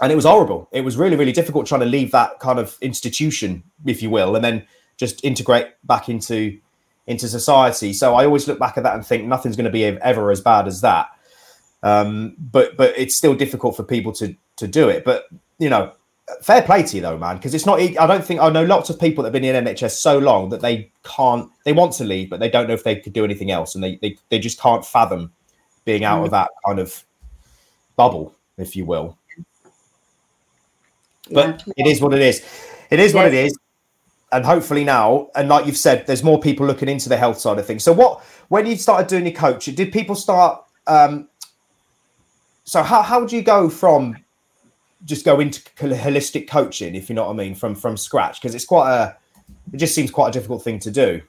and 0.00 0.10
it 0.10 0.16
was 0.16 0.24
horrible. 0.24 0.68
It 0.72 0.82
was 0.82 0.96
really, 0.96 1.16
really 1.16 1.32
difficult 1.32 1.66
trying 1.66 1.80
to 1.80 1.86
leave 1.86 2.10
that 2.12 2.40
kind 2.40 2.58
of 2.58 2.76
institution, 2.80 3.62
if 3.86 4.02
you 4.02 4.10
will, 4.10 4.34
and 4.34 4.44
then 4.44 4.66
just 4.96 5.24
integrate 5.24 5.68
back 5.84 6.08
into 6.08 6.58
into 7.06 7.28
society. 7.28 7.92
So 7.92 8.14
I 8.14 8.24
always 8.24 8.48
look 8.48 8.58
back 8.58 8.78
at 8.78 8.82
that 8.84 8.94
and 8.94 9.06
think 9.06 9.26
nothing's 9.26 9.56
going 9.56 9.66
to 9.66 9.70
be 9.70 9.84
ever 9.84 10.30
as 10.30 10.40
bad 10.40 10.66
as 10.66 10.80
that. 10.80 11.08
Um, 11.84 12.34
but 12.38 12.76
but 12.76 12.98
it's 12.98 13.14
still 13.14 13.34
difficult 13.34 13.76
for 13.76 13.84
people 13.84 14.10
to 14.14 14.34
to 14.56 14.66
do 14.66 14.88
it. 14.88 15.04
But 15.04 15.26
you 15.58 15.68
know, 15.68 15.92
fair 16.40 16.62
play 16.62 16.82
to 16.82 16.96
you 16.96 17.02
though, 17.02 17.18
man, 17.18 17.36
because 17.36 17.54
it's 17.54 17.66
not. 17.66 17.78
I 17.78 18.06
don't 18.06 18.24
think 18.24 18.40
I 18.40 18.48
know 18.48 18.64
lots 18.64 18.90
of 18.90 18.98
people 18.98 19.22
that 19.22 19.32
have 19.32 19.40
been 19.40 19.44
in 19.44 19.64
NHS 19.64 19.92
so 19.92 20.18
long 20.18 20.48
that 20.48 20.62
they 20.62 20.90
can't. 21.04 21.50
They 21.64 21.72
want 21.72 21.92
to 21.94 22.04
leave, 22.04 22.30
but 22.30 22.40
they 22.40 22.48
don't 22.48 22.66
know 22.66 22.74
if 22.74 22.82
they 22.82 22.96
could 22.96 23.12
do 23.12 23.22
anything 23.22 23.50
else, 23.50 23.74
and 23.74 23.84
they 23.84 23.96
they, 23.96 24.16
they 24.30 24.38
just 24.38 24.58
can't 24.58 24.84
fathom 24.84 25.32
being 25.84 26.04
out 26.04 26.22
mm. 26.22 26.24
of 26.24 26.30
that 26.30 26.48
kind 26.66 26.78
of 26.78 27.04
bubble, 27.96 28.34
if 28.56 28.74
you 28.74 28.86
will. 28.86 29.18
But 31.30 31.62
yeah. 31.66 31.74
it 31.76 31.86
is 31.86 32.00
what 32.00 32.14
it 32.14 32.22
is. 32.22 32.44
It 32.90 33.00
is 33.00 33.14
what 33.14 33.26
it 33.26 33.34
is. 33.34 33.56
And 34.32 34.44
hopefully 34.44 34.84
now, 34.84 35.28
and 35.36 35.48
like 35.48 35.66
you've 35.66 35.76
said, 35.76 36.06
there's 36.06 36.24
more 36.24 36.40
people 36.40 36.66
looking 36.66 36.88
into 36.88 37.08
the 37.08 37.16
health 37.16 37.38
side 37.38 37.58
of 37.58 37.66
things. 37.66 37.84
So 37.84 37.92
what 37.92 38.24
when 38.48 38.66
you 38.66 38.76
started 38.76 39.06
doing 39.06 39.26
your 39.26 39.34
coaching, 39.34 39.74
did 39.74 39.92
people 39.92 40.14
start 40.14 40.64
um 40.86 41.28
so 42.64 42.82
how 42.82 43.02
how 43.02 43.24
do 43.24 43.36
you 43.36 43.42
go 43.42 43.68
from 43.68 44.16
just 45.04 45.24
go 45.24 45.38
into 45.40 45.60
holistic 45.76 46.48
coaching, 46.48 46.94
if 46.94 47.08
you 47.08 47.14
know 47.14 47.24
what 47.26 47.32
I 47.32 47.36
mean, 47.36 47.54
from 47.54 47.74
from 47.74 47.96
scratch? 47.96 48.40
Because 48.40 48.54
it's 48.54 48.64
quite 48.64 48.92
a 48.92 49.16
it 49.72 49.76
just 49.76 49.94
seems 49.94 50.10
quite 50.10 50.28
a 50.28 50.32
difficult 50.32 50.62
thing 50.62 50.78
to 50.80 50.90
do. 50.90 51.22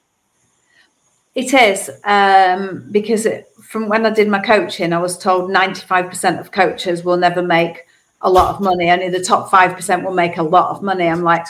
It 1.34 1.52
is 1.52 1.90
um, 2.04 2.88
because 2.90 3.26
it, 3.26 3.48
from 3.62 3.88
when 3.88 4.06
I 4.06 4.10
did 4.10 4.28
my 4.28 4.38
coaching, 4.38 4.94
I 4.94 4.98
was 4.98 5.18
told 5.18 5.50
95% 5.50 6.40
of 6.40 6.50
coaches 6.50 7.04
will 7.04 7.18
never 7.18 7.42
make 7.42 7.86
a 8.22 8.30
lot 8.30 8.54
of 8.54 8.62
money. 8.62 8.90
Only 8.90 9.10
the 9.10 9.22
top 9.22 9.50
five 9.50 9.74
percent 9.74 10.02
will 10.02 10.14
make 10.14 10.38
a 10.38 10.42
lot 10.42 10.70
of 10.70 10.82
money. 10.82 11.06
I'm 11.06 11.22
like, 11.22 11.46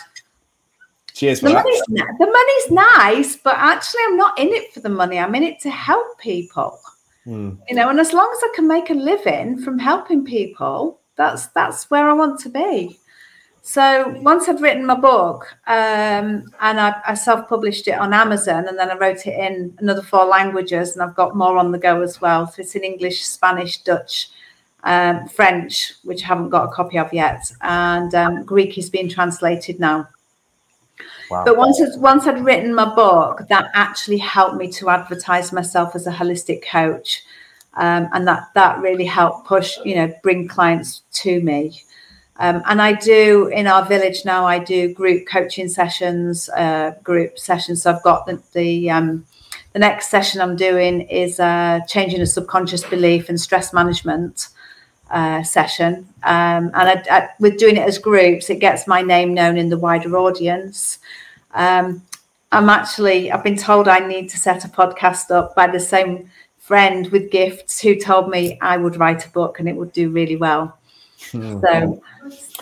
cheers 1.12 1.40
the 1.40 1.50
money's, 1.50 1.82
the 1.88 2.06
money's 2.18 2.70
nice, 2.72 3.36
but 3.36 3.54
actually, 3.56 4.00
I'm 4.08 4.16
not 4.16 4.36
in 4.40 4.48
it 4.48 4.74
for 4.74 4.80
the 4.80 4.88
money. 4.88 5.20
I'm 5.20 5.34
in 5.36 5.44
it 5.44 5.60
to 5.60 5.70
help 5.70 6.18
people. 6.18 6.80
Mm. 7.26 7.58
You 7.68 7.76
know, 7.76 7.88
and 7.88 7.98
as 7.98 8.12
long 8.12 8.30
as 8.36 8.44
I 8.44 8.52
can 8.54 8.68
make 8.68 8.90
a 8.90 8.94
living 8.94 9.58
from 9.58 9.78
helping 9.78 10.24
people, 10.24 11.00
that's 11.16 11.46
that's 11.48 11.90
where 11.90 12.08
I 12.08 12.12
want 12.12 12.40
to 12.40 12.48
be. 12.48 12.98
So 13.62 14.14
once 14.20 14.48
I'd 14.48 14.60
written 14.60 14.86
my 14.86 14.94
book, 14.94 15.56
um, 15.66 16.44
and 16.60 16.80
I, 16.80 17.02
I, 17.04 17.14
self-published 17.14 17.88
it 17.88 17.98
on 17.98 18.14
Amazon, 18.14 18.68
and 18.68 18.78
then 18.78 18.92
I 18.92 18.96
wrote 18.96 19.26
it 19.26 19.36
in 19.36 19.76
another 19.80 20.02
four 20.02 20.24
languages, 20.24 20.92
and 20.92 21.02
I've 21.02 21.16
got 21.16 21.34
more 21.34 21.58
on 21.58 21.72
the 21.72 21.78
go 21.78 22.00
as 22.00 22.20
well. 22.20 22.46
So 22.46 22.62
it's 22.62 22.76
in 22.76 22.84
English, 22.84 23.24
Spanish, 23.24 23.78
Dutch, 23.78 24.28
um, 24.84 25.26
French, 25.26 25.94
which 26.04 26.22
I 26.22 26.26
haven't 26.26 26.50
got 26.50 26.68
a 26.68 26.72
copy 26.72 26.96
of 26.96 27.12
yet, 27.12 27.50
and 27.60 28.14
um, 28.14 28.44
Greek 28.44 28.78
is 28.78 28.88
being 28.88 29.08
translated 29.08 29.80
now. 29.80 30.06
But 31.30 31.56
once 31.56 31.80
once 31.96 32.26
I'd 32.26 32.44
written 32.44 32.74
my 32.74 32.94
book, 32.94 33.42
that 33.48 33.70
actually 33.74 34.18
helped 34.18 34.56
me 34.56 34.70
to 34.72 34.90
advertise 34.90 35.52
myself 35.52 35.94
as 35.94 36.06
a 36.06 36.12
holistic 36.12 36.64
coach, 36.64 37.24
um, 37.74 38.08
and 38.12 38.26
that 38.28 38.50
that 38.54 38.80
really 38.80 39.04
helped 39.04 39.46
push, 39.46 39.76
you 39.84 39.94
know, 39.96 40.12
bring 40.22 40.48
clients 40.48 41.02
to 41.12 41.40
me. 41.40 41.82
Um, 42.38 42.62
and 42.66 42.82
I 42.82 42.92
do 42.92 43.48
in 43.48 43.66
our 43.66 43.84
village 43.84 44.24
now. 44.24 44.46
I 44.46 44.58
do 44.58 44.92
group 44.92 45.26
coaching 45.26 45.68
sessions, 45.68 46.48
uh, 46.50 46.94
group 47.02 47.38
sessions. 47.38 47.82
So 47.82 47.92
I've 47.92 48.02
got 48.02 48.26
the 48.26 48.42
the, 48.52 48.90
um, 48.90 49.26
the 49.72 49.78
next 49.78 50.10
session 50.10 50.40
I'm 50.40 50.56
doing 50.56 51.02
is 51.02 51.40
uh, 51.40 51.80
changing 51.88 52.20
a 52.20 52.26
subconscious 52.26 52.84
belief 52.84 53.28
and 53.28 53.40
stress 53.40 53.72
management 53.72 54.48
uh, 55.10 55.42
session. 55.42 56.08
Um, 56.22 56.70
and 56.74 56.76
I, 56.76 57.04
I, 57.10 57.28
with 57.38 57.58
doing 57.58 57.76
it 57.76 57.86
as 57.86 57.98
groups, 57.98 58.50
it 58.50 58.60
gets 58.60 58.86
my 58.86 59.02
name 59.02 59.34
known 59.34 59.56
in 59.56 59.68
the 59.68 59.78
wider 59.78 60.16
audience. 60.16 60.98
Um, 61.54 62.02
I'm 62.52 62.68
actually, 62.68 63.30
I've 63.30 63.44
been 63.44 63.56
told 63.56 63.88
I 63.88 64.00
need 64.00 64.28
to 64.30 64.38
set 64.38 64.64
a 64.64 64.68
podcast 64.68 65.30
up 65.30 65.54
by 65.54 65.66
the 65.66 65.80
same 65.80 66.30
friend 66.58 67.06
with 67.12 67.30
gifts 67.30 67.80
who 67.80 67.94
told 67.94 68.28
me 68.28 68.58
I 68.60 68.76
would 68.76 68.96
write 68.96 69.24
a 69.26 69.30
book 69.30 69.60
and 69.60 69.68
it 69.68 69.76
would 69.76 69.92
do 69.92 70.10
really 70.10 70.36
well. 70.36 70.76
Hmm. 71.30 71.60
So, 71.60 72.02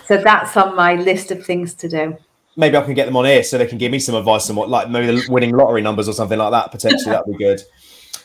so 0.07 0.17
that's 0.19 0.57
on 0.57 0.77
my 0.77 0.95
list 0.95 1.31
of 1.31 1.45
things 1.45 1.75
to 1.75 1.89
do. 1.89 2.17
Maybe 2.57 2.77
I 2.77 2.85
can 2.85 2.95
get 2.95 3.07
them 3.07 3.17
on 3.17 3.25
here 3.25 3.43
so 3.43 3.59
they 3.59 3.67
can 3.67 3.79
give 3.79 3.91
me 3.91 3.99
some 3.99 4.15
advice 4.15 4.49
on 4.49 4.57
what, 4.57 4.69
like 4.69 4.89
maybe 4.89 5.07
the 5.07 5.31
winning 5.31 5.57
lottery 5.57 5.83
numbers 5.83 6.09
or 6.09 6.13
something 6.13 6.39
like 6.39 6.53
that. 6.53 6.71
Potentially, 6.71 7.11
that'd 7.11 7.27
be 7.27 7.37
good. 7.37 7.61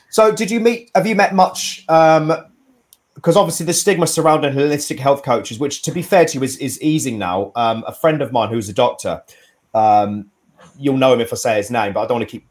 So, 0.09 0.31
did 0.31 0.51
you 0.51 0.59
meet? 0.59 0.91
Have 0.93 1.07
you 1.07 1.15
met 1.15 1.33
much 1.33 1.83
um, 1.89 2.31
because 3.19 3.35
obviously 3.35 3.65
the 3.65 3.73
stigma 3.73 4.07
surrounding 4.07 4.53
holistic 4.53 4.97
health 4.97 5.23
coaches, 5.23 5.59
which 5.59 5.81
to 5.81 5.91
be 5.91 6.01
fair 6.01 6.23
to 6.23 6.37
you 6.37 6.43
is, 6.43 6.55
is 6.57 6.81
easing 6.81 7.17
now. 7.17 7.51
Um, 7.53 7.83
a 7.85 7.93
friend 7.93 8.21
of 8.21 8.31
mine 8.31 8.47
who's 8.47 8.69
a 8.69 8.73
doctor, 8.73 9.21
um, 9.73 10.31
you'll 10.77 10.95
know 10.95 11.13
him 11.13 11.19
if 11.19 11.33
I 11.33 11.35
say 11.35 11.57
his 11.57 11.69
name, 11.69 11.91
but 11.91 11.99
I 11.99 12.05
don't 12.05 12.19
want 12.19 12.29
to 12.29 12.39
keep 12.39 12.47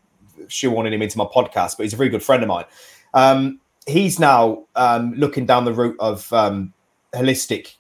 shoehorning 0.48 0.92
him 0.92 1.00
into 1.00 1.16
my 1.16 1.24
podcast. 1.24 1.78
But 1.78 1.84
he's 1.84 1.94
a 1.94 1.96
very 1.96 2.10
good 2.10 2.22
friend 2.22 2.42
of 2.42 2.50
mine. 2.50 2.66
Um, 3.14 3.60
he's 3.86 4.20
now 4.20 4.66
um, 4.76 5.14
looking 5.14 5.46
down 5.46 5.64
the 5.64 5.72
route 5.72 5.96
of 6.00 6.30
um, 6.34 6.74
holistic 7.14 7.76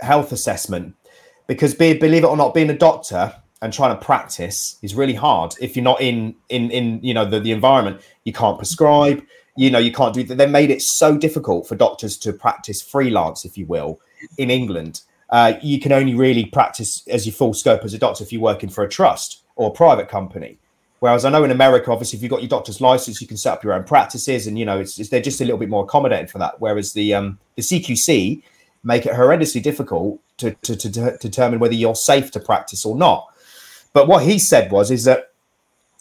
health 0.00 0.32
assessment 0.32 0.94
because, 1.46 1.74
be, 1.74 1.92
believe 1.92 2.24
it 2.24 2.28
or 2.28 2.38
not, 2.38 2.54
being 2.54 2.70
a 2.70 2.78
doctor 2.78 3.34
and 3.60 3.70
trying 3.70 3.94
to 3.94 4.02
practice 4.02 4.78
is 4.80 4.94
really 4.94 5.12
hard 5.12 5.54
if 5.60 5.76
you're 5.76 5.84
not 5.84 6.00
in 6.00 6.34
in 6.48 6.70
in 6.70 7.00
you 7.02 7.12
know 7.12 7.26
the, 7.26 7.38
the 7.38 7.52
environment. 7.52 8.00
You 8.24 8.32
can't 8.32 8.56
prescribe 8.56 9.22
you 9.60 9.70
know 9.70 9.78
you 9.78 9.92
can't 9.92 10.14
do 10.14 10.22
that 10.24 10.38
they 10.38 10.46
made 10.46 10.70
it 10.70 10.80
so 10.80 11.18
difficult 11.18 11.68
for 11.68 11.74
doctors 11.74 12.16
to 12.16 12.32
practice 12.32 12.80
freelance 12.80 13.44
if 13.44 13.58
you 13.58 13.66
will 13.66 14.00
in 14.38 14.50
england. 14.50 15.02
Uh, 15.28 15.52
you 15.62 15.78
can 15.78 15.92
only 15.92 16.12
really 16.12 16.46
practice 16.46 17.06
as 17.06 17.24
your 17.24 17.32
full 17.32 17.54
scope 17.54 17.84
as 17.84 17.94
a 17.94 17.98
doctor 17.98 18.24
if 18.24 18.32
you're 18.32 18.42
working 18.42 18.68
for 18.68 18.82
a 18.82 18.88
trust 18.88 19.44
or 19.54 19.68
a 19.68 19.72
private 19.72 20.08
company. 20.08 20.58
Whereas 21.00 21.24
i 21.24 21.30
know 21.30 21.44
in 21.44 21.50
america 21.50 21.92
obviously 21.92 22.16
if 22.16 22.22
you've 22.22 22.30
got 22.30 22.42
your 22.42 22.48
doctor's 22.48 22.80
license 22.80 23.20
you 23.20 23.26
can 23.26 23.36
set 23.36 23.52
up 23.52 23.62
your 23.62 23.74
own 23.74 23.84
practices 23.84 24.46
and 24.46 24.58
you 24.58 24.64
know 24.64 24.78
it's, 24.80 24.98
it's 24.98 25.10
they're 25.10 25.20
just 25.20 25.40
a 25.40 25.44
little 25.44 25.58
bit 25.58 25.68
more 25.68 25.84
accommodating 25.84 26.26
for 26.26 26.38
that. 26.38 26.60
Whereas 26.60 26.94
the 26.94 27.14
um, 27.14 27.38
the 27.56 27.62
cqc 27.62 28.42
make 28.82 29.04
it 29.04 29.12
horrendously 29.12 29.62
difficult 29.62 30.20
to, 30.38 30.52
to, 30.62 30.74
to, 30.74 30.90
to 30.90 31.18
determine 31.18 31.58
whether 31.58 31.74
you're 31.74 31.94
safe 31.94 32.30
to 32.30 32.40
practice 32.40 32.86
or 32.86 32.96
not. 32.96 33.26
But 33.92 34.08
what 34.08 34.22
he 34.24 34.38
said 34.38 34.72
was 34.72 34.90
is 34.90 35.04
that 35.04 35.29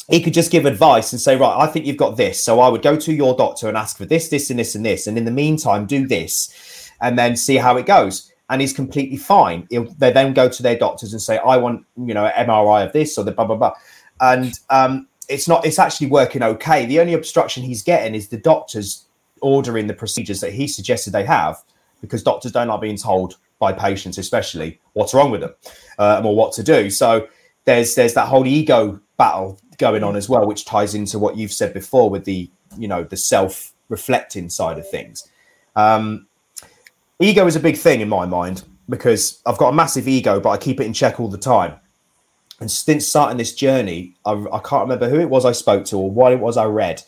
he 0.10 0.22
could 0.22 0.34
just 0.34 0.52
give 0.52 0.66
advice 0.66 1.14
and 1.14 1.22
say, 1.22 1.36
right, 1.36 1.56
I 1.58 1.68
think 1.68 1.86
you've 1.86 1.98
got 1.98 2.18
this. 2.18 2.44
So 2.44 2.60
I 2.60 2.70
would 2.70 2.82
go 2.82 2.96
to 2.96 3.14
your 3.14 3.36
doctor 3.36 3.68
and 3.68 3.78
ask 3.78 3.96
for 3.96 4.06
this, 4.06 4.30
this, 4.30 4.50
and 4.50 4.60
this, 4.60 4.74
and 4.74 4.84
this. 4.84 5.06
And 5.06 5.18
in 5.18 5.26
the 5.26 5.32
meantime, 5.32 5.86
do 5.86 6.08
this 6.08 6.92
and 7.00 7.18
then 7.18 7.36
see 7.36 7.58
how 7.58 7.78
it 7.78 7.86
goes. 7.86 8.34
And 8.50 8.60
he's 8.60 8.74
completely 8.74 9.18
fine. 9.18 9.68
He'll, 9.70 9.86
they 10.00 10.12
then 10.12 10.34
go 10.34 10.50
to 10.50 10.64
their 10.64 10.78
doctors 10.78 11.14
and 11.14 11.22
say, 11.22 11.38
I 11.38 11.58
want, 11.58 11.86
you 11.96 12.16
know, 12.16 12.26
an 12.26 12.48
MRI 12.48 12.86
of 12.86 12.92
this 12.92 13.18
or 13.20 13.24
the 13.24 13.32
blah, 13.32 13.46
blah, 13.46 13.56
blah. 13.56 13.74
And 14.20 14.52
um, 14.72 15.08
it's 15.30 15.48
not, 15.48 15.64
it's 15.64 15.78
actually 15.78 16.08
working 16.08 16.42
okay. 16.42 16.88
The 16.88 17.00
only 17.00 17.14
obstruction 17.14 17.62
he's 17.62 17.84
getting 17.84 18.16
is 18.16 18.30
the 18.30 18.38
doctors 18.38 19.06
ordering 19.42 19.86
the 19.86 19.94
procedures 19.94 20.42
that 20.42 20.54
he 20.54 20.68
suggested 20.68 21.12
they 21.12 21.24
have 21.24 21.58
because 22.02 22.24
doctors 22.24 22.52
don't 22.52 22.68
like 22.68 22.82
being 22.82 22.98
told 22.98 23.36
by 23.60 23.74
patients, 23.74 24.18
especially 24.18 24.80
what's 24.94 25.14
wrong 25.14 25.30
with 25.30 25.42
them 25.42 25.54
uh, 26.00 26.22
or 26.26 26.36
what 26.36 26.52
to 26.54 26.64
do. 26.64 26.90
So 26.90 27.28
there's 27.66 27.94
there's 27.94 28.16
that 28.16 28.28
whole 28.28 28.48
ego 28.48 29.00
battle 29.18 29.60
going 29.80 30.04
on 30.04 30.16
as 30.16 30.30
well, 30.30 30.46
which 30.46 30.66
ties 30.66 30.94
into 30.94 31.18
what 31.18 31.38
you've 31.38 31.54
said 31.54 31.74
before 31.74 32.10
with 32.10 32.26
the 32.26 32.50
you 32.78 32.88
know 32.88 33.04
the 33.04 33.18
self 33.18 33.74
reflecting 33.90 34.50
side 34.50 34.78
of 34.78 34.88
things. 34.88 35.28
Um, 35.76 36.28
ego 37.20 37.48
is 37.48 37.56
a 37.56 37.60
big 37.60 37.78
thing 37.78 38.02
in 38.02 38.10
my 38.10 38.26
mind 38.26 38.64
because 38.88 39.42
I've 39.46 39.58
got 39.58 39.70
a 39.70 39.74
massive 39.74 40.08
ego, 40.08 40.40
but 40.40 40.50
I 40.50 40.58
keep 40.58 40.80
it 40.80 40.86
in 40.86 40.94
check 40.94 41.20
all 41.20 41.28
the 41.28 41.38
time. 41.38 41.76
And 42.60 42.70
since 42.70 43.08
starting 43.08 43.38
this 43.38 43.56
journey, 43.56 44.16
I, 44.26 44.34
I 44.52 44.60
can't 44.60 44.82
remember 44.82 45.10
who 45.10 45.20
it 45.20 45.30
was 45.30 45.46
I 45.46 45.54
spoke 45.54 45.86
to 45.86 45.98
or 45.98 46.12
what 46.12 46.34
it 46.34 46.40
was 46.40 46.58
I 46.58 46.66
read, 46.66 47.02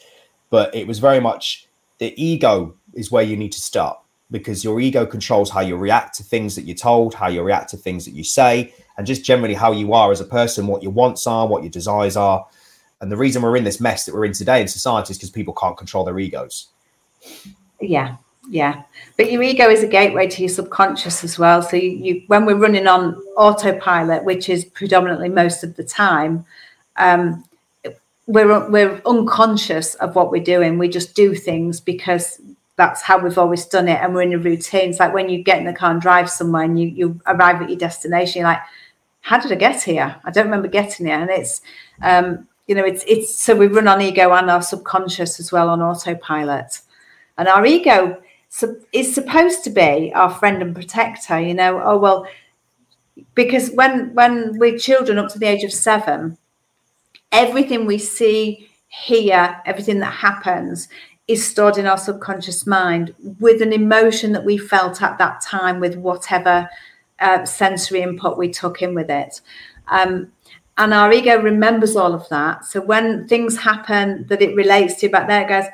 but 0.50 0.74
it 0.74 0.88
was 0.88 1.00
very 1.00 1.20
much 1.20 1.68
the 2.00 2.14
ego 2.22 2.76
is 2.94 3.12
where 3.12 3.24
you 3.24 3.36
need 3.36 3.52
to 3.52 3.62
start 3.62 3.98
because 4.32 4.64
your 4.64 4.80
ego 4.80 5.06
controls 5.06 5.50
how 5.50 5.60
you 5.60 5.76
react 5.76 6.16
to 6.16 6.24
things 6.24 6.56
that 6.56 6.64
you're 6.64 6.76
told, 6.76 7.14
how 7.14 7.28
you 7.28 7.44
react 7.44 7.70
to 7.70 7.78
things 7.78 8.06
that 8.06 8.12
you 8.12 8.24
say, 8.24 8.74
and 8.98 9.06
just 9.06 9.26
generally 9.26 9.54
how 9.54 9.74
you 9.74 9.94
are 9.94 10.12
as 10.12 10.22
a 10.22 10.26
person, 10.26 10.68
what 10.68 10.82
your 10.82 10.94
wants 10.94 11.28
are, 11.28 11.48
what 11.48 11.64
your 11.64 11.70
desires 11.70 12.16
are. 12.16 12.48
And 13.02 13.12
the 13.12 13.18
reason 13.18 13.42
we're 13.42 13.58
in 13.58 13.64
this 13.64 13.82
mess 13.82 14.06
that 14.06 14.14
we're 14.14 14.26
in 14.26 14.34
today 14.34 14.62
in 14.62 14.68
society 14.68 15.12
is 15.12 15.18
because 15.18 15.32
people 15.32 15.54
can't 15.56 15.76
control 15.76 16.06
their 16.06 16.18
egos. 16.20 16.68
Yeah, 17.82 18.18
yeah. 18.48 18.84
But 19.18 19.32
your 19.32 19.42
ego 19.42 19.68
is 19.70 19.84
a 19.84 19.88
gateway 19.88 20.28
to 20.28 20.42
your 20.42 20.50
subconscious 20.50 21.24
as 21.24 21.40
well. 21.40 21.64
So 21.64 21.78
you, 21.78 21.90
you 21.90 22.24
when 22.28 22.46
we're 22.46 22.56
running 22.56 22.88
on 22.88 23.16
autopilot 23.38 24.24
which 24.24 24.50
is 24.50 24.66
predominantly 24.66 25.30
most 25.30 25.64
of 25.64 25.76
the 25.76 25.84
time 25.84 26.46
um, 26.98 27.44
we're 28.28 28.70
we're 28.70 29.02
unconscious 29.06 29.96
of 29.96 30.16
what 30.16 30.30
we're 30.32 30.44
doing. 30.44 30.78
We 30.78 30.88
just 30.88 31.16
do 31.16 31.34
things 31.34 31.80
because 31.80 32.40
that's 32.76 33.02
how 33.02 33.18
we've 33.18 33.38
always 33.38 33.66
done 33.66 33.88
it 33.88 34.00
and 34.00 34.14
we're 34.14 34.22
in 34.22 34.34
a 34.34 34.38
routine. 34.38 34.92
It's 34.92 35.00
like 35.00 35.14
when 35.14 35.30
you 35.30 35.44
get 35.44 35.58
in 35.58 35.66
the 35.66 35.74
car 35.74 35.92
and 35.92 36.02
drive 36.02 36.30
somewhere 36.30 36.64
and 36.64 36.80
you, 36.80 36.88
you 36.88 37.22
arrive 37.26 37.62
at 37.62 37.70
your 37.70 37.80
destination 37.80 38.42
you're 38.42 38.50
like 38.50 38.62
how 39.22 39.40
did 39.40 39.52
i 39.52 39.56
get 39.56 39.84
here? 39.84 40.16
I 40.24 40.32
don't 40.32 40.46
remember 40.46 40.68
getting 40.68 41.06
here. 41.06 41.20
And 41.20 41.30
it's 41.30 41.62
um, 42.02 42.48
you 42.72 42.76
know 42.78 42.86
it's 42.86 43.04
it's 43.06 43.36
so 43.36 43.54
we 43.54 43.68
run 43.68 43.90
on 43.90 44.02
ego 44.02 44.32
and 44.32 44.50
our 44.50 44.62
subconscious 44.62 45.42
as 45.42 45.52
well 45.52 45.68
on 45.68 45.82
autopilot. 45.82 46.80
And 47.38 47.50
our 47.50 47.66
ego 47.66 48.22
is 48.94 49.14
supposed 49.14 49.66
to 49.66 49.70
be 49.70 50.14
our 50.16 50.30
friend 50.30 50.62
and 50.62 50.74
protector 50.74 51.38
you 51.38 51.54
know? 51.54 51.82
Oh 51.84 51.98
well 51.98 52.26
because 53.36 53.72
when 53.72 54.14
when 54.14 54.58
we're 54.58 54.78
children 54.78 55.18
up 55.18 55.28
to 55.32 55.40
the 55.40 55.48
age 55.48 55.66
of 55.66 55.74
seven 55.74 56.38
everything 57.34 57.86
we 57.86 57.98
see 57.98 58.70
hear 58.88 59.62
everything 59.66 60.00
that 60.00 60.14
happens 60.14 60.88
is 61.28 61.46
stored 61.46 61.78
in 61.78 61.86
our 61.86 61.98
subconscious 61.98 62.66
mind 62.66 63.14
with 63.42 63.62
an 63.62 63.74
emotion 63.74 64.32
that 64.32 64.46
we 64.46 64.58
felt 64.58 65.02
at 65.02 65.18
that 65.18 65.42
time 65.42 65.82
with 65.82 65.98
whatever 65.98 66.70
uh, 67.20 67.44
sensory 67.44 68.02
input 68.02 68.38
we 68.38 68.50
took 68.50 68.82
in 68.82 68.96
with 68.96 69.10
it. 69.10 69.42
Um, 69.88 70.32
and 70.78 70.94
our 70.94 71.12
ego 71.12 71.42
remembers 71.42 71.96
all 71.96 72.14
of 72.14 72.28
that 72.30 72.66
so 72.66 72.82
when 72.82 73.28
things 73.28 73.58
happen 73.58 74.26
that 74.28 74.42
it 74.42 74.56
relates 74.56 74.96
to 74.96 75.10
back 75.10 75.28
there 75.28 75.44
it 75.44 75.50
goes 75.50 75.66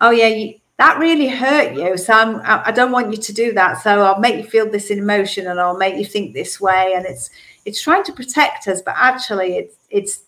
oh 0.00 0.10
yeah 0.10 0.26
you, 0.26 0.54
that 0.80 0.98
really 0.98 1.28
hurt 1.28 1.74
you. 1.74 1.98
So 1.98 2.14
I'm, 2.14 2.40
I 2.42 2.72
don't 2.72 2.90
want 2.90 3.10
you 3.10 3.18
to 3.18 3.32
do 3.34 3.52
that. 3.52 3.82
So 3.82 4.00
I'll 4.00 4.18
make 4.18 4.36
you 4.36 4.44
feel 4.44 4.68
this 4.70 4.90
emotion 4.90 5.46
and 5.46 5.60
I'll 5.60 5.76
make 5.76 5.96
you 5.96 6.06
think 6.06 6.32
this 6.32 6.58
way. 6.58 6.94
And 6.96 7.04
it's 7.04 7.28
it's 7.66 7.82
trying 7.82 8.02
to 8.04 8.14
protect 8.14 8.66
us, 8.66 8.80
but 8.80 8.94
actually 8.96 9.58
it's 9.58 9.76
it's 9.90 10.22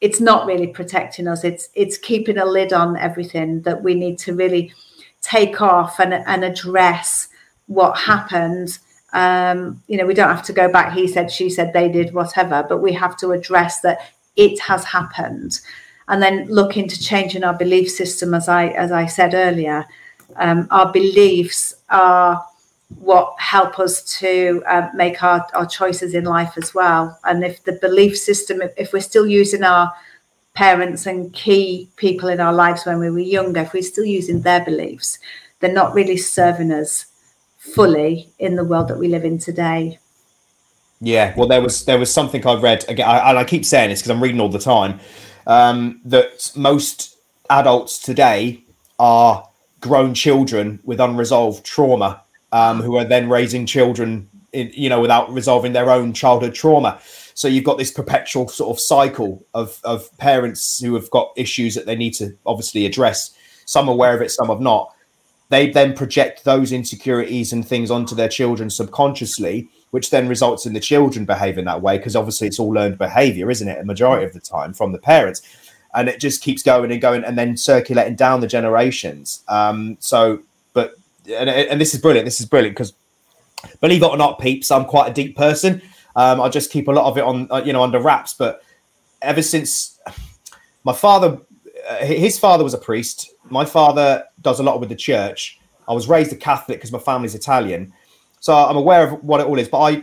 it's 0.00 0.20
not 0.20 0.46
really 0.46 0.68
protecting 0.68 1.26
us. 1.26 1.42
It's 1.42 1.68
it's 1.74 1.98
keeping 1.98 2.38
a 2.38 2.44
lid 2.44 2.72
on 2.72 2.96
everything 2.96 3.62
that 3.62 3.82
we 3.82 3.94
need 3.96 4.20
to 4.20 4.36
really 4.36 4.72
take 5.20 5.60
off 5.60 5.98
and, 5.98 6.14
and 6.14 6.44
address 6.44 7.26
what 7.66 7.96
mm. 7.96 8.02
happened. 8.02 8.78
Um, 9.12 9.82
you 9.88 9.96
know, 9.96 10.06
we 10.06 10.14
don't 10.14 10.34
have 10.34 10.44
to 10.46 10.52
go 10.52 10.70
back, 10.70 10.94
he 10.94 11.06
said, 11.06 11.30
she 11.30 11.50
said, 11.50 11.72
they 11.72 11.88
did, 11.90 12.14
whatever, 12.14 12.64
but 12.66 12.78
we 12.78 12.92
have 12.92 13.16
to 13.18 13.32
address 13.32 13.80
that 13.80 13.98
it 14.36 14.58
has 14.60 14.84
happened. 14.84 15.60
And 16.08 16.22
then 16.22 16.46
look 16.46 16.76
into 16.76 17.00
changing 17.00 17.44
our 17.44 17.56
belief 17.56 17.90
system 17.90 18.34
as 18.34 18.48
i 18.48 18.68
as 18.68 18.90
i 18.90 19.06
said 19.06 19.34
earlier. 19.34 19.86
Um, 20.36 20.66
our 20.70 20.90
beliefs 20.90 21.74
are 21.90 22.44
what 22.98 23.34
help 23.38 23.78
us 23.78 24.02
to 24.18 24.62
uh, 24.66 24.88
make 24.94 25.22
our, 25.22 25.46
our 25.54 25.66
choices 25.66 26.14
in 26.14 26.24
life 26.24 26.54
as 26.56 26.74
well. 26.74 27.18
And 27.24 27.44
if 27.44 27.62
the 27.64 27.74
belief 27.74 28.18
system 28.18 28.60
if, 28.62 28.72
if 28.76 28.92
we're 28.92 29.00
still 29.00 29.26
using 29.26 29.62
our 29.62 29.92
parents 30.54 31.06
and 31.06 31.32
key 31.32 31.88
people 31.96 32.28
in 32.28 32.40
our 32.40 32.52
lives 32.52 32.84
when 32.84 32.98
we 32.98 33.10
were 33.10 33.18
younger 33.18 33.60
if 33.60 33.72
we're 33.72 33.82
still 33.82 34.04
using 34.04 34.42
their 34.42 34.62
beliefs 34.64 35.18
they're 35.60 35.72
not 35.72 35.94
really 35.94 36.16
serving 36.16 36.70
us 36.70 37.06
fully 37.62 38.32
in 38.38 38.56
the 38.56 38.64
world 38.64 38.88
that 38.88 38.98
we 38.98 39.08
live 39.08 39.24
in 39.24 39.38
today. 39.38 39.98
Yeah 41.00 41.34
well 41.36 41.48
there 41.48 41.60
was 41.60 41.84
there 41.84 41.98
was 41.98 42.12
something 42.12 42.46
i 42.46 42.54
read 42.54 42.84
again 42.88 43.08
I, 43.08 43.30
and 43.30 43.38
i 43.38 43.42
keep 43.42 43.64
saying 43.64 43.90
this 43.90 44.00
because 44.00 44.10
i'm 44.10 44.22
reading 44.22 44.40
all 44.40 44.48
the 44.48 44.60
time 44.60 45.00
um, 45.48 46.00
that 46.04 46.52
most 46.54 47.16
adults 47.50 47.98
today 47.98 48.62
are 49.00 49.48
grown 49.80 50.14
children 50.14 50.78
with 50.84 51.00
unresolved 51.00 51.66
trauma 51.66 52.22
um, 52.52 52.80
who 52.80 52.96
are 52.96 53.04
then 53.04 53.28
raising 53.28 53.66
children 53.66 54.28
in, 54.52 54.70
you 54.74 54.88
know 54.88 55.00
without 55.00 55.32
resolving 55.32 55.72
their 55.72 55.90
own 55.90 56.12
childhood 56.12 56.54
trauma. 56.54 57.00
So 57.34 57.48
you've 57.48 57.64
got 57.64 57.78
this 57.78 57.90
perpetual 57.90 58.48
sort 58.48 58.76
of 58.76 58.80
cycle 58.80 59.44
of, 59.54 59.80
of 59.84 60.16
parents 60.18 60.80
who 60.80 60.94
have 60.94 61.10
got 61.10 61.32
issues 61.36 61.74
that 61.74 61.86
they 61.86 61.96
need 61.96 62.12
to 62.14 62.36
obviously 62.44 62.84
address. 62.84 63.34
Some 63.64 63.88
aware 63.88 64.14
of 64.14 64.20
it 64.20 64.30
some 64.30 64.48
have 64.48 64.60
not 64.60 64.94
they 65.52 65.70
then 65.70 65.94
project 65.94 66.44
those 66.44 66.72
insecurities 66.72 67.52
and 67.52 67.66
things 67.66 67.90
onto 67.90 68.14
their 68.14 68.28
children 68.28 68.70
subconsciously 68.70 69.68
which 69.92 70.08
then 70.08 70.26
results 70.26 70.64
in 70.64 70.72
the 70.72 70.80
children 70.80 71.26
behaving 71.26 71.66
that 71.66 71.82
way 71.82 71.98
because 71.98 72.16
obviously 72.16 72.48
it's 72.48 72.58
all 72.58 72.70
learned 72.70 72.96
behavior, 72.96 73.50
isn't 73.50 73.68
it? 73.68 73.78
A 73.78 73.84
majority 73.84 74.24
of 74.24 74.32
the 74.32 74.40
time 74.40 74.72
from 74.72 74.92
the 74.92 74.98
parents. 74.98 75.42
And 75.94 76.08
it 76.08 76.18
just 76.18 76.42
keeps 76.42 76.62
going 76.62 76.90
and 76.90 77.00
going 77.00 77.24
and 77.24 77.36
then 77.36 77.58
circulating 77.58 78.16
down 78.16 78.40
the 78.40 78.46
generations. 78.46 79.44
Um, 79.48 79.98
so, 80.00 80.40
but, 80.72 80.94
and, 81.26 81.50
and 81.50 81.78
this 81.78 81.92
is 81.92 82.00
brilliant. 82.00 82.24
This 82.24 82.40
is 82.40 82.46
brilliant 82.46 82.74
because 82.74 82.94
believe 83.82 84.02
it 84.02 84.06
or 84.06 84.16
not, 84.16 84.40
peeps, 84.40 84.70
I'm 84.70 84.86
quite 84.86 85.10
a 85.10 85.12
deep 85.12 85.36
person. 85.36 85.82
Um, 86.16 86.40
I 86.40 86.48
just 86.48 86.72
keep 86.72 86.88
a 86.88 86.92
lot 86.92 87.04
of 87.04 87.18
it 87.18 87.24
on, 87.24 87.46
uh, 87.50 87.62
you 87.62 87.74
know, 87.74 87.82
under 87.82 88.00
wraps. 88.00 88.32
But 88.32 88.64
ever 89.20 89.42
since 89.42 90.00
my 90.84 90.94
father, 90.94 91.38
uh, 91.86 91.96
his 91.96 92.38
father 92.38 92.64
was 92.64 92.72
a 92.72 92.78
priest. 92.78 93.30
My 93.52 93.64
father 93.64 94.24
does 94.40 94.58
a 94.60 94.62
lot 94.62 94.80
with 94.80 94.88
the 94.88 94.96
church. 94.96 95.58
I 95.86 95.92
was 95.92 96.08
raised 96.08 96.32
a 96.32 96.36
Catholic 96.36 96.78
because 96.78 96.92
my 96.92 96.98
family's 96.98 97.34
Italian. 97.34 97.92
So 98.40 98.54
I'm 98.54 98.76
aware 98.76 99.06
of 99.06 99.22
what 99.22 99.40
it 99.40 99.46
all 99.46 99.58
is, 99.58 99.68
but 99.68 99.80
I, 99.80 100.02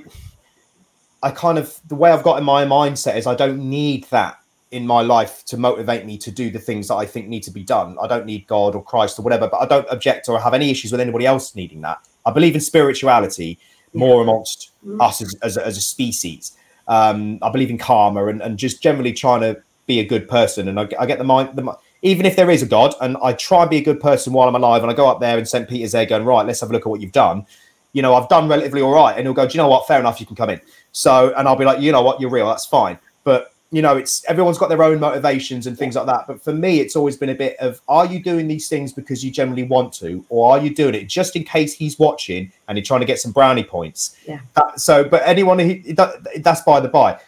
I 1.24 1.32
kind 1.32 1.58
of 1.58 1.80
the 1.88 1.96
way 1.96 2.12
I've 2.12 2.24
got 2.24 2.38
in 2.38 2.44
my 2.44 2.64
mindset 2.64 3.18
is 3.18 3.28
I 3.28 3.36
don't 3.36 3.70
need 3.70 4.06
that 4.06 4.40
in 4.72 4.86
my 4.86 5.02
life 5.02 5.44
to 5.46 5.58
motivate 5.58 6.06
me 6.06 6.18
to 6.20 6.32
do 6.32 6.52
the 6.52 6.60
things 6.60 6.88
that 6.90 6.96
I 6.96 7.06
think 7.06 7.28
need 7.28 7.44
to 7.44 7.52
be 7.52 7.64
done. 7.64 7.98
I 8.00 8.08
don't 8.08 8.26
need 8.26 8.46
God 8.46 8.76
or 8.76 8.84
Christ 8.84 9.18
or 9.18 9.24
whatever, 9.24 9.48
but 9.48 9.58
I 9.58 9.66
don't 9.66 9.88
object 9.90 10.30
or 10.30 10.40
have 10.40 10.54
any 10.54 10.70
issues 10.70 10.92
with 10.92 11.02
anybody 11.02 11.26
else 11.26 11.56
needing 11.56 11.82
that. 11.82 11.98
I 12.26 12.32
believe 12.32 12.54
in 12.54 12.62
spirituality 12.62 13.58
more 13.94 14.22
amongst 14.22 14.70
us 15.00 15.22
as, 15.22 15.34
as, 15.42 15.58
a, 15.58 15.66
as 15.66 15.78
a 15.78 15.82
species. 15.82 16.56
Um, 16.88 17.40
I 17.42 17.50
believe 17.50 17.72
in 17.72 17.80
karma 17.80 18.28
and, 18.28 18.42
and 18.42 18.60
just 18.60 18.82
generally 18.84 19.14
trying 19.14 19.42
to 19.42 19.62
be 19.88 20.00
a 20.00 20.06
good 20.06 20.28
person. 20.30 20.68
And 20.68 20.80
I, 20.80 20.88
I 21.00 21.06
get 21.08 21.18
the 21.18 21.24
mind, 21.24 21.56
the, 21.56 21.76
even 22.02 22.26
if 22.26 22.36
there 22.36 22.50
is 22.50 22.62
a 22.62 22.66
God, 22.66 22.94
and 23.02 23.18
I 23.24 23.34
try 23.34 23.62
and 23.62 23.70
be 23.70 23.78
a 23.78 23.84
good 23.84 24.00
person 24.00 24.34
while 24.34 24.48
I'm 24.48 24.56
alive, 24.56 24.82
and 24.82 24.92
I 24.92 24.96
go 24.96 25.08
up 25.08 25.20
there 25.20 25.38
and 25.38 25.48
St. 25.48 25.68
Peter's 25.68 25.92
there 25.92 26.06
going, 26.06 26.26
right, 26.26 26.46
let's 26.46 26.62
have 26.62 26.70
a 26.70 26.74
look 26.74 26.84
at 26.84 26.90
what 26.90 27.02
you've 27.02 27.12
done 27.12 27.46
you 27.94 28.02
know, 28.02 28.16
I've 28.16 28.30
done 28.30 28.48
relatively 28.48 28.82
all 28.82 28.94
right. 28.94 29.16
And 29.18 29.26
he'll 29.26 29.34
go, 29.34 29.48
do 29.48 29.54
you 29.54 29.58
know 29.58 29.68
what? 29.68 29.88
Fair 29.88 30.00
enough, 30.00 30.20
you 30.20 30.26
can 30.26 30.36
come 30.36 30.50
in. 30.50 30.62
So, 30.92 31.34
and 31.36 31.48
I'll 31.48 31.56
be 31.56 31.66
like, 31.66 31.80
you 31.80 31.92
know 31.92 32.02
what, 32.02 32.20
you're 32.20 32.30
real, 32.30 32.48
that's 32.48 32.66
fine. 32.66 33.00
But 33.24 33.54
you 33.72 33.84
know, 33.84 33.98
it's 33.98 34.26
everyone's 34.26 34.58
got 34.58 34.70
their 34.70 34.82
own 34.82 35.00
motivations 35.00 35.68
and 35.68 35.78
things 35.78 35.96
like 35.96 36.08
that. 36.08 36.26
But 36.26 36.42
for 36.42 36.52
me, 36.52 36.80
it's 36.80 36.96
always 36.96 37.18
been 37.18 37.30
a 37.30 37.36
bit 37.36 37.56
of 37.58 37.80
are 37.88 38.06
you 38.06 38.22
doing 38.22 38.48
these 38.48 38.68
things 38.68 38.94
because 38.94 39.24
you 39.24 39.30
generally 39.30 39.62
want 39.62 39.94
to, 39.94 40.26
or 40.30 40.52
are 40.52 40.60
you 40.60 40.74
doing 40.74 40.96
it 40.96 41.06
just 41.06 41.36
in 41.36 41.44
case 41.44 41.74
he's 41.74 42.00
watching 42.00 42.52
and 42.68 42.78
you're 42.78 42.86
trying 42.86 43.02
to 43.02 43.06
get 43.06 43.20
some 43.20 43.32
brownie 43.32 43.64
points? 43.64 44.18
Yeah. 44.26 44.40
Uh, 44.56 44.76
so, 44.76 45.04
but 45.04 45.22
anyone 45.24 45.60
who 45.60 45.94
that's 45.94 46.62
by 46.62 46.80
the 46.80 46.88
by. 46.88 47.20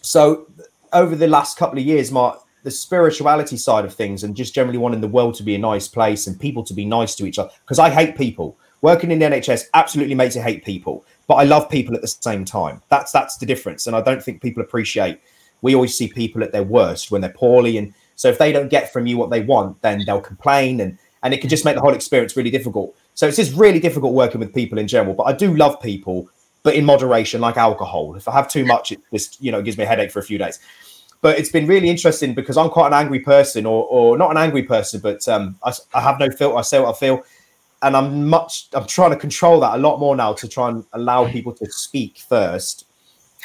So, 0.00 0.48
over 0.92 1.14
the 1.14 1.28
last 1.28 1.56
couple 1.56 1.78
of 1.78 1.84
years, 1.84 2.10
Mark, 2.10 2.40
the 2.62 2.70
spirituality 2.70 3.56
side 3.56 3.84
of 3.84 3.92
things 3.92 4.24
and 4.24 4.36
just 4.36 4.54
generally 4.54 4.78
wanting 4.78 5.00
the 5.00 5.08
world 5.08 5.34
to 5.34 5.42
be 5.42 5.54
a 5.54 5.58
nice 5.58 5.88
place 5.88 6.26
and 6.26 6.38
people 6.38 6.62
to 6.64 6.74
be 6.74 6.84
nice 6.84 7.14
to 7.16 7.26
each 7.26 7.38
other 7.38 7.50
because 7.64 7.78
I 7.78 7.90
hate 7.90 8.16
people 8.16 8.56
working 8.82 9.10
in 9.10 9.18
the 9.20 9.24
NHS 9.24 9.68
absolutely 9.74 10.14
makes 10.14 10.36
you 10.36 10.42
hate 10.42 10.64
people, 10.64 11.06
but 11.26 11.36
I 11.36 11.44
love 11.44 11.70
people 11.70 11.94
at 11.94 12.02
the 12.02 12.08
same 12.08 12.44
time. 12.44 12.82
That's 12.90 13.10
that's 13.10 13.38
the 13.38 13.46
difference, 13.46 13.86
and 13.86 13.96
I 13.96 14.02
don't 14.02 14.22
think 14.22 14.42
people 14.42 14.62
appreciate. 14.62 15.20
We 15.62 15.74
always 15.74 15.96
see 15.96 16.08
people 16.08 16.42
at 16.42 16.52
their 16.52 16.64
worst 16.64 17.10
when 17.10 17.20
they're 17.20 17.30
poorly, 17.30 17.78
and 17.78 17.94
so 18.16 18.28
if 18.28 18.38
they 18.38 18.52
don't 18.52 18.68
get 18.68 18.92
from 18.92 19.06
you 19.06 19.16
what 19.16 19.30
they 19.30 19.40
want, 19.40 19.80
then 19.80 20.02
they'll 20.04 20.20
complain, 20.20 20.80
and 20.80 20.98
and 21.22 21.32
it 21.32 21.40
can 21.40 21.48
just 21.48 21.64
make 21.64 21.76
the 21.76 21.80
whole 21.80 21.94
experience 21.94 22.36
really 22.36 22.50
difficult. 22.50 22.94
So 23.14 23.26
it's 23.28 23.36
just 23.36 23.56
really 23.56 23.80
difficult 23.80 24.12
working 24.12 24.40
with 24.40 24.52
people 24.52 24.78
in 24.78 24.88
general. 24.88 25.14
But 25.14 25.24
I 25.24 25.32
do 25.32 25.56
love 25.56 25.80
people, 25.80 26.28
but 26.64 26.74
in 26.74 26.84
moderation, 26.84 27.40
like 27.40 27.56
alcohol. 27.56 28.16
If 28.16 28.26
I 28.26 28.32
have 28.32 28.48
too 28.48 28.64
much, 28.66 28.92
it 28.92 29.00
just 29.12 29.40
you 29.40 29.52
know 29.52 29.62
gives 29.62 29.78
me 29.78 29.84
a 29.84 29.86
headache 29.86 30.10
for 30.10 30.18
a 30.18 30.24
few 30.24 30.38
days. 30.38 30.58
But 31.22 31.38
it's 31.38 31.50
been 31.50 31.66
really 31.66 31.88
interesting 31.88 32.34
because 32.34 32.58
I'm 32.58 32.68
quite 32.68 32.88
an 32.88 32.94
angry 32.94 33.20
person, 33.20 33.64
or 33.64 33.86
or 33.86 34.18
not 34.18 34.30
an 34.30 34.36
angry 34.36 34.64
person, 34.64 35.00
but 35.00 35.26
um, 35.28 35.56
I, 35.64 35.72
I 35.94 36.00
have 36.02 36.18
no 36.18 36.30
filter. 36.30 36.56
I 36.56 36.62
say 36.62 36.78
what 36.78 36.94
I 36.94 36.98
feel 36.98 37.24
and 37.82 37.96
I'm 37.96 38.28
much 38.28 38.68
I'm 38.72 38.86
trying 38.86 39.10
to 39.10 39.16
control 39.16 39.60
that 39.60 39.74
a 39.74 39.78
lot 39.78 39.98
more 39.98 40.16
now 40.16 40.32
to 40.34 40.48
try 40.48 40.70
and 40.70 40.84
allow 40.92 41.28
people 41.28 41.52
to 41.54 41.70
speak 41.70 42.18
first, 42.18 42.86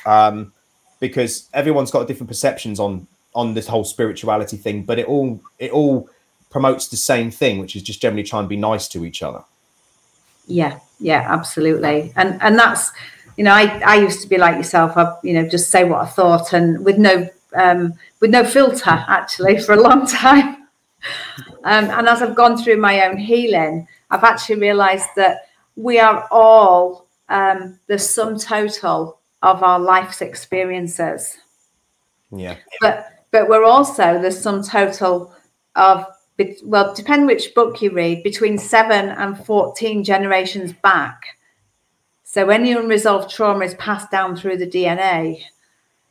um, 0.05 0.53
because 0.99 1.49
everyone's 1.53 1.91
got 1.91 2.07
different 2.07 2.29
perceptions 2.29 2.79
on 2.79 3.07
on 3.35 3.53
this 3.53 3.67
whole 3.67 3.83
spirituality 3.83 4.57
thing, 4.57 4.83
but 4.83 4.99
it 4.99 5.07
all 5.07 5.41
it 5.59 5.71
all 5.71 6.09
promotes 6.49 6.87
the 6.87 6.97
same 6.97 7.29
thing, 7.31 7.59
which 7.59 7.75
is 7.75 7.83
just 7.83 8.01
generally 8.01 8.23
trying 8.23 8.43
to 8.43 8.47
be 8.47 8.57
nice 8.57 8.87
to 8.89 9.05
each 9.05 9.21
other. 9.21 9.43
Yeah, 10.47 10.79
yeah, 10.99 11.25
absolutely, 11.27 12.13
and 12.15 12.41
and 12.41 12.57
that's 12.57 12.91
you 13.37 13.43
know 13.43 13.53
I 13.53 13.81
I 13.85 13.95
used 13.95 14.21
to 14.21 14.27
be 14.27 14.37
like 14.37 14.55
yourself. 14.55 14.95
I 14.95 15.15
you 15.23 15.33
know 15.33 15.47
just 15.47 15.71
say 15.71 15.83
what 15.83 16.01
I 16.01 16.05
thought 16.05 16.53
and 16.53 16.85
with 16.85 16.97
no 16.97 17.27
um, 17.55 17.93
with 18.19 18.31
no 18.31 18.43
filter 18.43 19.05
actually 19.07 19.59
for 19.59 19.73
a 19.73 19.81
long 19.81 20.05
time. 20.07 20.67
Um, 21.63 21.85
and 21.85 22.07
as 22.07 22.21
I've 22.21 22.35
gone 22.35 22.57
through 22.57 22.77
my 22.77 23.05
own 23.05 23.17
healing, 23.17 23.87
I've 24.09 24.23
actually 24.23 24.59
realized 24.59 25.09
that 25.15 25.47
we 25.75 25.99
are 25.99 26.27
all 26.31 27.07
um, 27.29 27.79
the 27.87 27.99
sum 27.99 28.39
total 28.39 29.19
of 29.41 29.63
our 29.63 29.79
life's 29.79 30.21
experiences. 30.21 31.37
Yeah. 32.31 32.57
But 32.81 33.07
but 33.31 33.49
we're 33.49 33.63
also 33.65 34.21
the 34.21 34.31
sum 34.31 34.63
total 34.63 35.33
of 35.75 36.05
well, 36.63 36.93
depend 36.93 37.25
which 37.25 37.55
book 37.55 37.81
you 37.81 37.91
read, 37.91 38.23
between 38.23 38.57
seven 38.57 39.09
and 39.09 39.43
14 39.43 40.03
generations 40.03 40.71
back. 40.71 41.37
So 42.23 42.49
any 42.49 42.73
unresolved 42.73 43.29
trauma 43.29 43.65
is 43.65 43.73
passed 43.75 44.11
down 44.11 44.35
through 44.35 44.57
the 44.57 44.67
DNA. 44.67 45.41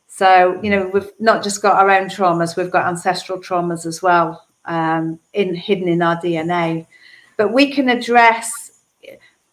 So, 0.07 0.59
you 0.63 0.69
know, 0.69 0.87
we've 0.87 1.11
not 1.19 1.43
just 1.43 1.61
got 1.61 1.75
our 1.75 1.89
own 1.91 2.07
traumas, 2.07 2.55
we've 2.55 2.71
got 2.71 2.87
ancestral 2.87 3.39
traumas 3.39 3.85
as 3.85 4.01
well 4.01 4.47
um, 4.65 5.19
in 5.33 5.53
hidden 5.53 5.87
in 5.87 6.01
our 6.01 6.19
DNA. 6.19 6.87
But 7.35 7.53
we 7.53 7.71
can 7.71 7.89
address, 7.89 8.81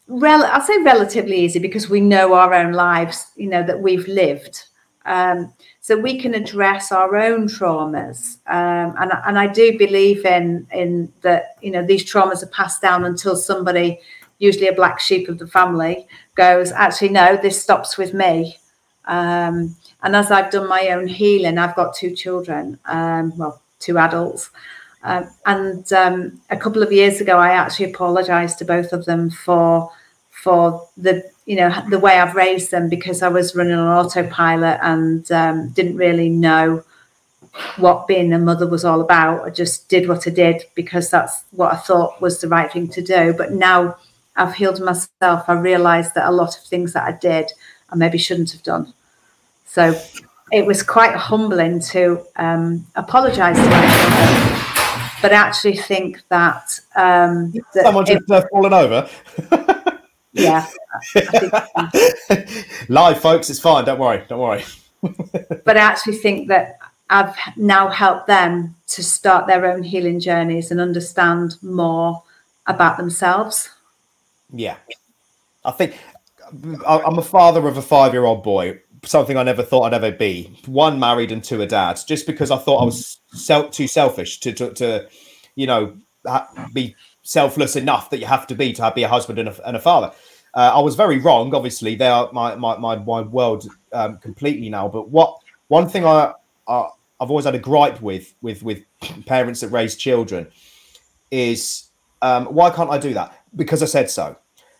rel- 0.08 0.44
I'll 0.44 0.60
say 0.62 0.78
relatively 0.82 1.38
easy 1.38 1.58
because 1.58 1.90
we 1.90 2.00
know 2.00 2.34
our 2.34 2.54
own 2.54 2.72
lives, 2.72 3.26
you 3.36 3.48
know, 3.48 3.62
that 3.62 3.80
we've 3.80 4.06
lived. 4.08 4.64
Um, 5.06 5.52
so 5.80 5.98
we 5.98 6.18
can 6.18 6.34
address 6.34 6.90
our 6.90 7.14
own 7.14 7.46
traumas, 7.46 8.38
um, 8.46 8.94
and 8.98 9.12
and 9.26 9.38
I 9.38 9.46
do 9.46 9.76
believe 9.76 10.24
in 10.24 10.66
in 10.72 11.12
that 11.20 11.58
you 11.60 11.70
know 11.70 11.84
these 11.84 12.10
traumas 12.10 12.42
are 12.42 12.46
passed 12.46 12.80
down 12.80 13.04
until 13.04 13.36
somebody, 13.36 14.00
usually 14.38 14.68
a 14.68 14.72
black 14.72 14.98
sheep 14.98 15.28
of 15.28 15.38
the 15.38 15.46
family, 15.46 16.08
goes 16.36 16.72
actually 16.72 17.10
no, 17.10 17.36
this 17.36 17.62
stops 17.62 17.98
with 17.98 18.14
me. 18.14 18.56
Um, 19.06 19.76
and 20.02 20.16
as 20.16 20.30
I've 20.30 20.50
done 20.50 20.68
my 20.68 20.88
own 20.88 21.06
healing, 21.06 21.58
I've 21.58 21.76
got 21.76 21.94
two 21.94 22.14
children, 22.14 22.78
um, 22.86 23.36
well, 23.36 23.60
two 23.78 23.98
adults. 23.98 24.50
Um, 25.02 25.28
and 25.44 25.92
um, 25.92 26.40
a 26.50 26.56
couple 26.56 26.82
of 26.82 26.92
years 26.92 27.20
ago, 27.20 27.36
I 27.38 27.50
actually 27.50 27.92
apologized 27.92 28.58
to 28.58 28.64
both 28.64 28.92
of 28.92 29.04
them 29.04 29.30
for 29.30 29.90
for 30.30 30.86
the 30.96 31.24
you 31.46 31.56
know 31.56 31.70
the 31.90 31.98
way 31.98 32.18
I've 32.18 32.34
raised 32.34 32.70
them 32.70 32.88
because 32.88 33.22
I 33.22 33.28
was 33.28 33.54
running 33.54 33.74
on 33.74 34.04
autopilot 34.04 34.78
and 34.82 35.30
um, 35.30 35.68
didn't 35.70 35.96
really 35.96 36.28
know 36.28 36.84
what 37.76 38.06
being 38.06 38.32
a 38.32 38.38
mother 38.38 38.66
was 38.66 38.84
all 38.84 39.00
about. 39.00 39.44
I 39.44 39.50
just 39.50 39.88
did 39.88 40.08
what 40.08 40.26
I 40.26 40.30
did 40.30 40.64
because 40.74 41.10
that's 41.10 41.44
what 41.50 41.72
I 41.72 41.76
thought 41.76 42.20
was 42.20 42.40
the 42.40 42.48
right 42.48 42.72
thing 42.72 42.88
to 42.88 43.02
do. 43.02 43.34
But 43.36 43.52
now 43.52 43.96
I've 44.36 44.54
healed 44.54 44.80
myself. 44.80 45.44
I 45.48 45.52
realised 45.52 46.14
that 46.14 46.28
a 46.28 46.32
lot 46.32 46.56
of 46.56 46.64
things 46.64 46.94
that 46.94 47.06
I 47.06 47.12
did 47.12 47.52
I 47.94 47.96
maybe 47.96 48.18
shouldn't 48.18 48.50
have 48.50 48.62
done. 48.64 48.92
So 49.66 49.96
it 50.50 50.66
was 50.66 50.82
quite 50.82 51.14
humbling 51.14 51.78
to 51.80 52.26
um, 52.34 52.84
apologise 52.96 53.56
to 53.56 53.62
myself, 53.62 55.18
but 55.22 55.32
I 55.32 55.36
actually 55.36 55.76
think 55.76 56.22
that, 56.28 56.80
um, 56.96 57.52
that 57.72 57.84
someone 57.84 58.04
just 58.04 58.28
it, 58.28 58.48
fallen 58.50 58.72
over. 58.72 59.08
yeah. 60.32 60.66
Live, 62.88 63.20
folks, 63.20 63.48
it's 63.48 63.60
fine. 63.60 63.84
Don't 63.84 64.00
worry. 64.00 64.24
Don't 64.28 64.40
worry. 64.40 64.64
but 65.64 65.76
I 65.76 65.80
actually 65.80 66.16
think 66.16 66.48
that 66.48 66.78
I've 67.10 67.36
now 67.56 67.88
helped 67.88 68.26
them 68.26 68.74
to 68.88 69.04
start 69.04 69.46
their 69.46 69.66
own 69.66 69.84
healing 69.84 70.18
journeys 70.18 70.72
and 70.72 70.80
understand 70.80 71.62
more 71.62 72.24
about 72.66 72.96
themselves. 72.96 73.70
Yeah. 74.52 74.76
I 75.64 75.70
think 75.70 75.96
I'm 76.86 77.18
a 77.18 77.22
father 77.22 77.66
of 77.66 77.76
a 77.76 77.82
five 77.82 78.12
year 78.12 78.24
old 78.24 78.42
boy, 78.42 78.80
something 79.04 79.36
I 79.36 79.42
never 79.42 79.62
thought 79.62 79.84
I'd 79.84 79.94
ever 79.94 80.12
be. 80.12 80.58
One 80.66 80.98
married 80.98 81.32
and 81.32 81.42
two 81.42 81.62
a 81.62 81.66
dad, 81.66 81.98
just 82.06 82.26
because 82.26 82.50
I 82.50 82.58
thought 82.58 82.82
I 82.82 82.84
was 82.84 83.18
self, 83.32 83.70
too 83.70 83.88
selfish 83.88 84.40
to, 84.40 84.52
to, 84.52 84.72
to, 84.74 85.08
you 85.56 85.66
know, 85.66 85.96
be 86.72 86.94
selfless 87.22 87.76
enough 87.76 88.10
that 88.10 88.18
you 88.18 88.26
have 88.26 88.46
to 88.46 88.54
be 88.54 88.72
to 88.74 88.92
be 88.94 89.02
a 89.02 89.08
husband 89.08 89.38
and 89.38 89.48
a, 89.48 89.68
and 89.68 89.76
a 89.76 89.80
father. 89.80 90.12
Uh, 90.54 90.72
I 90.74 90.80
was 90.80 90.94
very 90.94 91.18
wrong. 91.18 91.54
Obviously, 91.54 91.96
they 91.96 92.06
are 92.06 92.30
my 92.32 92.54
my 92.54 92.76
my, 92.76 92.96
my 92.96 93.22
world 93.22 93.66
um, 93.92 94.18
completely 94.18 94.68
now. 94.68 94.88
But 94.88 95.08
what 95.08 95.36
one 95.68 95.88
thing 95.88 96.04
I, 96.04 96.32
I 96.68 96.88
I've 97.20 97.30
always 97.30 97.44
had 97.44 97.54
a 97.54 97.58
gripe 97.58 98.00
with 98.00 98.34
with 98.40 98.62
with 98.62 98.84
parents 99.26 99.60
that 99.60 99.68
raise 99.68 99.96
children 99.96 100.46
is 101.30 101.90
um, 102.22 102.46
why 102.46 102.70
can't 102.70 102.90
I 102.90 102.98
do 102.98 103.14
that? 103.14 103.44
Because 103.56 103.82
I 103.82 103.86
said 103.86 104.10
so, 104.10 104.36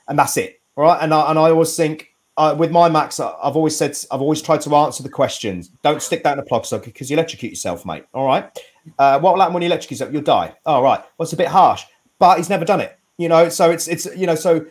and 0.06 0.18
that's 0.18 0.36
it. 0.36 0.60
All 0.76 0.84
right, 0.84 1.02
and 1.02 1.14
I, 1.14 1.30
and 1.30 1.38
I 1.38 1.50
always 1.50 1.76
think 1.76 2.14
uh, 2.36 2.54
with 2.58 2.70
my 2.70 2.88
Max, 2.88 3.20
I've 3.20 3.56
always 3.56 3.76
said 3.76 3.96
I've 4.10 4.20
always 4.20 4.42
tried 4.42 4.60
to 4.62 4.74
answer 4.74 5.02
the 5.02 5.08
questions. 5.08 5.68
Don't 5.82 6.02
stick 6.02 6.24
that 6.24 6.34
in 6.34 6.38
a 6.38 6.44
plug 6.44 6.66
socket 6.66 6.92
because 6.92 7.10
you 7.10 7.16
electrocute 7.16 7.52
yourself, 7.52 7.86
mate. 7.86 8.04
All 8.12 8.26
right. 8.26 8.44
Uh, 8.98 9.20
what 9.20 9.34
will 9.34 9.40
happen 9.40 9.54
when 9.54 9.62
you 9.62 9.68
electrocute 9.68 10.00
yourself? 10.00 10.12
You'll 10.12 10.22
die. 10.22 10.54
All 10.66 10.82
right. 10.82 11.00
Well, 11.16 11.24
it's 11.24 11.32
a 11.32 11.36
bit 11.36 11.48
harsh, 11.48 11.84
but 12.18 12.38
he's 12.38 12.50
never 12.50 12.64
done 12.64 12.80
it. 12.80 12.98
You 13.18 13.28
know, 13.28 13.48
so 13.48 13.70
it's 13.70 13.86
it's 13.86 14.06
you 14.16 14.26
know 14.26 14.34
so 14.34 14.66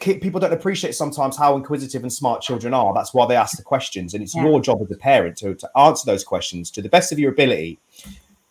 people 0.00 0.40
don't 0.40 0.52
appreciate 0.52 0.94
sometimes 0.94 1.36
how 1.36 1.56
inquisitive 1.56 2.02
and 2.02 2.12
smart 2.12 2.40
children 2.40 2.72
are. 2.72 2.94
That's 2.94 3.12
why 3.12 3.26
they 3.26 3.36
ask 3.36 3.56
the 3.56 3.62
questions, 3.62 4.14
and 4.14 4.22
it's 4.22 4.34
yeah. 4.34 4.44
your 4.44 4.60
job 4.60 4.80
as 4.80 4.90
a 4.90 4.98
parent 4.98 5.36
to, 5.38 5.54
to 5.54 5.78
answer 5.78 6.06
those 6.06 6.24
questions 6.24 6.70
to 6.72 6.82
the 6.82 6.88
best 6.88 7.12
of 7.12 7.18
your 7.18 7.32
ability 7.32 7.78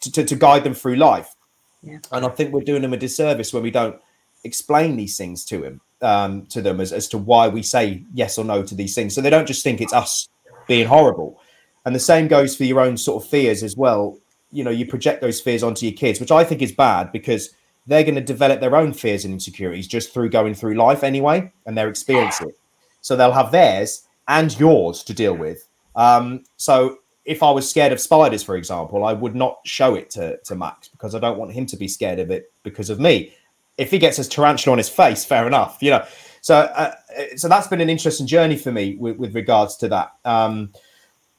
to, 0.02 0.12
to, 0.12 0.24
to 0.24 0.36
guide 0.36 0.64
them 0.64 0.74
through 0.74 0.96
life. 0.98 1.36
Yeah. 1.82 2.00
And 2.12 2.26
I 2.26 2.30
think 2.30 2.54
we're 2.54 2.62
doing 2.62 2.82
them 2.82 2.94
a 2.94 2.98
disservice 2.98 3.54
when 3.54 3.64
we 3.64 3.72
don't 3.72 4.00
explain 4.44 4.96
these 4.96 5.18
things 5.18 5.44
to 5.46 5.64
him, 5.64 5.82
um, 6.04 6.45
to 6.47 6.62
them 6.62 6.80
as, 6.80 6.91
as 6.91 7.08
to 7.10 7.18
why 7.18 7.47
we 7.47 7.64
say 7.64 8.04
yes 8.14 8.38
or 8.38 8.45
no 8.45 8.64
to 8.64 8.76
these 8.76 8.93
things. 8.93 9.16
So 9.16 9.22
they 9.22 9.30
don't 9.30 9.47
just 9.47 9.64
think 9.64 9.82
it's 9.82 9.93
us 9.93 10.30
being 10.68 10.88
horrible. 10.88 11.41
And 11.86 11.95
the 11.95 11.99
same 11.99 12.28
goes 12.28 12.56
for 12.56 12.64
your 12.64 12.80
own 12.80 12.97
sort 12.97 13.24
of 13.24 13.30
fears 13.30 13.64
as 13.64 13.76
well. 13.76 14.18
You 14.51 14.64
know, 14.64 14.72
you 14.72 14.86
project 14.86 15.22
those 15.22 15.41
fears 15.41 15.64
onto 15.64 15.86
your 15.86 15.95
kids, 15.95 16.20
which 16.20 16.32
I 16.32 16.43
think 16.43 16.62
is 16.62 16.72
bad 16.72 17.12
because 17.12 17.56
they're 17.88 18.04
going 18.04 18.16
to 18.16 18.22
develop 18.22 18.60
their 18.60 18.76
own 18.76 18.93
fears 18.93 19.26
and 19.26 19.34
insecurities 19.34 19.88
just 19.88 20.14
through 20.14 20.30
going 20.30 20.54
through 20.54 20.76
life 20.76 21.04
anyway, 21.04 21.51
and 21.66 21.78
experiencing 21.78 22.49
it. 22.49 22.56
So 23.01 23.16
they'll 23.16 23.32
have 23.32 23.51
theirs 23.51 24.08
and 24.28 24.58
yours 24.58 25.04
to 25.04 25.14
deal 25.14 25.36
with. 25.36 25.68
Um, 25.95 26.43
so 26.58 26.99
if 27.26 27.43
I 27.43 27.51
was 27.51 27.70
scared 27.70 27.91
of 27.91 27.99
spiders, 27.99 28.43
for 28.43 28.56
example, 28.56 29.04
I 29.04 29.14
would 29.14 29.36
not 29.36 29.60
show 29.66 29.95
it 29.95 30.10
to, 30.12 30.38
to 30.45 30.56
Max 30.56 30.88
because 30.88 31.16
I 31.16 31.20
don't 31.20 31.38
want 31.38 31.51
him 31.54 31.66
to 31.68 31.78
be 31.78 31.88
scared 31.88 32.20
of 32.20 32.32
it 32.32 32.51
because 32.64 32.89
of 32.89 32.99
me. 32.99 33.34
If 33.78 33.92
he 33.92 33.98
gets 33.98 34.18
his 34.18 34.28
tarantula 34.28 34.74
on 34.74 34.78
his 34.78 34.90
face, 34.90 35.26
fair 35.26 35.48
enough, 35.48 35.78
you 35.82 35.92
know. 35.92 36.06
So, 36.42 36.56
uh, 36.56 36.94
so 37.38 37.48
that's 37.48 37.68
been 37.68 37.80
an 37.80 37.90
interesting 37.90 38.28
journey 38.28 38.58
for 38.58 38.72
me 38.72 38.96
with, 38.98 39.18
with 39.18 39.34
regards 39.34 39.78
to 39.78 39.88
that. 39.88 40.12
Um, 40.26 40.74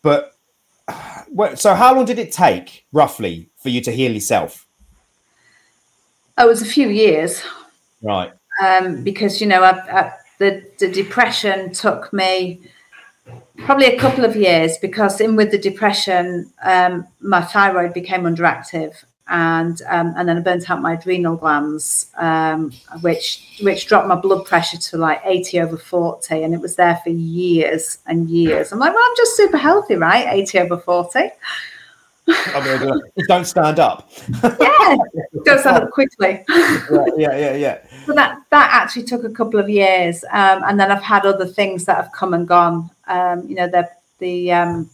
but 0.03 0.35
so, 1.57 1.75
how 1.75 1.95
long 1.95 2.07
did 2.07 2.19
it 2.19 2.33
take 2.33 2.87
roughly 2.93 3.51
for 3.57 3.69
you 3.69 3.81
to 3.83 3.93
heal 3.93 4.13
yourself? 4.13 4.67
Oh, 6.39 6.47
it 6.47 6.49
was 6.49 6.63
a 6.63 6.67
few 6.67 6.89
years. 6.89 7.43
Right. 8.03 8.33
Um, 8.63 9.03
because, 9.03 9.41
you 9.41 9.47
know, 9.47 9.63
I, 9.63 10.01
I, 10.01 10.13
the, 10.39 10.65
the 10.79 10.89
depression 10.89 11.73
took 11.73 12.13
me 12.13 12.61
probably 13.59 13.87
a 13.87 13.99
couple 13.99 14.25
of 14.25 14.37
years 14.37 14.77
because 14.79 15.21
in 15.21 15.37
with 15.37 15.51
the 15.51 15.59
depression, 15.59 16.53
um, 16.63 17.07
my 17.21 17.41
thyroid 17.41 17.95
became 17.95 18.23
underactive 18.23 19.05
and 19.29 19.81
um, 19.89 20.13
and 20.17 20.29
then 20.29 20.37
I 20.37 20.41
burnt 20.41 20.69
out 20.71 20.83
my 20.83 20.95
adrenal 20.95 21.37
glands, 21.37 22.11
um, 22.19 22.73
which 23.01 23.59
which 23.63 23.87
dropped 23.87 24.07
my 24.07 24.17
blood 24.17 24.45
pressure 24.45 24.77
to 24.77 24.99
like 24.99 25.23
80 25.25 25.61
over 25.61 25.77
40, 25.79 26.43
and 26.43 26.53
it 26.53 26.61
was 26.61 26.77
there 26.77 27.01
for 27.03 27.11
years 27.11 27.99
and 28.07 28.29
years. 28.29 28.73
I'm 28.73 28.79
like, 28.79 28.93
well, 28.93 29.03
I'm 29.05 29.17
just 29.17 29.37
super 29.37 29.57
healthy, 29.57 29.97
right? 29.97 30.27
80 30.29 30.59
over 30.61 30.79
40. 30.79 31.31
don't 33.29 33.45
stand 33.45 33.79
up. 33.79 34.11
yeah, 34.43 34.97
don't 35.45 35.61
stand 35.61 35.85
up 35.85 35.91
quickly. 35.91 36.43
yeah, 36.49 37.07
yeah, 37.17 37.37
yeah, 37.37 37.55
yeah. 37.55 37.79
So 38.07 38.13
that 38.13 38.43
that 38.51 38.71
actually 38.73 39.05
took 39.05 39.25
a 39.25 39.31
couple 39.31 39.59
of 39.59 39.69
years, 39.71 40.25
um, 40.33 40.63
and 40.65 40.79
then 40.79 40.91
I've 40.91 41.03
had 41.03 41.25
other 41.25 41.47
things 41.47 41.87
that 41.87 41.97
have 41.97 42.13
come 42.13 42.35
and 42.35 42.47
gone. 42.47 42.91
Um, 43.07 43.49
you 43.49 43.55
know, 43.55 43.69
the 43.69 43.89
the 44.19 44.53
um, 44.53 44.91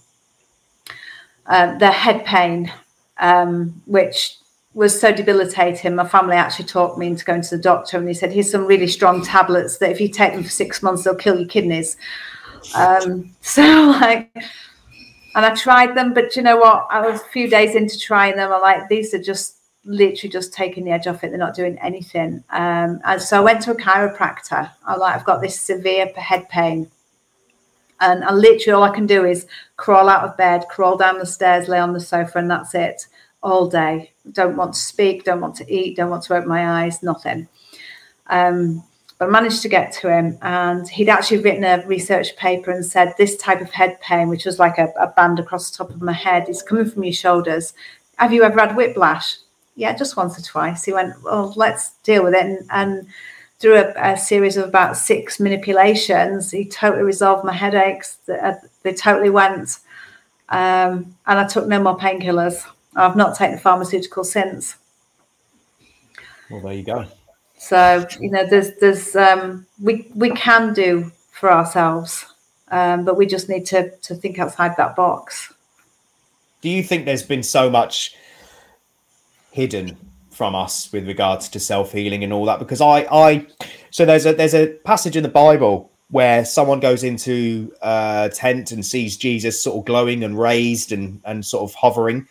uh, 1.47 1.77
the 1.79 1.91
head 1.91 2.25
pain, 2.25 2.73
um, 3.21 3.81
which 3.87 4.37
was 4.75 4.99
so 4.99 5.13
debilitating. 5.13 5.95
My 5.95 6.07
family 6.07 6.37
actually 6.37 6.67
talked 6.67 6.99
me 6.99 7.07
into 7.07 7.25
going 7.25 7.43
to 7.43 7.57
the 7.57 7.63
doctor, 7.63 7.97
and 7.97 8.09
he 8.09 8.15
said, 8.15 8.33
"Here's 8.33 8.51
some 8.51 8.67
really 8.67 8.89
strong 8.89 9.25
tablets 9.25 9.79
that 9.79 9.91
if 9.91 10.01
you 10.01 10.09
take 10.09 10.33
them 10.33 10.43
for 10.43 10.51
six 10.51 10.83
months, 10.83 11.05
they'll 11.05 11.15
kill 11.15 11.39
your 11.39 11.49
kidneys." 11.49 11.97
Um, 12.75 13.31
so 13.41 13.63
like 14.01 14.31
and 15.35 15.47
I 15.47 15.55
tried 15.55 15.97
them, 15.97 16.13
but 16.13 16.35
you 16.35 16.43
know 16.43 16.57
what? 16.57 16.87
I 16.91 17.01
was 17.01 17.21
a 17.21 17.25
few 17.25 17.49
days 17.49 17.75
into 17.75 17.99
trying 17.99 18.37
them. 18.37 18.53
I'm 18.53 18.61
like, 18.61 18.89
these 18.89 19.15
are 19.15 19.23
just 19.23 19.59
literally 19.85 20.31
just 20.31 20.53
taking 20.53 20.85
the 20.85 20.91
edge 20.91 21.07
off 21.07 21.23
it. 21.23 21.31
They're 21.31 21.39
not 21.39 21.55
doing 21.55 21.79
anything. 21.79 22.43
Um, 22.51 23.01
and 23.05 23.23
so 23.23 23.39
I 23.39 23.41
went 23.41 23.63
to 23.63 23.71
a 23.71 23.77
chiropractor. 23.77 24.71
I 24.85 24.97
like, 24.97 25.15
I've 25.15 25.25
got 25.25 25.41
this 25.41 25.59
severe 25.59 26.07
head 26.17 26.49
pain. 26.49 26.91
And 28.01 28.25
literally 28.37 28.75
all 28.75 28.83
I 28.83 28.95
can 28.95 29.07
do 29.07 29.25
is 29.25 29.47
crawl 29.77 30.09
out 30.09 30.25
of 30.25 30.37
bed, 30.37 30.65
crawl 30.71 30.97
down 30.97 31.19
the 31.19 31.27
stairs, 31.27 31.69
lay 31.69 31.79
on 31.79 31.93
the 31.93 32.01
sofa, 32.01 32.39
and 32.39 32.51
that's 32.51 32.75
it 32.75 33.07
all 33.43 33.69
day. 33.69 34.13
Don't 34.33 34.57
want 34.57 34.73
to 34.73 34.81
speak, 34.81 35.25
don't 35.25 35.41
want 35.41 35.55
to 35.57 35.73
eat, 35.73 35.97
don't 35.97 36.11
want 36.11 36.23
to 36.25 36.35
open 36.35 36.49
my 36.49 36.85
eyes, 36.85 37.03
nothing. 37.03 37.47
Um, 38.29 38.83
but 39.19 39.29
I 39.29 39.31
managed 39.31 39.61
to 39.63 39.69
get 39.69 39.93
to 40.01 40.11
him, 40.11 40.39
and 40.41 40.89
he'd 40.89 41.11
actually 41.11 41.43
written 41.43 41.65
a 41.65 41.87
research 41.87 42.35
paper 42.37 42.71
and 42.71 42.85
said 42.85 43.13
this 43.19 43.37
type 43.37 43.61
of 43.61 43.71
head 43.71 44.01
pain, 44.01 44.31
which 44.31 44.47
was 44.47 44.59
like 44.59 44.79
a, 44.79 44.89
a 44.99 45.09
band 45.09 45.39
across 45.39 45.71
the 45.71 45.77
top 45.77 45.91
of 45.91 46.01
my 46.01 46.13
head, 46.13 46.49
is 46.49 46.63
coming 46.63 46.89
from 46.89 47.05
your 47.05 47.13
shoulders. 47.13 47.75
Have 48.17 48.33
you 48.33 48.45
ever 48.45 48.59
had 48.59 48.77
whiplash? 48.77 49.37
Yeah, 49.77 49.95
just 49.95 50.17
once 50.17 50.39
or 50.39 50.43
twice. 50.43 50.85
He 50.85 50.95
went, 50.95 51.23
well, 51.23 51.53
let's 51.55 51.93
deal 52.03 52.25
with 52.25 52.35
it, 52.35 52.47
and, 52.47 52.67
and 52.71 53.07
through 53.61 53.77
a, 53.77 54.13
a, 54.13 54.17
series 54.17 54.57
of 54.57 54.67
about 54.67 54.97
six 54.97 55.39
manipulations, 55.39 56.51
he 56.51 56.65
totally 56.65 57.03
resolved 57.03 57.45
my 57.45 57.53
headaches. 57.53 58.17
They, 58.27 58.55
they 58.83 58.95
totally 58.95 59.31
went, 59.31 59.79
um, 60.49 61.15
and 61.27 61.39
I 61.39 61.47
took 61.47 61.69
no 61.69 61.81
more 61.81 61.97
painkillers. 61.97 62.67
I've 62.97 63.17
not 63.17 63.37
taken 63.37 63.59
pharmaceuticals 63.59 64.27
since. 64.27 64.77
Well, 66.51 66.61
there 66.63 66.73
you 66.73 66.83
go. 66.83 67.07
So 67.59 68.07
you 68.19 68.31
know, 68.31 68.47
there's 68.47 68.75
there's 68.81 69.15
um, 69.15 69.67
we 69.81 70.11
we 70.15 70.31
can 70.31 70.73
do 70.73 71.13
for 71.31 71.53
ourselves, 71.53 72.25
um, 72.69 73.05
but 73.05 73.17
we 73.17 73.27
just 73.27 73.49
need 73.51 73.67
to 73.67 73.91
to 73.91 74.15
think 74.15 74.39
outside 74.39 74.77
that 74.79 74.97
box. 74.97 75.53
Do 76.63 76.71
you 76.71 76.83
think 76.83 77.05
there's 77.05 77.23
been 77.23 77.43
so 77.43 77.71
much 77.71 78.15
hidden 79.51 80.10
from 80.41 80.55
us 80.55 80.91
with 80.91 81.07
regards 81.07 81.51
to 81.51 81.61
self 81.61 81.93
healing 81.93 82.25
and 82.25 82.33
all 82.33 82.47
that? 82.47 82.59
Because 82.59 82.81
I 82.81 83.01
I 83.13 83.47
so 83.91 84.07
there's 84.07 84.25
a 84.25 84.33
there's 84.33 84.55
a 84.55 84.69
passage 84.85 85.15
in 85.15 85.23
the 85.23 85.29
Bible 85.29 85.91
where 86.09 86.47
someone 86.47 86.81
goes 86.81 87.05
into 87.05 87.71
a 87.83 88.31
tent 88.33 88.73
and 88.73 88.85
sees 88.85 89.19
Jesus 89.19 89.63
sort 89.63 89.77
of 89.77 89.85
glowing 89.85 90.25
and 90.25 90.39
raised 90.39 90.93
and 90.93 91.21
and 91.27 91.45
sort 91.45 91.71
of 91.71 91.75
hovering 91.75 92.27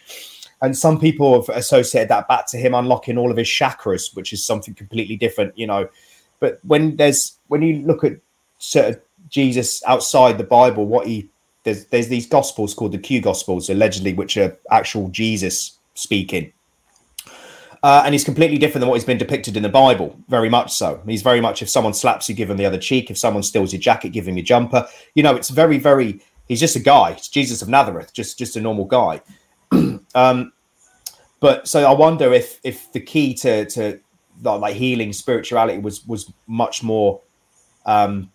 and 0.61 0.75
some 0.75 0.99
people 0.99 1.39
have 1.39 1.55
associated 1.55 2.09
that 2.09 2.27
back 2.27 2.47
to 2.47 2.57
him 2.57 2.73
unlocking 2.73 3.17
all 3.17 3.31
of 3.31 3.37
his 3.37 3.47
chakras, 3.47 4.15
which 4.15 4.33
is 4.33 4.43
something 4.43 4.73
completely 4.73 5.15
different, 5.15 5.57
you 5.57 5.67
know. 5.67 5.87
But 6.39 6.59
when 6.63 6.95
there's 6.95 7.37
when 7.47 7.61
you 7.61 7.85
look 7.85 8.03
at 8.03 8.13
sort 8.57 8.87
of 8.87 9.01
Jesus 9.29 9.83
outside 9.85 10.39
the 10.39 10.43
Bible, 10.43 10.85
what 10.85 11.07
he 11.07 11.29
there's 11.63 11.85
there's 11.85 12.07
these 12.07 12.27
gospels 12.27 12.73
called 12.73 12.91
the 12.91 12.97
Q 12.97 13.21
gospels, 13.21 13.69
allegedly, 13.69 14.13
which 14.13 14.35
are 14.37 14.57
actual 14.71 15.09
Jesus 15.09 15.77
speaking. 15.93 16.51
Uh, 17.81 18.01
and 18.03 18.13
he's 18.13 18.25
completely 18.25 18.57
different 18.57 18.81
than 18.81 18.89
what 18.89 18.95
he's 18.95 19.05
been 19.05 19.17
depicted 19.17 19.55
in 19.55 19.63
the 19.63 19.69
Bible, 19.69 20.17
very 20.27 20.49
much 20.49 20.73
so. 20.73 21.01
He's 21.05 21.21
very 21.21 21.39
much 21.39 21.61
if 21.61 21.69
someone 21.69 21.93
slaps 21.93 22.27
you, 22.27 22.35
give 22.35 22.49
him 22.49 22.57
the 22.57 22.65
other 22.65 22.77
cheek. 22.77 23.09
If 23.09 23.17
someone 23.17 23.41
steals 23.41 23.71
your 23.71 23.79
jacket, 23.79 24.09
give 24.09 24.27
him 24.27 24.35
your 24.35 24.43
jumper. 24.43 24.85
You 25.15 25.23
know, 25.23 25.35
it's 25.35 25.49
very, 25.49 25.77
very. 25.77 26.21
He's 26.47 26.59
just 26.59 26.75
a 26.75 26.81
guy. 26.81 27.11
It's 27.11 27.29
Jesus 27.29 27.61
of 27.61 27.69
Nazareth, 27.69 28.13
just 28.13 28.37
just 28.37 28.57
a 28.57 28.61
normal 28.61 28.85
guy. 28.85 29.21
um, 30.15 30.51
but 31.39 31.67
so 31.67 31.89
I 31.89 31.93
wonder 31.93 32.33
if 32.33 32.59
if 32.63 32.91
the 32.91 32.99
key 32.99 33.33
to 33.35 33.65
to 33.65 33.99
like 34.43 34.75
healing 34.75 35.13
spirituality 35.13 35.79
was 35.79 36.05
was 36.05 36.31
much 36.47 36.83
more 36.83 37.21
um 37.85 38.29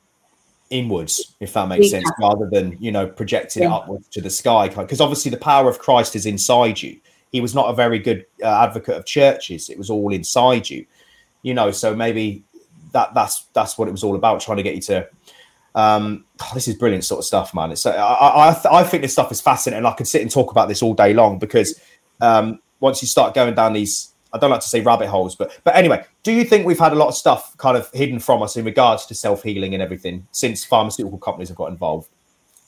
inwards, 0.70 1.34
if 1.40 1.52
that 1.52 1.68
makes 1.68 1.86
yeah. 1.86 2.00
sense, 2.00 2.10
rather 2.18 2.48
than 2.50 2.76
you 2.80 2.92
know 2.92 3.06
projecting 3.06 3.64
yeah. 3.64 3.68
it 3.68 3.72
upwards 3.72 4.08
to 4.08 4.20
the 4.20 4.30
sky. 4.30 4.68
Because 4.68 5.00
obviously 5.00 5.30
the 5.30 5.36
power 5.36 5.68
of 5.68 5.78
Christ 5.78 6.16
is 6.16 6.24
inside 6.24 6.80
you. 6.80 6.98
He 7.34 7.40
was 7.40 7.54
not 7.54 7.68
a 7.68 7.74
very 7.74 7.98
good 7.98 8.26
uh, 8.42 8.62
advocate 8.62 8.96
of 8.96 9.04
churches; 9.04 9.68
it 9.68 9.76
was 9.76 9.90
all 9.90 10.12
inside 10.12 10.70
you. 10.70 10.86
You 11.42 11.52
know, 11.52 11.72
so 11.72 11.94
maybe 11.94 12.44
that 12.92 13.12
that's 13.12 13.46
that's 13.52 13.76
what 13.76 13.88
it 13.88 13.90
was 13.90 14.04
all 14.04 14.14
about, 14.14 14.40
trying 14.40 14.58
to 14.58 14.62
get 14.62 14.76
you 14.76 14.80
to 14.82 15.08
um, 15.74 16.24
oh, 16.40 16.50
this 16.54 16.68
is 16.68 16.76
brilliant 16.76 17.04
sort 17.04 17.18
of 17.18 17.24
stuff, 17.24 17.54
man. 17.54 17.72
It's 17.72 17.84
I 17.84 17.92
I, 17.96 18.56
I 18.70 18.84
think 18.84 19.02
this 19.02 19.12
stuff 19.12 19.32
is 19.32 19.40
fascinating. 19.40 19.84
I 19.84 19.92
could 19.92 20.06
sit 20.06 20.22
and 20.22 20.30
talk 20.30 20.52
about 20.52 20.68
this 20.68 20.82
all 20.82 20.94
day 20.94 21.12
long 21.12 21.38
because 21.38 21.80
um, 22.20 22.60
once 22.80 23.02
you 23.02 23.08
start 23.08 23.34
going 23.34 23.54
down 23.54 23.72
these, 23.72 24.12
I 24.32 24.38
don't 24.38 24.50
like 24.50 24.60
to 24.60 24.68
say 24.68 24.80
rabbit 24.80 25.08
holes, 25.08 25.34
but 25.34 25.58
but 25.64 25.74
anyway, 25.74 26.04
do 26.22 26.32
you 26.32 26.44
think 26.44 26.66
we've 26.66 26.78
had 26.78 26.92
a 26.92 26.96
lot 26.96 27.08
of 27.08 27.16
stuff 27.16 27.56
kind 27.56 27.76
of 27.76 27.90
hidden 27.92 28.20
from 28.20 28.42
us 28.42 28.56
in 28.56 28.64
regards 28.64 29.06
to 29.06 29.14
self 29.14 29.42
healing 29.42 29.74
and 29.74 29.82
everything 29.82 30.26
since 30.30 30.64
pharmaceutical 30.64 31.18
companies 31.18 31.48
have 31.48 31.56
got 31.56 31.70
involved? 31.70 32.08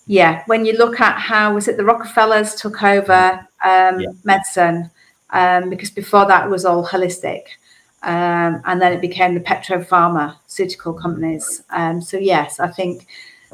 Yeah, 0.08 0.42
when 0.46 0.64
you 0.64 0.72
look 0.72 1.00
at 1.00 1.18
how 1.18 1.54
was 1.54 1.68
it 1.68 1.76
the 1.76 1.84
Rockefellers 1.84 2.54
took 2.56 2.82
over 2.82 3.45
um, 3.64 4.00
yeah. 4.00 4.10
medicine 4.24 4.90
um, 5.30 5.70
because 5.70 5.90
before 5.90 6.26
that 6.26 6.48
was 6.48 6.64
all 6.64 6.86
holistic. 6.86 7.42
Um, 8.02 8.62
and 8.64 8.80
then 8.80 8.92
it 8.92 9.00
became 9.00 9.34
the 9.34 9.40
petropharmaceutical 9.40 11.00
companies. 11.00 11.62
Um, 11.70 12.00
so 12.00 12.18
yes, 12.18 12.60
I 12.60 12.68
think, 12.68 13.06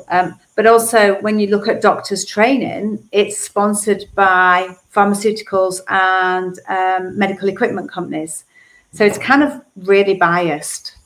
um, 0.08 0.38
but 0.56 0.66
also 0.66 1.20
when 1.20 1.38
you 1.38 1.46
look 1.46 1.68
at 1.68 1.80
doctors' 1.80 2.24
training, 2.24 3.08
it's 3.12 3.38
sponsored 3.38 4.04
by 4.14 4.76
pharmaceuticals 4.94 5.80
and 5.88 6.58
um, 6.68 7.16
medical 7.16 7.48
equipment 7.48 7.90
companies. 7.90 8.44
So 8.92 9.04
it's 9.04 9.18
kind 9.18 9.42
of 9.42 9.62
really 9.76 10.14
biased. 10.14 10.96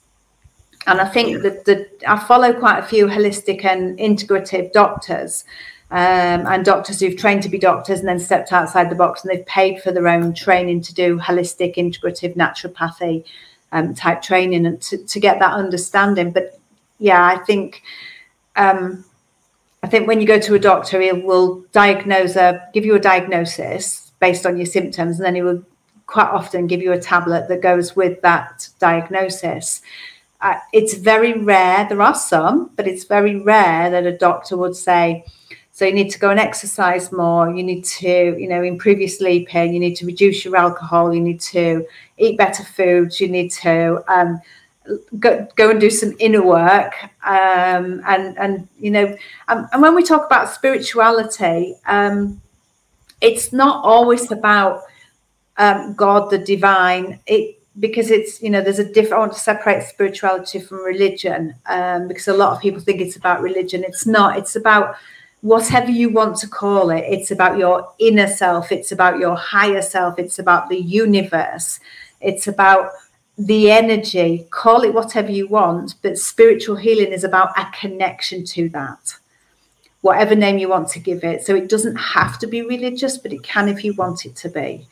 And 0.88 1.00
I 1.00 1.04
think 1.04 1.42
that 1.42 1.64
the, 1.64 1.88
I 2.06 2.18
follow 2.18 2.52
quite 2.52 2.78
a 2.78 2.86
few 2.86 3.06
holistic 3.06 3.64
and 3.64 3.98
integrative 3.98 4.72
doctors 4.72 5.44
um, 5.90 6.46
and 6.46 6.64
doctors 6.64 7.00
who've 7.00 7.16
trained 7.16 7.42
to 7.44 7.48
be 7.48 7.58
doctors 7.58 8.00
and 8.00 8.08
then 8.08 8.18
stepped 8.18 8.52
outside 8.52 8.90
the 8.90 8.96
box 8.96 9.22
and 9.22 9.30
they've 9.30 9.46
paid 9.46 9.80
for 9.82 9.92
their 9.92 10.08
own 10.08 10.34
training 10.34 10.80
to 10.82 10.94
do 10.94 11.18
holistic, 11.18 11.76
integrative 11.76 12.36
naturopathy 12.36 13.24
um, 13.72 13.94
type 13.94 14.22
training 14.22 14.66
and 14.66 14.80
to, 14.82 14.98
to 14.98 15.20
get 15.20 15.38
that 15.38 15.52
understanding. 15.52 16.32
But 16.32 16.58
yeah, 16.98 17.24
I 17.24 17.38
think 17.38 17.82
um, 18.56 19.04
I 19.82 19.88
think 19.88 20.08
when 20.08 20.20
you 20.20 20.26
go 20.26 20.40
to 20.40 20.54
a 20.54 20.58
doctor, 20.58 21.00
he 21.00 21.12
will 21.12 21.64
diagnose 21.72 22.34
a 22.36 22.68
give 22.72 22.84
you 22.84 22.96
a 22.96 23.00
diagnosis 23.00 24.10
based 24.18 24.46
on 24.46 24.56
your 24.56 24.66
symptoms, 24.66 25.18
and 25.18 25.26
then 25.26 25.34
he 25.34 25.42
will 25.42 25.62
quite 26.06 26.28
often 26.28 26.66
give 26.66 26.80
you 26.80 26.92
a 26.92 27.00
tablet 27.00 27.48
that 27.48 27.60
goes 27.60 27.94
with 27.94 28.20
that 28.22 28.68
diagnosis. 28.78 29.82
Uh, 30.40 30.58
it's 30.72 30.94
very 30.94 31.34
rare. 31.34 31.86
There 31.88 32.02
are 32.02 32.14
some, 32.14 32.70
but 32.76 32.86
it's 32.86 33.04
very 33.04 33.36
rare 33.36 33.90
that 33.90 34.06
a 34.06 34.16
doctor 34.16 34.56
would 34.56 34.76
say, 34.76 35.24
so 35.76 35.84
you 35.84 35.92
need 35.92 36.08
to 36.12 36.18
go 36.18 36.30
and 36.30 36.40
exercise 36.40 37.12
more. 37.12 37.54
You 37.54 37.62
need 37.62 37.84
to, 37.84 38.34
you 38.40 38.48
know, 38.48 38.62
improve 38.62 38.98
your 38.98 39.10
sleeping. 39.10 39.74
You 39.74 39.78
need 39.78 39.94
to 39.96 40.06
reduce 40.06 40.42
your 40.42 40.56
alcohol. 40.56 41.12
You 41.12 41.20
need 41.20 41.38
to 41.52 41.86
eat 42.16 42.38
better 42.38 42.64
foods. 42.64 43.20
You 43.20 43.28
need 43.28 43.50
to 43.60 44.02
um, 44.08 44.40
go, 45.20 45.46
go 45.54 45.68
and 45.68 45.78
do 45.78 45.90
some 45.90 46.14
inner 46.18 46.42
work. 46.42 46.94
Um, 47.26 48.00
and 48.06 48.38
and 48.38 48.66
you 48.80 48.90
know, 48.90 49.14
um, 49.48 49.68
and 49.70 49.82
when 49.82 49.94
we 49.94 50.02
talk 50.02 50.24
about 50.24 50.48
spirituality, 50.48 51.74
um, 51.84 52.40
it's 53.20 53.52
not 53.52 53.84
always 53.84 54.32
about 54.32 54.84
um, 55.58 55.92
God, 55.92 56.30
the 56.30 56.38
divine. 56.38 57.20
It 57.26 57.60
because 57.80 58.10
it's 58.10 58.40
you 58.40 58.48
know 58.48 58.62
there's 58.62 58.78
a 58.78 58.92
different 58.94 59.12
i 59.12 59.18
want 59.18 59.34
to 59.34 59.38
separate 59.38 59.82
spirituality 59.82 60.58
from 60.58 60.78
religion 60.78 61.54
um, 61.66 62.08
because 62.08 62.26
a 62.26 62.32
lot 62.32 62.56
of 62.56 62.62
people 62.62 62.80
think 62.80 63.02
it's 63.02 63.16
about 63.16 63.42
religion 63.42 63.84
it's 63.84 64.06
not 64.06 64.38
it's 64.38 64.56
about 64.56 64.96
whatever 65.42 65.90
you 65.90 66.08
want 66.08 66.36
to 66.38 66.48
call 66.48 66.90
it, 66.90 67.04
it's 67.08 67.30
about 67.30 67.58
your 67.58 67.92
inner 67.98 68.26
self, 68.26 68.72
it's 68.72 68.92
about 68.92 69.18
your 69.18 69.36
higher 69.36 69.82
self, 69.82 70.18
it's 70.18 70.38
about 70.38 70.68
the 70.68 70.78
universe, 70.78 71.78
it's 72.20 72.48
about 72.48 72.90
the 73.38 73.70
energy, 73.70 74.46
call 74.50 74.82
it 74.82 74.94
whatever 74.94 75.30
you 75.30 75.46
want, 75.46 75.94
but 76.02 76.18
spiritual 76.18 76.76
healing 76.76 77.12
is 77.12 77.22
about 77.22 77.56
a 77.58 77.66
connection 77.78 78.44
to 78.44 78.68
that, 78.70 79.16
whatever 80.00 80.34
name 80.34 80.58
you 80.58 80.68
want 80.68 80.88
to 80.88 80.98
give 80.98 81.22
it. 81.22 81.44
So 81.44 81.54
it 81.54 81.68
doesn't 81.68 81.96
have 81.96 82.38
to 82.38 82.46
be 82.46 82.62
religious, 82.62 83.18
but 83.18 83.32
it 83.32 83.42
can 83.42 83.68
if 83.68 83.84
you 83.84 83.94
want 83.94 84.24
it 84.24 84.34
to 84.36 84.48
be. 84.48 84.88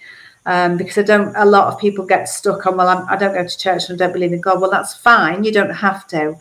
Um, 0.47 0.76
because 0.76 0.99
I 0.99 1.03
don't, 1.03 1.34
a 1.36 1.47
lot 1.47 1.72
of 1.72 1.80
people 1.80 2.05
get 2.05 2.28
stuck 2.28 2.66
on, 2.66 2.76
well, 2.76 2.88
I'm, 2.88 3.09
I 3.09 3.16
do 3.16 3.24
not 3.24 3.34
go 3.34 3.47
to 3.47 3.59
church 3.59 3.88
and 3.88 4.01
I 4.01 4.05
don't 4.05 4.12
believe 4.12 4.34
in 4.34 4.42
God. 4.42 4.61
Well, 4.61 4.70
that's 4.70 4.95
fine. 4.95 5.42
You 5.42 5.53
don't 5.53 5.70
have 5.70 6.07
to 6.09 6.36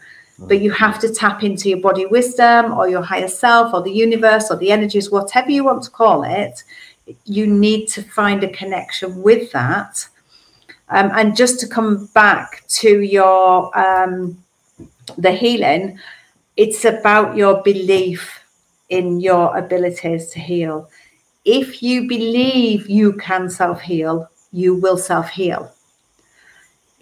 but 0.48 0.62
you 0.62 0.72
have 0.72 1.00
to 1.00 1.14
tap 1.14 1.44
into 1.44 1.70
your 1.70 1.80
body 1.80 2.06
wisdom 2.06 2.74
or 2.74 2.88
your 2.90 3.02
higher 3.02 3.28
self 3.28 3.74
or 3.74 3.82
the 3.82 3.92
universe 3.92 4.52
or 4.52 4.58
the 4.58 4.72
energies, 4.72 5.12
whatever 5.12 5.52
you 5.52 5.64
want 5.64 5.84
to 5.84 5.90
call 5.90 6.24
it. 6.24 6.64
You 7.26 7.48
need 7.48 7.88
to 7.90 8.02
find 8.02 8.44
a 8.44 8.50
connection 8.50 9.22
with 9.22 9.52
that. 9.52 10.08
Um, 10.90 11.12
and 11.14 11.36
just 11.36 11.60
to 11.62 11.68
come 11.68 12.08
back 12.14 12.64
to 12.68 13.02
your 13.02 13.78
um, 13.78 14.44
the 15.18 15.32
healing, 15.32 16.00
it's 16.56 16.86
about 16.86 17.36
your 17.36 17.62
belief 17.64 18.40
in 18.90 19.20
your 19.20 19.58
abilities 19.58 20.30
to 20.32 20.40
heal. 20.40 20.90
If 21.46 21.82
you 21.82 22.08
believe 22.08 22.90
you 22.90 23.14
can 23.14 23.50
self 23.50 23.82
heal, 23.82 24.30
you 24.52 24.76
will 24.76 24.98
self 24.98 25.30
heal 25.30 25.74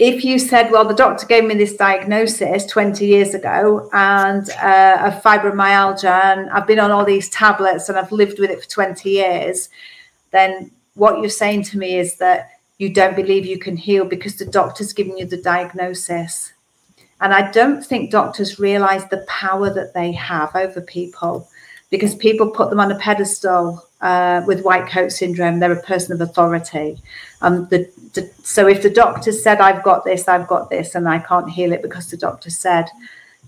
if 0.03 0.25
you 0.25 0.39
said, 0.39 0.71
well, 0.71 0.83
the 0.83 0.95
doctor 0.95 1.27
gave 1.27 1.43
me 1.43 1.53
this 1.53 1.75
diagnosis 1.75 2.65
20 2.65 3.05
years 3.05 3.35
ago 3.35 3.87
and 3.93 4.49
uh, 4.49 5.21
fibromyalgia, 5.23 6.05
and 6.05 6.49
I've 6.49 6.65
been 6.65 6.79
on 6.79 6.89
all 6.89 7.05
these 7.05 7.29
tablets 7.29 7.87
and 7.87 7.99
I've 7.99 8.11
lived 8.11 8.39
with 8.39 8.49
it 8.49 8.63
for 8.63 8.67
20 8.67 9.07
years, 9.07 9.69
then 10.31 10.71
what 10.95 11.19
you're 11.19 11.29
saying 11.29 11.65
to 11.65 11.77
me 11.77 11.99
is 11.99 12.15
that 12.15 12.49
you 12.79 12.89
don't 12.91 13.15
believe 13.15 13.45
you 13.45 13.59
can 13.59 13.77
heal 13.77 14.03
because 14.03 14.37
the 14.37 14.45
doctor's 14.47 14.91
given 14.91 15.19
you 15.19 15.27
the 15.27 15.37
diagnosis. 15.37 16.51
And 17.19 17.31
I 17.31 17.51
don't 17.51 17.85
think 17.85 18.09
doctors 18.09 18.59
realize 18.59 19.05
the 19.05 19.23
power 19.27 19.71
that 19.71 19.93
they 19.93 20.13
have 20.13 20.55
over 20.55 20.81
people 20.81 21.47
because 21.91 22.15
people 22.15 22.49
put 22.49 22.71
them 22.71 22.79
on 22.79 22.91
a 22.91 22.97
pedestal 22.97 23.87
uh, 24.01 24.41
with 24.47 24.63
white 24.63 24.89
coat 24.89 25.11
syndrome. 25.11 25.59
They're 25.59 25.73
a 25.73 25.83
person 25.83 26.11
of 26.11 26.21
authority. 26.21 26.99
Um, 27.41 27.67
the, 27.69 27.89
the, 28.13 28.29
so 28.43 28.67
if 28.67 28.83
the 28.83 28.89
doctor 28.89 29.31
said, 29.31 29.59
I've 29.61 29.83
got 29.83 30.03
this, 30.03 30.27
I've 30.27 30.47
got 30.47 30.69
this, 30.69 30.95
and 30.95 31.07
I 31.07 31.19
can't 31.19 31.49
heal 31.49 31.71
it 31.71 31.81
because 31.81 32.09
the 32.09 32.17
doctor 32.17 32.49
said, 32.49 32.87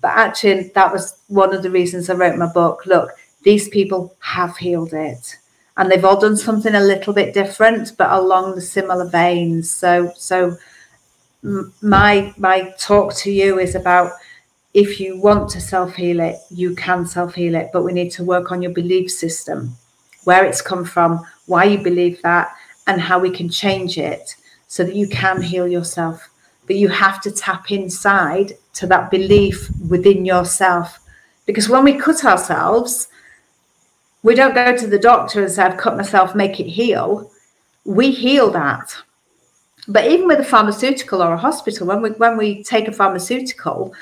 but 0.01 0.11
actually, 0.11 0.69
that 0.75 0.91
was 0.91 1.17
one 1.27 1.53
of 1.53 1.63
the 1.63 1.71
reasons 1.71 2.09
I 2.09 2.15
wrote 2.15 2.37
my 2.37 2.51
book. 2.51 2.85
Look, 2.85 3.11
these 3.43 3.69
people 3.69 4.15
have 4.19 4.57
healed 4.57 4.93
it. 4.93 5.37
And 5.77 5.89
they've 5.89 6.03
all 6.03 6.19
done 6.19 6.37
something 6.37 6.75
a 6.75 6.79
little 6.79 7.13
bit 7.13 7.33
different, 7.33 7.93
but 7.97 8.11
along 8.11 8.55
the 8.55 8.61
similar 8.61 9.07
veins. 9.07 9.71
So, 9.71 10.11
so 10.15 10.57
my 11.81 12.33
my 12.37 12.73
talk 12.77 13.13
to 13.15 13.31
you 13.31 13.59
is 13.59 13.75
about 13.75 14.11
if 14.73 14.99
you 14.99 15.19
want 15.19 15.49
to 15.51 15.61
self 15.61 15.95
heal 15.95 16.19
it, 16.19 16.37
you 16.49 16.75
can 16.75 17.05
self 17.05 17.35
heal 17.35 17.55
it, 17.55 17.69
but 17.73 17.83
we 17.83 17.93
need 17.93 18.11
to 18.11 18.23
work 18.23 18.51
on 18.51 18.61
your 18.61 18.71
belief 18.71 19.11
system, 19.11 19.75
where 20.23 20.45
it's 20.45 20.61
come 20.61 20.85
from, 20.85 21.25
why 21.45 21.65
you 21.65 21.83
believe 21.83 22.21
that, 22.23 22.55
and 22.87 23.01
how 23.01 23.19
we 23.19 23.29
can 23.29 23.49
change 23.49 23.97
it 23.97 24.35
so 24.67 24.83
that 24.83 24.95
you 24.95 25.07
can 25.07 25.41
heal 25.41 25.67
yourself. 25.67 26.29
but 26.65 26.75
you 26.77 26.87
have 26.87 27.21
to 27.21 27.31
tap 27.31 27.71
inside 27.71 28.53
to 28.73 28.87
that 28.87 29.11
belief 29.11 29.69
within 29.89 30.25
yourself. 30.25 30.99
Because 31.45 31.69
when 31.69 31.83
we 31.83 31.93
cut 31.99 32.23
ourselves, 32.23 33.09
we 34.23 34.35
don't 34.35 34.55
go 34.55 34.75
to 34.75 34.87
the 34.87 34.99
doctor 34.99 35.41
and 35.41 35.51
say, 35.51 35.63
I've 35.63 35.77
cut 35.77 35.97
myself, 35.97 36.33
make 36.35 36.59
it 36.59 36.67
heal. 36.67 37.29
We 37.83 38.11
heal 38.11 38.49
that. 38.51 38.95
But 39.89 40.07
even 40.09 40.27
with 40.27 40.39
a 40.39 40.45
pharmaceutical 40.45 41.21
or 41.21 41.33
a 41.33 41.37
hospital, 41.37 41.85
when 41.85 42.01
we 42.01 42.11
when 42.11 42.37
we 42.37 42.63
take 42.63 42.87
a 42.87 42.93
pharmaceutical, 42.93 43.93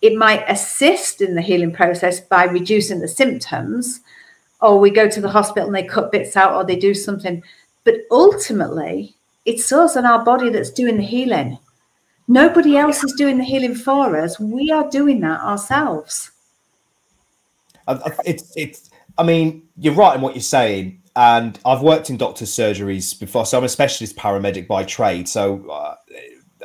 it 0.00 0.16
might 0.16 0.48
assist 0.48 1.20
in 1.20 1.34
the 1.34 1.42
healing 1.42 1.72
process 1.72 2.20
by 2.20 2.44
reducing 2.44 3.00
the 3.00 3.08
symptoms, 3.08 4.00
or 4.62 4.80
we 4.80 4.88
go 4.88 5.06
to 5.10 5.20
the 5.20 5.28
hospital 5.28 5.66
and 5.66 5.76
they 5.76 5.82
cut 5.82 6.10
bits 6.10 6.38
out 6.38 6.54
or 6.54 6.64
they 6.64 6.76
do 6.76 6.94
something. 6.94 7.42
But 7.86 8.00
ultimately, 8.10 9.14
it's 9.44 9.70
us 9.70 9.94
and 9.94 10.06
our 10.06 10.24
body 10.24 10.50
that's 10.50 10.70
doing 10.70 10.96
the 10.96 11.04
healing. 11.04 11.56
Nobody 12.26 12.76
else 12.76 13.04
is 13.04 13.12
doing 13.12 13.38
the 13.38 13.44
healing 13.44 13.76
for 13.76 14.16
us. 14.20 14.40
We 14.40 14.72
are 14.72 14.90
doing 14.90 15.20
that 15.20 15.40
ourselves. 15.40 16.32
It's 18.24 18.52
it's. 18.56 18.90
I 19.16 19.22
mean, 19.22 19.62
you're 19.78 19.94
right 19.94 20.16
in 20.16 20.20
what 20.20 20.34
you're 20.34 20.42
saying, 20.42 21.00
and 21.14 21.58
I've 21.64 21.80
worked 21.80 22.10
in 22.10 22.16
doctor's 22.16 22.50
surgeries 22.50 23.18
before, 23.18 23.46
so 23.46 23.56
I'm 23.56 23.64
a 23.64 23.68
specialist 23.68 24.16
paramedic 24.16 24.66
by 24.66 24.82
trade. 24.82 25.28
So 25.28 25.70
uh, 25.70 25.94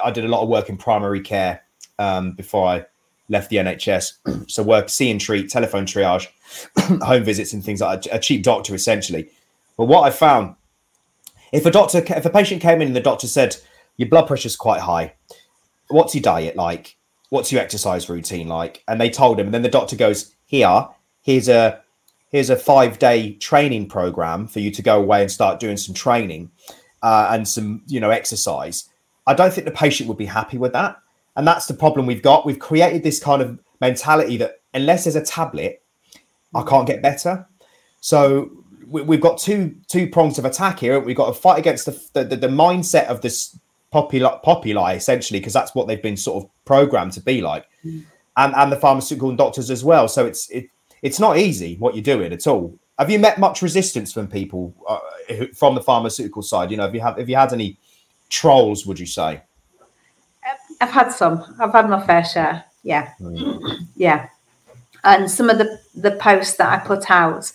I 0.04 0.10
did 0.10 0.26
a 0.26 0.28
lot 0.28 0.42
of 0.42 0.50
work 0.50 0.70
in 0.70 0.76
primary 0.76 1.22
care 1.22 1.62
um, 2.00 2.32
before 2.32 2.68
I 2.68 2.86
left 3.30 3.52
the 3.52 3.58
NHS. 3.58 4.50
so 4.50 4.64
work, 4.64 4.90
see 4.90 5.12
and 5.12 5.22
treat, 5.22 5.52
telephone 5.52 5.86
triage, 5.86 6.28
home 7.06 7.24
visits, 7.24 7.54
and 7.54 7.64
things 7.64 7.80
like 7.80 8.02
that. 8.02 8.16
A 8.16 8.20
cheap 8.20 8.42
doctor, 8.42 8.74
essentially. 8.74 9.30
But 9.78 9.86
what 9.86 10.02
I 10.02 10.10
found, 10.10 10.56
if 11.52 11.66
a 11.66 11.72
doctor, 11.72 12.00
if 12.00 12.26
a 12.26 12.30
patient 12.30 12.62
came 12.62 12.82
in 12.82 12.88
and 12.88 12.96
the 12.96 13.02
doctor 13.02 13.28
said 13.28 13.58
your 13.98 14.10
blood 14.10 14.28
pressure 14.28 14.48
is 14.48 14.56
quite 14.56 14.82
high, 14.82 15.14
what's 15.90 16.16
your 16.16 16.22
diet 16.22 16.56
like? 16.56 16.98
What's 17.30 17.52
your 17.52 17.62
exercise 17.62 18.10
routine 18.10 18.48
like? 18.48 18.84
And 18.88 19.00
they 19.00 19.10
told 19.10 19.40
him, 19.40 19.48
and 19.48 19.54
then 19.54 19.62
the 19.62 19.70
doctor 19.70 19.96
goes, 19.96 20.36
here, 20.46 20.88
here's 21.22 21.48
a 21.48 21.82
here's 22.30 22.50
a 22.50 22.56
five 22.56 23.00
day 23.00 23.34
training 23.36 23.88
program 23.88 24.48
for 24.48 24.60
you 24.60 24.72
to 24.72 24.82
go 24.82 25.00
away 25.00 25.22
and 25.22 25.32
start 25.32 25.60
doing 25.60 25.78
some 25.78 25.94
training 25.94 26.50
uh, 27.04 27.30
and 27.32 27.48
some 27.48 27.84
you 27.88 28.00
know 28.00 28.10
exercise. 28.10 28.90
I 29.28 29.34
don't 29.34 29.54
think 29.54 29.66
the 29.66 29.72
patient 29.72 30.10
would 30.10 30.18
be 30.18 30.26
happy 30.26 30.58
with 30.58 30.74
that, 30.74 30.98
and 31.36 31.48
that's 31.48 31.68
the 31.68 31.74
problem 31.74 32.06
we've 32.06 32.24
got. 32.24 32.46
We've 32.46 32.60
created 32.60 33.04
this 33.04 33.20
kind 33.20 33.42
of 33.42 33.60
mentality 33.80 34.38
that 34.38 34.62
unless 34.74 35.04
there's 35.04 35.16
a 35.16 35.24
tablet, 35.24 35.82
I 36.54 36.64
can't 36.64 36.88
get 36.88 37.02
better. 37.02 37.48
So 38.00 38.61
we, 38.92 39.16
have 39.16 39.22
got 39.22 39.38
two 39.38 39.76
two 39.88 40.10
prongs 40.10 40.38
of 40.38 40.46
attack 40.46 40.80
here. 40.80 41.00
We've 41.00 41.16
got 41.16 41.28
to 41.28 41.34
fight 41.34 41.60
against 41.60 41.86
the 41.86 42.24
the, 42.24 42.36
the 42.36 42.48
mindset 42.48 43.06
of 43.06 43.22
this 43.22 43.58
populi, 43.92 44.38
populi 44.44 44.94
essentially, 44.94 45.40
because 45.40 45.54
that's 45.54 45.74
what 45.74 45.88
they've 45.88 46.02
been 46.02 46.18
sort 46.18 46.44
of 46.44 46.50
programmed 46.66 47.14
to 47.14 47.22
be 47.22 47.42
like, 47.42 47.66
mm. 47.86 48.04
and 48.38 48.56
and 48.56 48.72
the 48.72 48.76
pharmaceutical 48.76 49.30
and 49.30 49.38
doctors 49.38 49.72
as 49.72 49.84
well. 49.84 50.08
So 50.08 50.26
it's 50.26 50.50
it 50.50 50.70
it's 51.02 51.20
not 51.20 51.38
easy 51.38 51.78
what 51.78 51.96
you're 51.96 52.04
doing 52.04 52.34
at 52.34 52.48
all. 52.48 52.78
Have 53.00 53.10
you 53.10 53.20
met 53.20 53.40
much 53.40 53.62
resistance 53.62 54.14
from 54.14 54.28
people 54.28 54.76
uh, 54.88 55.00
from 55.56 55.76
the 55.76 55.82
pharmaceutical 55.82 56.42
side? 56.42 56.72
You 56.72 56.78
know, 56.78 56.84
have 56.84 56.96
you 56.96 57.02
have 57.02 57.18
have 57.18 57.30
you 57.30 57.36
had 57.36 57.54
any 57.54 57.78
trolls? 58.30 58.86
Would 58.86 59.00
you 59.00 59.06
say? 59.06 59.42
I've 60.80 60.90
had 60.90 61.10
some. 61.10 61.56
I've 61.60 61.72
had 61.72 61.90
my 61.90 62.06
fair 62.06 62.26
share. 62.26 62.66
Yeah, 62.84 63.14
mm. 63.20 63.88
yeah. 63.96 64.28
And 65.04 65.30
some 65.30 65.50
of 65.50 65.58
the 65.58 65.80
the 65.96 66.12
posts 66.12 66.58
that 66.58 66.72
I 66.72 66.86
put 66.86 67.10
out, 67.10 67.52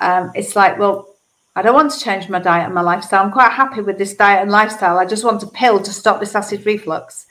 um, 0.00 0.30
it's 0.34 0.56
like, 0.56 0.78
well, 0.78 1.08
I 1.56 1.62
don't 1.62 1.74
want 1.74 1.92
to 1.92 2.00
change 2.00 2.28
my 2.28 2.38
diet 2.38 2.66
and 2.66 2.74
my 2.74 2.80
lifestyle. 2.80 3.24
I'm 3.24 3.32
quite 3.32 3.52
happy 3.52 3.82
with 3.82 3.98
this 3.98 4.14
diet 4.14 4.42
and 4.42 4.50
lifestyle. 4.50 4.98
I 4.98 5.04
just 5.04 5.24
want 5.24 5.42
a 5.42 5.48
pill 5.48 5.80
to 5.80 5.92
stop 5.92 6.20
this 6.20 6.34
acid 6.34 6.64
reflux. 6.64 7.26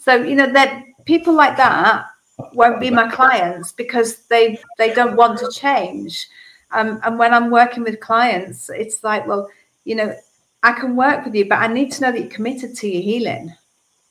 So, 0.00 0.14
you 0.14 0.36
know, 0.36 0.52
that 0.52 0.84
people 1.04 1.34
like 1.34 1.56
that 1.56 2.06
won't 2.52 2.80
be 2.80 2.90
my 2.90 3.10
clients 3.10 3.72
because 3.72 4.26
they 4.26 4.58
they 4.78 4.92
don't 4.92 5.16
want 5.16 5.38
to 5.38 5.50
change. 5.50 6.28
Um, 6.72 7.00
and 7.04 7.18
when 7.18 7.32
I'm 7.32 7.50
working 7.50 7.82
with 7.82 8.00
clients, 8.00 8.68
it's 8.70 9.02
like, 9.02 9.26
well, 9.26 9.48
you 9.84 9.94
know, 9.94 10.14
I 10.62 10.72
can 10.72 10.96
work 10.96 11.24
with 11.24 11.34
you, 11.34 11.48
but 11.48 11.60
I 11.60 11.68
need 11.68 11.92
to 11.92 12.02
know 12.02 12.12
that 12.12 12.20
you're 12.20 12.30
committed 12.30 12.76
to 12.76 12.88
your 12.88 13.02
healing. 13.02 13.54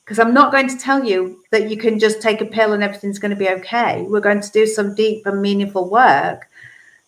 Because 0.04 0.18
I'm 0.18 0.34
not 0.34 0.52
going 0.52 0.68
to 0.68 0.78
tell 0.78 1.04
you 1.04 1.42
that 1.50 1.68
you 1.68 1.76
can 1.76 1.98
just 1.98 2.22
take 2.22 2.40
a 2.40 2.46
pill 2.46 2.72
and 2.72 2.82
everything's 2.82 3.18
going 3.18 3.30
to 3.30 3.36
be 3.36 3.48
okay. 3.48 4.02
We're 4.02 4.20
going 4.20 4.40
to 4.40 4.50
do 4.52 4.64
some 4.64 4.94
deep 4.94 5.26
and 5.26 5.42
meaningful 5.42 5.90
work. 5.90 6.48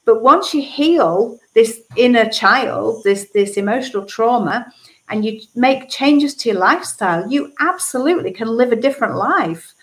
But 0.08 0.22
once 0.22 0.54
you 0.54 0.62
heal 0.62 1.38
this 1.52 1.82
inner 1.94 2.30
child, 2.30 3.04
this 3.04 3.28
this 3.34 3.58
emotional 3.58 4.06
trauma, 4.06 4.72
and 5.10 5.22
you 5.22 5.42
make 5.54 5.90
changes 5.90 6.34
to 6.36 6.48
your 6.48 6.58
lifestyle, 6.58 7.30
you 7.30 7.52
absolutely 7.60 8.32
can 8.32 8.48
live 8.48 8.72
a 8.72 8.76
different 8.86 9.16
life. 9.16 9.74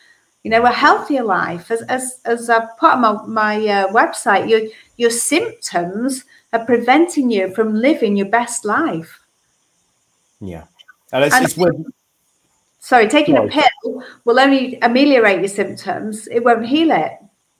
You 0.41 0.49
know, 0.49 0.63
a 0.63 0.71
healthier 0.71 1.23
life. 1.23 1.69
As 1.69 1.83
as, 1.83 2.21
as 2.25 2.49
I've 2.49 2.75
put 2.79 2.93
on 2.93 3.01
my, 3.01 3.13
my 3.27 3.55
uh, 3.67 3.87
website, 3.89 4.49
your 4.49 4.61
your 4.97 5.11
symptoms 5.11 6.25
are 6.53 6.65
preventing 6.65 7.29
you 7.29 7.53
from 7.53 7.75
living 7.75 8.17
your 8.17 8.29
best 8.29 8.65
life. 8.65 9.19
Yeah, 10.41 10.63
and 11.13 11.23
it's, 11.23 11.35
and 11.35 11.45
it's 11.45 11.89
sorry, 12.79 13.07
taking 13.09 13.37
a 13.37 13.47
pill 13.47 14.03
will 14.23 14.39
only 14.39 14.79
ameliorate 14.81 15.41
your 15.41 15.49
symptoms. 15.49 16.27
It 16.29 16.43
won't 16.43 16.65
heal 16.65 16.89
it. 16.89 17.11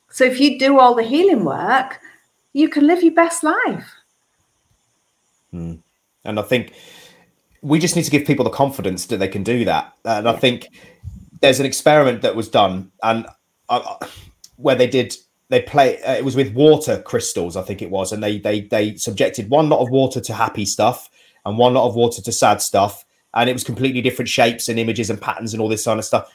So 0.09 0.24
if 0.24 0.39
you 0.39 0.57
do 0.57 0.80
all 0.80 0.95
the 0.95 1.03
healing 1.03 1.45
work, 1.45 1.99
you 2.56 2.70
can 2.70 2.88
live 2.88 3.03
your 3.03 3.14
best 3.14 3.43
life. 3.43 3.91
Mm. 5.53 5.80
And 6.24 6.39
I 6.39 6.41
think 6.41 6.74
we 7.62 7.80
just 7.80 7.97
need 7.97 8.06
to 8.06 8.12
give 8.12 8.26
people 8.26 8.45
the 8.45 8.49
confidence 8.49 9.08
that 9.08 9.18
they 9.18 9.28
can 9.28 9.43
do 9.43 9.66
that. 9.66 9.93
And 10.06 10.28
I 10.28 10.38
think 10.38 10.70
there's 11.41 11.60
an 11.60 11.66
experiment 11.66 12.22
that 12.22 12.36
was 12.36 12.47
done, 12.47 12.91
and 13.03 13.28
uh, 13.68 13.97
where 14.56 14.76
they 14.76 14.88
did 14.88 15.16
they 15.49 15.62
play 15.62 16.01
uh, 16.03 16.14
it 16.14 16.24
was 16.24 16.38
with 16.38 16.53
water 16.53 17.01
crystals, 17.01 17.58
I 17.58 17.62
think 17.62 17.82
it 17.82 17.89
was, 17.89 18.14
and 18.14 18.24
they 18.24 18.39
they 18.39 18.62
they 18.62 18.95
subjected 18.95 19.49
one 19.49 19.68
lot 19.68 19.82
of 19.82 19.89
water 19.89 20.22
to 20.22 20.34
happy 20.34 20.66
stuff 20.66 21.10
and 21.45 21.58
one 21.58 21.74
lot 21.74 21.88
of 21.88 21.95
water 21.95 22.22
to 22.22 22.32
sad 22.32 22.62
stuff, 22.62 23.03
and 23.34 23.49
it 23.49 23.53
was 23.53 23.66
completely 23.66 24.01
different 24.01 24.30
shapes 24.30 24.70
and 24.70 24.80
images 24.80 25.10
and 25.10 25.22
patterns 25.22 25.53
and 25.53 25.62
all 25.62 25.70
this 25.70 25.84
kind 25.84 25.99
of 25.99 26.06
stuff. 26.06 26.32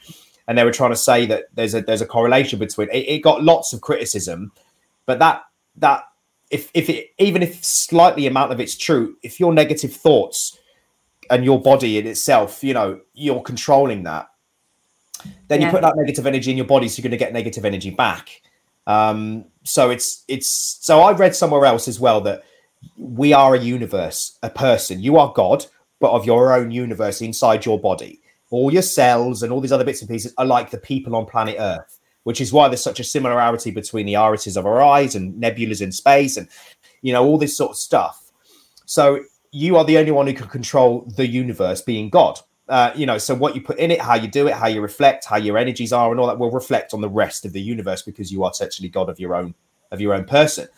And 0.47 0.59
they 0.59 0.65
were 0.65 0.73
trying 0.73 0.91
to 0.91 0.97
say 0.97 1.25
that 1.27 1.45
there's 1.55 1.75
a 1.75 1.81
there's 1.81 2.03
a 2.03 2.07
correlation 2.07 2.59
between 2.59 2.91
it, 2.91 3.09
it 3.09 3.19
got 3.21 3.43
lots 3.43 3.73
of 3.73 3.81
criticism, 3.81 4.53
but 5.07 5.19
that 5.19 5.45
that 5.77 6.05
if 6.51 6.71
if 6.75 6.91
it 6.91 7.13
even 7.19 7.43
if 7.43 7.65
slightly 7.65 8.27
amount 8.27 8.53
of 8.53 8.61
it's 8.61 8.77
true, 8.77 9.17
if 9.23 9.41
your 9.41 9.55
negative 9.55 9.95
thoughts 9.95 10.59
and 11.31 11.45
your 11.45 11.61
body 11.61 11.99
in 11.99 12.07
itself, 12.07 12.63
you 12.65 12.75
know, 12.75 13.01
you're 13.15 13.43
controlling 13.43 14.03
that, 14.03 14.29
then 15.49 15.61
yeah. 15.61 15.67
you 15.67 15.73
put 15.73 15.83
that 15.83 15.97
negative 15.97 16.27
energy 16.27 16.51
in 16.51 16.57
your 16.57 16.67
body, 16.67 16.89
so 16.89 16.99
you're 16.99 17.09
going 17.09 17.19
to 17.19 17.25
get 17.25 17.33
negative 17.33 17.65
energy 17.65 17.91
back. 17.91 18.43
Um, 18.87 19.45
so 19.63 19.91
it's 19.91 20.25
it's 20.27 20.49
so 20.81 21.01
I 21.01 21.13
read 21.13 21.37
somewhere 21.37 21.65
else 21.65 21.87
as 21.87 22.01
well 22.01 22.21
that 22.23 22.43
we 22.97 23.33
are 23.33 23.55
a 23.55 23.61
universe, 23.61 24.39
a 24.43 24.51
person. 24.51 25.01
You 25.01 25.19
are 25.19 25.33
God, 25.33 25.67
but 26.01 26.11
of 26.11 26.27
your 26.27 26.53
own 26.53 26.71
universe 26.71 27.21
inside 27.21 27.65
your 27.65 27.79
body. 27.79 28.21
All 28.51 28.73
your 28.73 28.83
cells 28.83 29.45
and 29.45 29.53
all 29.53 29.61
these 29.61 29.71
other 29.71 29.85
bits 29.85 30.01
and 30.01 30.11
pieces 30.11 30.35
are 30.37 30.47
like 30.47 30.71
the 30.71 30.79
people 30.79 31.15
on 31.15 31.27
planet 31.27 31.57
Earth 31.61 32.00
which 32.25 32.41
is 32.41 32.53
why 32.53 32.69
there's 32.69 32.83
such 32.83 33.01
a 33.01 33.05
similarity 33.05 33.71
between 33.71 34.07
the 34.07 34.17
irises 34.17 34.57
of 34.57 34.67
our 34.67 34.83
eyes 34.83 35.15
and 35.15 35.41
nebulas 35.41 35.81
in 35.81 35.93
space 35.93 36.37
and 36.37 36.49
you 37.03 37.13
know 37.13 37.25
all 37.25 37.39
this 37.39 37.57
sort 37.57 37.71
of 37.71 37.77
stuff. 37.77 38.31
So 38.87 39.21
you 39.53 39.77
are 39.77 39.85
the 39.85 39.99
only 39.99 40.11
one 40.11 40.27
who 40.27 40.35
can 40.35 40.49
control 40.49 41.11
the 41.17 41.27
universe 41.27 41.83
being 41.83 42.11
god. 42.11 42.39
Uh, 42.69 42.93
you 42.95 43.05
know 43.05 43.19
so 43.19 43.35
what 43.35 43.57
you 43.57 43.61
put 43.61 43.79
in 43.81 43.91
it 43.91 44.01
how 44.01 44.15
you 44.15 44.29
do 44.29 44.47
it 44.47 44.55
how 44.55 44.69
you 44.69 44.81
reflect 44.81 45.25
how 45.25 45.37
your 45.37 45.59
energies 45.59 45.93
are 45.93 46.13
and 46.13 46.21
all 46.21 46.29
that 46.29 46.39
will 46.39 46.53
reflect 46.53 46.95
on 46.95 47.01
the 47.01 47.09
rest 47.09 47.45
of 47.45 47.53
the 47.53 47.61
universe 47.61 48.03
because 48.03 48.31
you 48.31 48.45
are 48.45 48.51
essentially 48.53 48.89
god 48.89 49.09
of 49.09 49.19
your 49.19 49.35
own 49.35 49.53
of 49.91 50.01
your 50.01 50.15
own 50.15 50.25
person. 50.25 50.69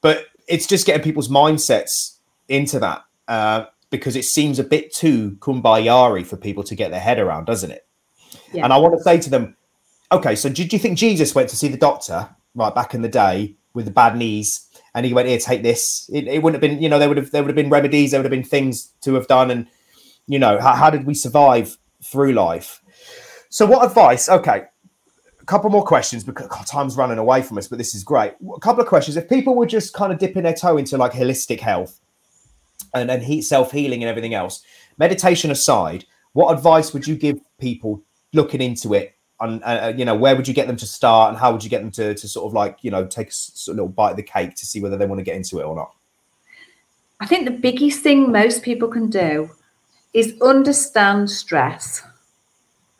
But 0.00 0.28
it's 0.48 0.66
just 0.66 0.86
getting 0.86 1.02
people's 1.02 1.28
mindsets 1.28 2.16
into 2.48 2.78
that 2.78 3.04
uh, 3.28 3.66
because 3.90 4.16
it 4.16 4.24
seems 4.24 4.58
a 4.58 4.64
bit 4.64 4.92
too 4.92 5.32
kumbaya 5.32 6.24
for 6.24 6.38
people 6.38 6.64
to 6.64 6.74
get 6.74 6.90
their 6.90 7.00
head 7.00 7.18
around 7.18 7.44
doesn't 7.44 7.70
it? 7.70 7.86
Yeah. 8.52 8.64
and 8.64 8.72
i 8.72 8.76
want 8.76 8.96
to 8.96 9.02
say 9.02 9.18
to 9.18 9.30
them 9.30 9.56
okay, 10.12 10.36
so 10.36 10.48
did 10.48 10.72
you 10.72 10.78
think 10.78 10.98
Jesus 10.98 11.34
went 11.34 11.48
to 11.48 11.56
see 11.56 11.68
the 11.68 11.76
doctor 11.76 12.28
right 12.54 12.74
back 12.74 12.94
in 12.94 13.02
the 13.02 13.08
day 13.08 13.56
with 13.74 13.86
the 13.86 13.90
bad 13.90 14.16
knees, 14.16 14.68
and 14.94 15.06
he 15.06 15.14
went 15.14 15.28
here, 15.28 15.38
take 15.38 15.62
this? 15.62 16.08
It, 16.12 16.28
it 16.28 16.42
wouldn't 16.42 16.62
have 16.62 16.70
been, 16.70 16.82
you 16.82 16.88
know, 16.88 16.98
there 16.98 17.08
would 17.08 17.16
have 17.16 17.30
there 17.30 17.42
would 17.42 17.50
have 17.50 17.56
been 17.56 17.70
remedies, 17.70 18.10
there 18.10 18.20
would 18.20 18.30
have 18.30 18.30
been 18.30 18.48
things 18.48 18.92
to 19.02 19.14
have 19.14 19.26
done, 19.26 19.50
and 19.50 19.66
you 20.26 20.38
know, 20.38 20.60
how, 20.60 20.74
how 20.74 20.90
did 20.90 21.06
we 21.06 21.14
survive 21.14 21.76
through 22.02 22.32
life? 22.32 22.80
So, 23.48 23.66
what 23.66 23.84
advice? 23.84 24.28
Okay, 24.28 24.64
a 25.40 25.44
couple 25.44 25.70
more 25.70 25.84
questions 25.84 26.24
because 26.24 26.46
God, 26.48 26.66
time's 26.66 26.96
running 26.96 27.18
away 27.18 27.42
from 27.42 27.58
us, 27.58 27.68
but 27.68 27.78
this 27.78 27.94
is 27.94 28.04
great. 28.04 28.32
A 28.54 28.60
couple 28.60 28.82
of 28.82 28.88
questions. 28.88 29.16
If 29.16 29.28
people 29.28 29.54
were 29.54 29.66
just 29.66 29.92
kind 29.92 30.12
of 30.12 30.18
dipping 30.18 30.44
their 30.44 30.54
toe 30.54 30.76
into 30.76 30.96
like 30.96 31.12
holistic 31.12 31.60
health 31.60 32.00
and, 32.94 33.10
and 33.10 33.22
heat 33.22 33.42
self 33.42 33.72
healing 33.72 34.02
and 34.02 34.10
everything 34.10 34.34
else, 34.34 34.62
meditation 34.98 35.50
aside, 35.50 36.04
what 36.32 36.52
advice 36.56 36.92
would 36.92 37.06
you 37.06 37.16
give 37.16 37.38
people 37.58 38.02
looking 38.32 38.62
into 38.62 38.94
it 38.94 39.14
on 39.42 39.62
uh, 39.64 39.92
you 39.96 40.04
know 40.04 40.14
where 40.14 40.34
would 40.36 40.48
you 40.48 40.54
get 40.54 40.66
them 40.66 40.76
to 40.76 40.86
start 40.86 41.30
and 41.30 41.38
how 41.38 41.52
would 41.52 41.62
you 41.62 41.70
get 41.70 41.82
them 41.82 41.90
to, 41.90 42.14
to 42.14 42.28
sort 42.28 42.46
of 42.46 42.54
like 42.54 42.78
you 42.82 42.90
know 42.90 43.04
take 43.06 43.28
a 43.28 43.32
sort 43.32 43.74
of 43.74 43.76
little 43.76 43.88
bite 43.88 44.12
of 44.12 44.16
the 44.16 44.22
cake 44.22 44.54
to 44.54 44.64
see 44.64 44.80
whether 44.80 44.96
they 44.96 45.06
want 45.06 45.18
to 45.18 45.24
get 45.24 45.36
into 45.36 45.58
it 45.58 45.64
or 45.64 45.74
not 45.74 45.94
i 47.20 47.26
think 47.26 47.44
the 47.44 47.50
biggest 47.50 48.00
thing 48.00 48.32
most 48.32 48.62
people 48.62 48.88
can 48.88 49.10
do 49.10 49.50
is 50.14 50.40
understand 50.40 51.30
stress 51.30 52.02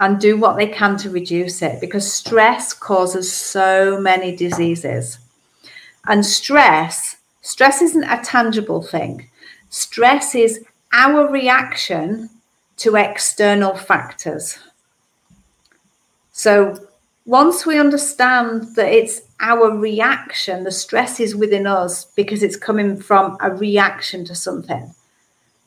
and 0.03 0.18
do 0.18 0.36
what 0.36 0.57
they 0.57 0.66
can 0.66 0.97
to 0.97 1.11
reduce 1.11 1.62
it 1.62 1.80
because 1.80 2.12
stress 2.12 2.72
causes 2.72 3.32
so 3.32 4.01
many 4.01 4.34
diseases. 4.34 5.18
And 6.07 6.26
stress, 6.26 7.18
stress 7.40 7.80
isn't 7.80 8.03
a 8.03 8.20
tangible 8.24 8.82
thing. 8.82 9.30
Stress 9.70 10.34
is 10.34 10.64
our 10.93 11.30
reaction 11.30 12.30
to 12.78 12.97
external 12.97 13.76
factors. 13.76 14.59
So 16.32 16.76
once 17.24 17.64
we 17.64 17.78
understand 17.78 18.74
that 18.74 18.92
it's 18.92 19.22
our 19.40 19.70
reaction, 19.76 20.64
the 20.64 20.70
stress 20.70 21.20
is 21.20 21.36
within 21.36 21.66
us 21.66 22.06
because 22.16 22.42
it's 22.42 22.56
coming 22.56 23.00
from 23.00 23.36
a 23.40 23.50
reaction 23.54 24.24
to 24.26 24.34
something. 24.34 24.94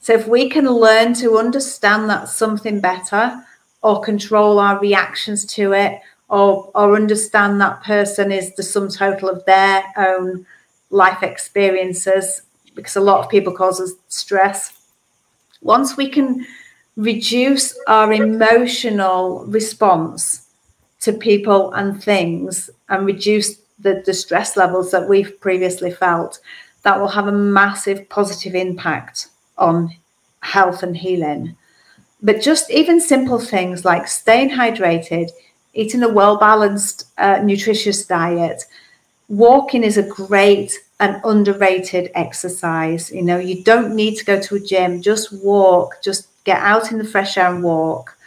So 0.02 0.14
if 0.14 0.28
we 0.28 0.50
can 0.50 0.66
learn 0.66 1.14
to 1.16 1.38
understand 1.38 2.10
that 2.10 2.30
something 2.30 2.80
better, 2.80 3.44
or 3.86 4.02
control 4.02 4.58
our 4.58 4.80
reactions 4.80 5.46
to 5.46 5.74
it 5.74 6.02
or 6.28 6.72
or 6.74 6.96
understand 6.96 7.62
that 7.62 7.84
person 7.84 8.32
is 8.32 8.56
the 8.56 8.64
sum 8.64 8.90
total 8.90 9.30
of 9.30 9.46
their 9.46 9.84
own 9.96 10.44
life 10.90 11.22
experiences 11.22 12.42
because 12.74 12.96
a 12.96 13.00
lot 13.10 13.24
of 13.24 13.30
people 13.30 13.54
cause 13.54 13.80
us 13.80 13.94
stress 14.08 14.90
once 15.62 15.96
we 15.96 16.10
can 16.10 16.44
reduce 16.96 17.78
our 17.88 18.12
emotional 18.12 19.46
response 19.46 20.45
to 21.06 21.14
people 21.14 21.72
and 21.74 22.04
things 22.04 22.70
and 22.90 23.06
reduce 23.06 23.58
the, 23.80 24.04
the 24.06 24.14
stress 24.14 24.58
levels 24.58 24.92
that 24.92 25.08
we've 25.08 25.40
previously 25.40 25.92
felt 25.92 26.40
that 26.84 27.00
will 27.00 27.08
have 27.08 27.28
a 27.28 27.32
massive 27.32 28.08
positive 28.10 28.54
impact 28.56 29.30
on 29.58 29.90
health 30.42 30.84
and 30.84 30.98
healing 30.98 31.56
but 32.26 32.42
just 32.42 32.72
even 32.72 33.00
simple 33.00 33.38
things 33.38 33.86
like 33.86 34.08
staying 34.08 34.50
hydrated, 34.50 35.30
eating 35.76 36.02
a 36.02 36.10
well 36.10 36.38
balanced, 36.38 37.08
uh, 37.20 37.40
nutritious 37.44 38.04
diet, 38.06 38.64
walking 39.28 39.84
is 39.84 39.98
a 39.98 40.10
great 40.10 40.74
and 41.00 41.22
underrated 41.24 42.10
exercise. 42.16 43.12
You 43.12 43.22
know, 43.22 43.38
you 43.38 43.64
don't 43.64 43.96
need 43.96 44.16
to 44.16 44.26
go 44.26 44.40
to 44.42 44.56
a 44.56 44.60
gym, 44.60 45.04
just 45.04 45.34
walk, 45.44 46.02
just 46.02 46.28
get 46.46 46.60
out 46.62 46.92
in 46.92 46.98
the 46.98 47.04
fresh 47.04 47.38
air 47.38 47.54
and 47.54 47.64
walk 47.64 48.18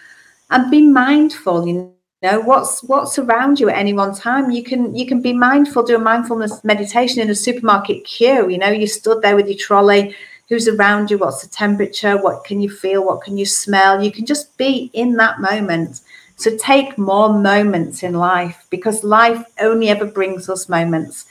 and 0.50 0.70
be 0.70 0.82
mindful. 0.82 1.66
You 1.66 1.92
know, 2.22 2.40
what's 2.40 2.82
what's 2.82 3.18
around 3.18 3.60
you 3.60 3.68
at 3.68 3.76
any 3.76 3.92
one 3.92 4.14
time. 4.14 4.50
You 4.50 4.64
can 4.64 4.94
you 4.94 5.06
can 5.06 5.22
be 5.22 5.32
mindful, 5.32 5.84
do 5.84 5.96
a 5.96 5.98
mindfulness 5.98 6.64
meditation 6.64 7.20
in 7.20 7.30
a 7.30 7.34
supermarket 7.34 8.04
queue. 8.04 8.48
You 8.48 8.58
know, 8.58 8.70
you 8.70 8.86
stood 8.86 9.22
there 9.22 9.36
with 9.36 9.46
your 9.46 9.58
trolley 9.58 10.16
who's 10.48 10.66
around 10.66 11.10
you, 11.10 11.18
what's 11.18 11.42
the 11.42 11.48
temperature, 11.48 12.20
what 12.20 12.44
can 12.44 12.60
you 12.60 12.70
feel, 12.70 13.04
what 13.04 13.22
can 13.22 13.36
you 13.36 13.44
smell. 13.44 14.02
You 14.02 14.10
can 14.10 14.24
just 14.24 14.56
be 14.56 14.90
in 14.94 15.14
that 15.16 15.40
moment. 15.40 16.00
So 16.36 16.56
take 16.56 16.96
more 16.96 17.32
moments 17.32 18.02
in 18.02 18.14
life 18.14 18.64
because 18.70 19.04
life 19.04 19.44
only 19.60 19.88
ever 19.88 20.06
brings 20.06 20.48
us 20.48 20.68
moments. 20.68 21.26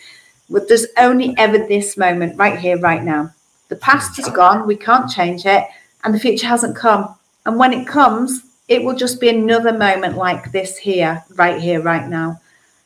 There's 0.50 0.86
only 0.98 1.34
ever 1.38 1.58
this 1.58 1.98
moment 1.98 2.38
right 2.38 2.60
here, 2.60 2.78
right 2.78 3.04
now. 3.04 3.34
The 3.70 3.76
past 3.78 4.20
is 4.20 4.28
mm. 4.28 4.36
gone, 4.36 4.68
we 4.68 4.76
can't 4.76 5.10
change 5.10 5.46
it, 5.46 5.64
and 6.04 6.14
the 6.14 6.20
future 6.20 6.48
hasn't 6.48 6.76
come. 6.76 7.16
And 7.46 7.58
when 7.58 7.74
it 7.74 7.88
comes, 7.88 8.44
it 8.68 8.84
will 8.84 8.96
just 8.96 9.20
be 9.22 9.30
another 9.30 9.74
moment 9.74 10.18
like 10.18 10.52
this 10.52 10.78
here, 10.78 11.24
right 11.36 11.62
here, 11.62 11.82
right 11.82 12.08
now. 12.08 12.42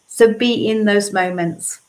So 0.07 0.33
be 0.33 0.67
in 0.69 0.85
those 0.85 1.13
moments. 1.13 1.81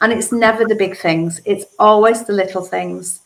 And 0.00 0.12
it's 0.12 0.32
never 0.32 0.64
the 0.64 0.74
big 0.74 0.96
things, 0.96 1.40
it's 1.44 1.66
always 1.78 2.24
the 2.24 2.32
little 2.32 2.62
things 2.62 3.20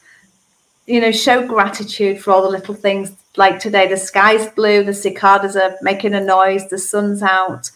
you 0.86 1.00
know, 1.00 1.12
show 1.12 1.46
gratitude 1.46 2.20
for 2.20 2.32
all 2.32 2.42
the 2.42 2.48
little 2.48 2.74
things. 2.74 3.12
Like 3.36 3.58
today, 3.58 3.88
the 3.88 3.96
sky's 3.96 4.48
blue, 4.50 4.84
the 4.84 4.94
cicadas 4.94 5.56
are 5.56 5.76
making 5.82 6.14
a 6.14 6.20
noise, 6.20 6.68
the 6.68 6.78
sun's 6.78 7.22
out. 7.22 7.70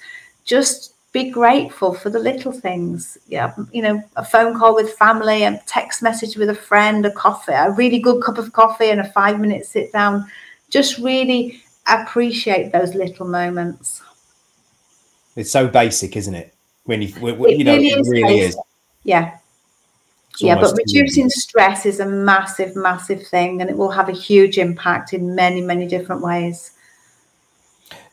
Just 0.45 0.95
be 1.13 1.31
grateful 1.31 1.95
for 1.95 2.11
the 2.11 2.19
little 2.19 2.53
things. 2.53 3.19
Yeah, 3.27 3.55
you 3.73 3.83
know, 3.83 4.03
a 4.17 4.25
phone 4.25 4.57
call 4.59 4.75
with 4.75 4.93
family, 4.93 5.45
a 5.45 5.61
text 5.67 6.03
message 6.03 6.37
with 6.37 6.51
a 6.51 6.55
friend, 6.55 7.05
a 7.07 7.11
coffee, 7.11 7.53
a 7.53 7.71
really 7.71 7.99
good 7.99 8.23
cup 8.23 8.39
of 8.39 8.53
coffee, 8.53 8.91
and 8.91 9.01
a 9.01 9.13
five 9.13 9.41
minute 9.41 9.65
sit 9.65 9.93
down. 9.93 10.31
Just 10.71 10.99
really 10.99 11.63
appreciate 11.89 12.73
those 12.73 12.95
little 12.95 13.27
moments. 13.27 14.03
It's 15.37 15.51
so 15.51 15.69
basic, 15.69 16.17
isn't 16.17 16.35
it? 16.35 16.55
When 16.85 17.03
you, 17.03 17.09
you 17.09 17.65
know, 17.65 17.77
really 17.77 17.89
it 17.89 18.07
really 18.09 18.41
is. 18.41 18.59
Yeah 19.05 19.39
yeah, 20.41 20.61
but 20.61 20.77
reducing 20.77 21.29
stress 21.31 21.87
is 21.87 22.01
a 22.01 22.07
massive, 22.07 22.77
massive 22.77 23.27
thing, 23.27 23.61
and 23.61 23.69
it 23.69 23.77
will 23.77 23.91
have 23.91 24.09
a 24.09 24.13
huge 24.13 24.59
impact 24.59 25.13
in 25.13 25.35
many, 25.35 25.61
many 25.61 25.87
different 25.87 26.23
ways. 26.23 26.73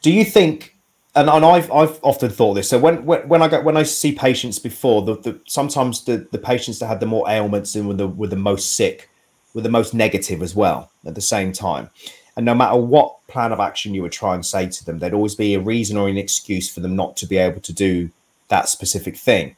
Do 0.02 0.12
you 0.12 0.26
think? 0.26 0.76
And, 1.16 1.30
and 1.30 1.46
I've 1.46 1.72
I've 1.72 2.00
often 2.04 2.30
thought 2.30 2.56
this. 2.56 2.68
So 2.70 2.78
when 2.78 3.06
when, 3.06 3.28
when 3.28 3.42
I 3.42 3.48
go 3.48 3.62
when 3.62 3.78
I 3.78 3.84
see 3.84 4.12
patients 4.12 4.60
before, 4.60 5.04
the, 5.04 5.16
the 5.18 5.40
sometimes 5.46 6.04
the, 6.04 6.28
the 6.32 6.38
patients 6.38 6.80
that 6.80 6.88
had 6.88 7.00
the 7.00 7.06
more 7.06 7.30
ailments 7.30 7.76
and 7.76 7.88
were 7.88 7.94
the 7.94 8.08
were 8.08 8.28
the 8.28 8.36
most 8.36 8.76
sick, 8.76 9.10
were 9.54 9.62
the 9.62 9.70
most 9.70 9.94
negative 9.94 10.42
as 10.42 10.56
well 10.56 10.92
at 11.06 11.16
the 11.16 11.22
same 11.22 11.54
time. 11.54 11.90
And 12.36 12.46
no 12.46 12.54
matter 12.54 12.78
what 12.78 13.26
plan 13.28 13.52
of 13.54 13.60
action 13.60 13.94
you 13.94 14.02
would 14.02 14.12
try 14.12 14.36
and 14.36 14.46
say 14.46 14.68
to 14.68 14.86
them, 14.86 15.00
there'd 15.00 15.14
always 15.14 15.36
be 15.36 15.56
a 15.56 15.60
reason 15.60 15.98
or 15.98 16.10
an 16.10 16.18
excuse 16.18 16.70
for 16.74 16.82
them 16.82 16.96
not 16.96 17.16
to 17.18 17.26
be 17.26 17.38
able 17.38 17.62
to 17.62 17.74
do 17.74 18.10
that 18.50 18.70
specific 18.70 19.16
thing. 19.16 19.56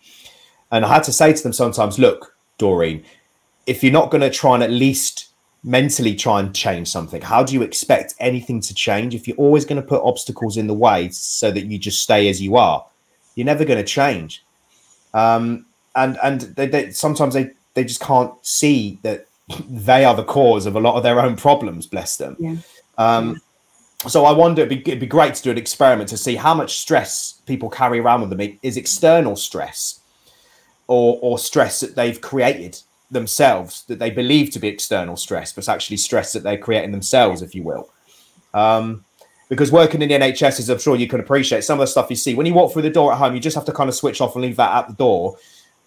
And 0.72 0.86
I 0.86 0.94
had 0.94 1.04
to 1.04 1.14
say 1.14 1.34
to 1.34 1.44
them 1.44 1.54
sometimes, 1.54 1.98
look, 1.98 2.36
Doreen, 2.58 3.04
if 3.66 3.84
you're 3.84 3.92
not 3.92 4.12
going 4.12 4.22
to 4.22 4.30
try 4.30 4.54
and 4.54 4.64
at 4.64 4.72
least 4.72 5.30
mentally 5.64 6.16
try 6.16 6.40
and 6.40 6.56
change 6.56 6.88
something, 6.88 7.22
how 7.22 7.44
do 7.44 7.54
you 7.54 7.62
expect 7.62 8.14
anything 8.20 8.62
to 8.62 8.74
change 8.74 9.16
if 9.16 9.28
you're 9.28 9.38
always 9.38 9.66
going 9.66 9.82
to 9.82 9.88
put 9.88 10.04
obstacles 10.04 10.58
in 10.58 10.68
the 10.68 10.74
way 10.74 11.10
so 11.10 11.52
that 11.52 11.66
you 11.66 11.78
just 11.78 12.02
stay 12.02 12.30
as 12.30 12.42
you 12.42 12.58
are? 12.58 12.86
You're 13.36 13.46
never 13.46 13.66
going 13.66 13.84
to 13.84 13.84
change. 13.84 14.44
Um, 15.14 15.66
and 15.96 16.18
and 16.24 16.42
they, 16.42 16.68
they, 16.68 16.92
sometimes 16.92 17.34
they, 17.34 17.52
they 17.74 17.84
just 17.84 18.02
can't 18.02 18.34
see 18.46 19.00
that 19.02 19.27
they 19.70 20.04
are 20.06 20.16
the 20.16 20.24
cause 20.24 20.66
of 20.66 20.76
a 20.76 20.80
lot 20.80 20.96
of 20.96 21.04
their 21.04 21.20
own 21.20 21.36
problems, 21.36 21.88
bless 21.88 22.18
them. 22.18 22.36
Yeah. 22.40 22.56
Um, 22.98 23.42
so 24.08 24.26
I 24.26 24.32
wonder 24.32 24.62
it'd 24.62 24.84
be, 24.84 24.92
it'd 24.92 25.00
be 25.00 25.08
great 25.08 25.34
to 25.36 25.44
do 25.44 25.52
an 25.52 25.58
experiment 25.58 26.10
to 26.10 26.18
see 26.18 26.36
how 26.36 26.54
much 26.54 26.78
stress 26.78 27.42
people 27.46 27.70
carry 27.70 28.00
around 28.00 28.22
with 28.22 28.30
them 28.30 28.58
is 28.62 28.78
external 28.78 29.36
stress 29.36 30.02
or 30.88 31.18
or 31.22 31.40
stress 31.40 31.80
that 31.80 31.96
they've 31.96 32.22
created 32.22 32.80
themselves 33.10 33.84
that 33.86 34.00
they 34.00 34.10
believe 34.10 34.52
to 34.52 34.60
be 34.60 34.68
external 34.68 35.16
stress, 35.16 35.54
but 35.54 35.60
it's 35.60 35.70
actually 35.70 35.98
stress 35.98 36.34
that 36.34 36.44
they're 36.44 36.58
creating 36.58 36.92
themselves, 36.92 37.42
if 37.42 37.56
you 37.56 37.64
will. 37.64 37.90
Um, 38.54 39.06
because 39.50 39.72
working 39.72 40.02
in 40.02 40.10
the 40.10 40.16
NHS, 40.16 40.60
is, 40.60 40.70
I'm 40.70 40.80
sure 40.80 40.98
you 40.98 41.08
can 41.08 41.22
appreciate, 41.22 41.64
some 41.64 41.80
of 41.80 41.84
the 41.84 41.88
stuff 41.88 42.10
you 42.10 42.18
see 42.18 42.36
when 42.36 42.46
you 42.46 42.54
walk 42.54 42.74
through 42.74 42.82
the 42.82 42.90
door 42.90 43.14
at 43.14 43.18
home, 43.18 43.34
you 43.34 43.40
just 43.40 43.56
have 43.56 43.66
to 43.66 43.72
kind 43.72 43.88
of 43.88 43.96
switch 43.96 44.20
off 44.20 44.36
and 44.36 44.44
leave 44.44 44.58
that 44.58 44.76
at 44.76 44.88
the 44.90 44.94
door. 44.94 45.38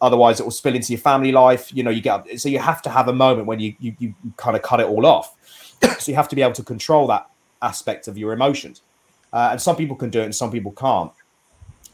Otherwise, 0.01 0.41
it 0.41 0.45
will 0.45 0.51
spill 0.51 0.75
into 0.75 0.93
your 0.93 1.01
family 1.01 1.33
life. 1.33 1.75
You 1.75 1.83
know, 1.83 1.91
you 1.91 2.01
get 2.01 2.41
so 2.41 2.49
you 2.49 2.59
have 2.59 2.83
to 2.83 2.91
have 2.91 3.09
a 3.09 3.13
moment 3.13 3.47
when 3.47 3.61
you 3.61 3.75
you, 3.79 3.95
you 3.99 4.15
kind 4.37 4.57
of 4.57 4.63
cut 4.63 4.81
it 4.81 4.87
all 4.87 5.07
off. 5.07 5.37
so 5.99 6.11
you 6.11 6.15
have 6.17 6.29
to 6.29 6.37
be 6.37 6.43
able 6.43 6.55
to 6.55 6.63
control 6.63 7.07
that 7.09 7.29
aspect 7.63 8.09
of 8.09 8.17
your 8.17 8.33
emotions. 8.33 8.83
Uh, 9.33 9.49
and 9.53 9.61
some 9.61 9.77
people 9.77 9.97
can 9.97 10.11
do 10.11 10.21
it, 10.21 10.25
and 10.25 10.35
some 10.35 10.51
people 10.51 10.73
can't. 10.73 11.13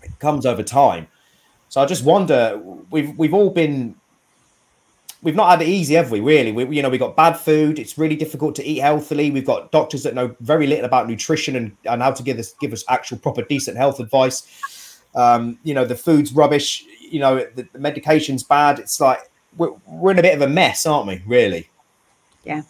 It 0.02 0.18
comes 0.18 0.46
over 0.46 0.62
time. 0.62 1.08
So 1.68 1.80
I 1.80 1.86
just 1.86 2.04
wonder, 2.04 2.60
we've 2.90 3.16
we've 3.18 3.34
all 3.34 3.50
been 3.50 3.96
we've 5.22 5.34
not 5.34 5.50
had 5.50 5.62
it 5.62 5.68
easy, 5.68 5.94
have 5.94 6.10
we? 6.12 6.20
Really, 6.20 6.52
we, 6.52 6.76
you 6.76 6.82
know, 6.82 6.88
we 6.88 6.98
got 6.98 7.16
bad 7.16 7.34
food. 7.34 7.78
It's 7.78 7.98
really 7.98 8.16
difficult 8.16 8.54
to 8.56 8.64
eat 8.64 8.78
healthily. 8.78 9.32
We've 9.32 9.46
got 9.46 9.72
doctors 9.72 10.04
that 10.04 10.14
know 10.14 10.34
very 10.40 10.68
little 10.68 10.84
about 10.84 11.08
nutrition 11.08 11.56
and, 11.56 11.76
and 11.84 12.00
how 12.00 12.12
to 12.12 12.22
give 12.22 12.38
us 12.38 12.52
give 12.60 12.72
us 12.72 12.84
actual 12.88 13.18
proper 13.18 13.42
decent 13.42 13.76
health 13.76 13.98
advice. 13.98 14.46
Um, 15.16 15.58
you 15.64 15.74
know, 15.74 15.84
the 15.84 15.96
food's 15.96 16.32
rubbish. 16.32 16.84
You 17.00 17.20
know, 17.20 17.36
the, 17.54 17.66
the 17.72 17.78
medication's 17.78 18.42
bad. 18.42 18.78
It's 18.78 19.00
like 19.00 19.30
we're, 19.56 19.72
we're 19.86 20.12
in 20.12 20.18
a 20.18 20.22
bit 20.22 20.34
of 20.34 20.42
a 20.42 20.48
mess, 20.48 20.86
aren't 20.86 21.08
we? 21.08 21.22
Really? 21.26 21.68
Yeah. 22.44 22.62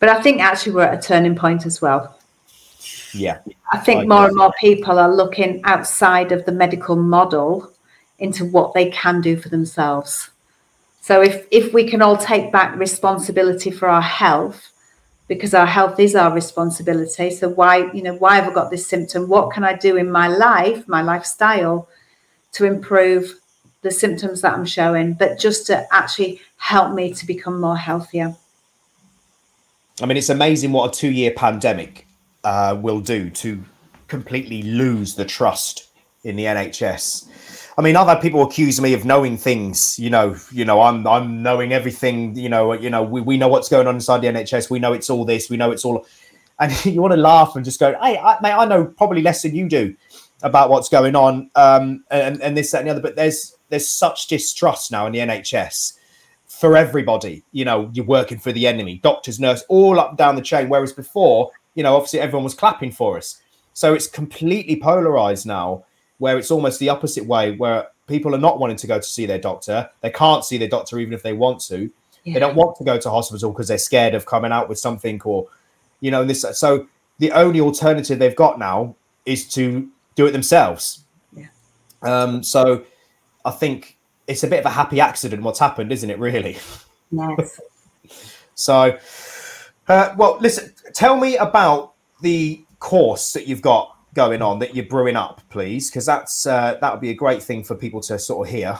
But 0.00 0.08
I 0.08 0.20
think 0.20 0.40
actually 0.40 0.72
we're 0.72 0.82
at 0.82 0.98
a 0.98 1.02
turning 1.02 1.36
point 1.36 1.66
as 1.66 1.80
well. 1.80 2.18
Yeah. 3.14 3.38
I 3.72 3.78
think 3.78 4.02
I 4.02 4.04
more 4.06 4.26
and 4.26 4.36
more 4.36 4.52
people 4.58 4.98
are 4.98 5.14
looking 5.14 5.60
outside 5.64 6.32
of 6.32 6.44
the 6.44 6.52
medical 6.52 6.96
model 6.96 7.70
into 8.18 8.44
what 8.44 8.74
they 8.74 8.90
can 8.90 9.20
do 9.20 9.36
for 9.36 9.48
themselves. 9.48 10.30
So 11.00 11.22
if 11.22 11.46
if 11.50 11.72
we 11.72 11.88
can 11.88 12.02
all 12.02 12.16
take 12.16 12.52
back 12.52 12.76
responsibility 12.76 13.70
for 13.70 13.88
our 13.88 14.02
health, 14.02 14.71
because 15.32 15.54
our 15.54 15.64
health 15.64 15.98
is 15.98 16.14
our 16.14 16.30
responsibility. 16.30 17.30
So 17.30 17.48
why, 17.48 17.90
you 17.92 18.02
know, 18.02 18.14
why 18.14 18.36
have 18.36 18.50
I 18.50 18.52
got 18.52 18.70
this 18.70 18.86
symptom? 18.86 19.28
What 19.28 19.50
can 19.50 19.64
I 19.64 19.72
do 19.72 19.96
in 19.96 20.10
my 20.10 20.28
life, 20.28 20.86
my 20.86 21.00
lifestyle, 21.00 21.88
to 22.52 22.66
improve 22.66 23.40
the 23.80 23.90
symptoms 23.90 24.42
that 24.42 24.52
I'm 24.52 24.66
showing, 24.66 25.14
but 25.14 25.38
just 25.38 25.66
to 25.68 25.86
actually 25.90 26.42
help 26.58 26.92
me 26.92 27.14
to 27.14 27.26
become 27.26 27.58
more 27.58 27.78
healthier. 27.78 28.36
I 30.02 30.06
mean, 30.06 30.18
it's 30.18 30.28
amazing 30.28 30.72
what 30.72 30.94
a 30.94 31.00
two-year 31.00 31.32
pandemic 31.34 32.06
uh, 32.44 32.76
will 32.78 33.00
do 33.00 33.30
to 33.30 33.64
completely 34.08 34.62
lose 34.62 35.14
the 35.14 35.24
trust 35.24 35.88
in 36.24 36.36
the 36.36 36.44
NHS 36.44 37.26
I 37.78 37.82
mean, 37.82 37.96
I've 37.96 38.06
had 38.06 38.20
people 38.20 38.42
accuse 38.42 38.80
me 38.80 38.92
of 38.92 39.04
knowing 39.04 39.36
things. 39.36 39.98
You 39.98 40.10
know, 40.10 40.36
you 40.50 40.64
know, 40.64 40.82
I'm 40.82 41.06
I'm 41.06 41.42
knowing 41.42 41.72
everything. 41.72 42.36
You 42.36 42.48
know, 42.48 42.72
you 42.72 42.90
know, 42.90 43.02
we, 43.02 43.20
we 43.20 43.36
know 43.36 43.48
what's 43.48 43.68
going 43.68 43.86
on 43.86 43.94
inside 43.94 44.18
the 44.18 44.28
NHS. 44.28 44.70
We 44.70 44.78
know 44.78 44.92
it's 44.92 45.08
all 45.08 45.24
this. 45.24 45.48
We 45.48 45.56
know 45.56 45.70
it's 45.70 45.84
all, 45.84 46.06
and 46.58 46.84
you 46.84 47.00
want 47.00 47.12
to 47.12 47.20
laugh 47.20 47.56
and 47.56 47.64
just 47.64 47.80
go, 47.80 47.92
"Hey, 48.02 48.18
I, 48.18 48.38
mate, 48.42 48.52
I 48.52 48.64
know 48.66 48.84
probably 48.84 49.22
less 49.22 49.42
than 49.42 49.54
you 49.54 49.68
do 49.68 49.96
about 50.42 50.70
what's 50.70 50.88
going 50.88 51.16
on, 51.16 51.50
um, 51.54 52.04
and, 52.10 52.42
and 52.42 52.56
this, 52.56 52.70
that, 52.72 52.78
and 52.78 52.88
the 52.88 52.90
other." 52.92 53.00
But 53.00 53.16
there's 53.16 53.56
there's 53.70 53.88
such 53.88 54.26
distrust 54.26 54.92
now 54.92 55.06
in 55.06 55.12
the 55.12 55.20
NHS 55.20 55.94
for 56.46 56.76
everybody. 56.76 57.42
You 57.52 57.64
know, 57.64 57.90
you're 57.94 58.04
working 58.04 58.38
for 58.38 58.52
the 58.52 58.66
enemy, 58.66 59.00
doctors, 59.02 59.40
nurse, 59.40 59.64
all 59.68 59.98
up 59.98 60.18
down 60.18 60.36
the 60.36 60.42
chain. 60.42 60.68
Whereas 60.68 60.92
before, 60.92 61.50
you 61.74 61.82
know, 61.82 61.96
obviously 61.96 62.20
everyone 62.20 62.44
was 62.44 62.54
clapping 62.54 62.92
for 62.92 63.16
us. 63.16 63.40
So 63.72 63.94
it's 63.94 64.06
completely 64.06 64.76
polarized 64.76 65.46
now, 65.46 65.86
where 66.22 66.38
it's 66.38 66.52
almost 66.52 66.78
the 66.78 66.88
opposite 66.88 67.26
way, 67.26 67.50
where 67.56 67.88
people 68.06 68.32
are 68.32 68.38
not 68.38 68.60
wanting 68.60 68.76
to 68.76 68.86
go 68.86 68.96
to 68.96 69.02
see 69.02 69.26
their 69.26 69.40
doctor. 69.40 69.90
They 70.02 70.10
can't 70.10 70.44
see 70.44 70.56
their 70.56 70.68
doctor 70.68 71.00
even 71.00 71.14
if 71.14 71.24
they 71.24 71.32
want 71.32 71.58
to. 71.62 71.90
Yeah. 72.22 72.34
They 72.34 72.38
don't 72.38 72.54
want 72.54 72.76
to 72.76 72.84
go 72.84 72.96
to 72.96 73.10
hospital 73.10 73.50
because 73.50 73.66
they're 73.66 73.76
scared 73.76 74.14
of 74.14 74.24
coming 74.24 74.52
out 74.52 74.68
with 74.68 74.78
something 74.78 75.20
or, 75.24 75.48
you 75.98 76.12
know, 76.12 76.24
this. 76.24 76.46
So 76.52 76.86
the 77.18 77.32
only 77.32 77.60
alternative 77.60 78.20
they've 78.20 78.36
got 78.36 78.56
now 78.56 78.94
is 79.26 79.48
to 79.54 79.90
do 80.14 80.26
it 80.26 80.30
themselves. 80.30 81.02
Yeah. 81.36 81.48
Um, 82.02 82.44
so 82.44 82.84
I 83.44 83.50
think 83.50 83.98
it's 84.28 84.44
a 84.44 84.46
bit 84.46 84.60
of 84.60 84.66
a 84.66 84.70
happy 84.70 85.00
accident 85.00 85.42
what's 85.42 85.58
happened, 85.58 85.90
isn't 85.90 86.08
it? 86.08 86.20
Really. 86.20 86.56
Yes. 87.10 87.60
so, 88.54 88.96
uh, 89.88 90.14
well, 90.16 90.38
listen. 90.40 90.72
Tell 90.94 91.16
me 91.16 91.36
about 91.36 91.94
the 92.20 92.62
course 92.78 93.32
that 93.32 93.48
you've 93.48 93.62
got 93.62 93.91
going 94.14 94.42
on 94.42 94.58
that 94.58 94.74
you're 94.74 94.86
brewing 94.86 95.16
up, 95.16 95.40
please, 95.50 95.90
because 95.90 96.06
that's 96.06 96.46
uh, 96.46 96.78
that 96.80 96.92
would 96.92 97.00
be 97.00 97.10
a 97.10 97.14
great 97.14 97.42
thing 97.42 97.64
for 97.64 97.74
people 97.74 98.00
to 98.02 98.18
sort 98.18 98.46
of 98.46 98.54
hear. 98.54 98.78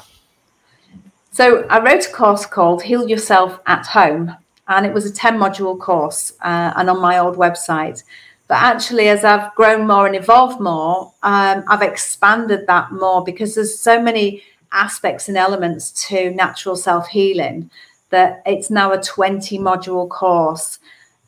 So 1.30 1.66
I 1.68 1.82
wrote 1.82 2.06
a 2.06 2.12
course 2.12 2.44
called 2.44 2.82
Heal 2.82 3.08
Yourself 3.08 3.58
at 3.66 3.86
Home, 3.86 4.36
and 4.68 4.84
it 4.84 4.92
was 4.92 5.06
a 5.06 5.12
10 5.12 5.38
module 5.38 5.78
course 5.78 6.34
uh, 6.42 6.74
and 6.76 6.90
on 6.90 7.00
my 7.00 7.18
old 7.18 7.36
website. 7.36 8.02
But 8.48 8.58
actually, 8.58 9.08
as 9.08 9.24
I've 9.24 9.54
grown 9.54 9.86
more 9.86 10.06
and 10.06 10.14
evolved 10.14 10.60
more, 10.60 11.12
um, 11.22 11.64
I've 11.68 11.80
expanded 11.80 12.66
that 12.66 12.92
more 12.92 13.24
because 13.24 13.54
there's 13.54 13.78
so 13.78 14.00
many 14.00 14.42
aspects 14.72 15.28
and 15.28 15.38
elements 15.38 16.06
to 16.08 16.30
natural 16.30 16.76
self 16.76 17.08
healing 17.08 17.70
that 18.10 18.42
it's 18.44 18.68
now 18.68 18.92
a 18.92 19.02
20 19.02 19.58
module 19.58 20.08
course. 20.08 20.78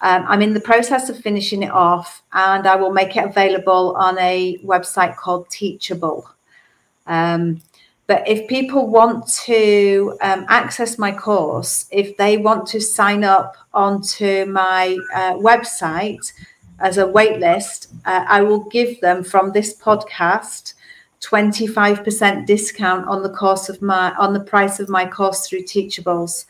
Um, 0.05 0.26
I'm 0.28 0.42
in 0.42 0.52
the 0.52 0.61
process 0.61 1.09
of 1.09 1.18
finishing 1.18 1.62
it 1.62 1.70
off 1.70 2.22
and 2.34 2.66
I 2.66 2.76
will 2.76 2.92
make 2.92 3.16
it 3.16 3.24
available 3.24 3.96
on 3.96 4.18
a 4.18 4.59
website 4.59 5.16
called 5.16 5.48
Teachable. 5.48 6.28
Um, 7.07 7.62
but 8.07 8.28
if 8.28 8.46
people 8.46 8.86
want 8.86 9.26
to 9.44 10.18
um, 10.20 10.44
access 10.50 10.98
my 10.98 11.11
course, 11.11 11.86
if 11.90 12.18
they 12.18 12.36
want 12.36 12.66
to 12.68 12.82
sign 12.82 13.24
up 13.24 13.57
onto 13.72 14.44
my 14.44 14.98
uh, 15.14 15.36
website 15.36 16.34
as 16.80 16.98
a 16.98 17.05
waitlist, 17.05 17.94
uh, 18.05 18.26
I 18.28 18.42
will 18.42 18.64
give 18.64 19.00
them 19.00 19.24
from 19.24 19.52
this 19.52 19.74
podcast 19.74 20.74
25% 21.22 22.44
discount 22.44 23.09
on 23.09 23.22
the 23.22 23.30
course 23.30 23.70
of 23.70 23.80
my 23.80 24.14
on 24.16 24.34
the 24.34 24.40
price 24.40 24.80
of 24.80 24.90
my 24.90 25.07
course 25.07 25.48
through 25.48 25.62
Teachables. 25.62 26.44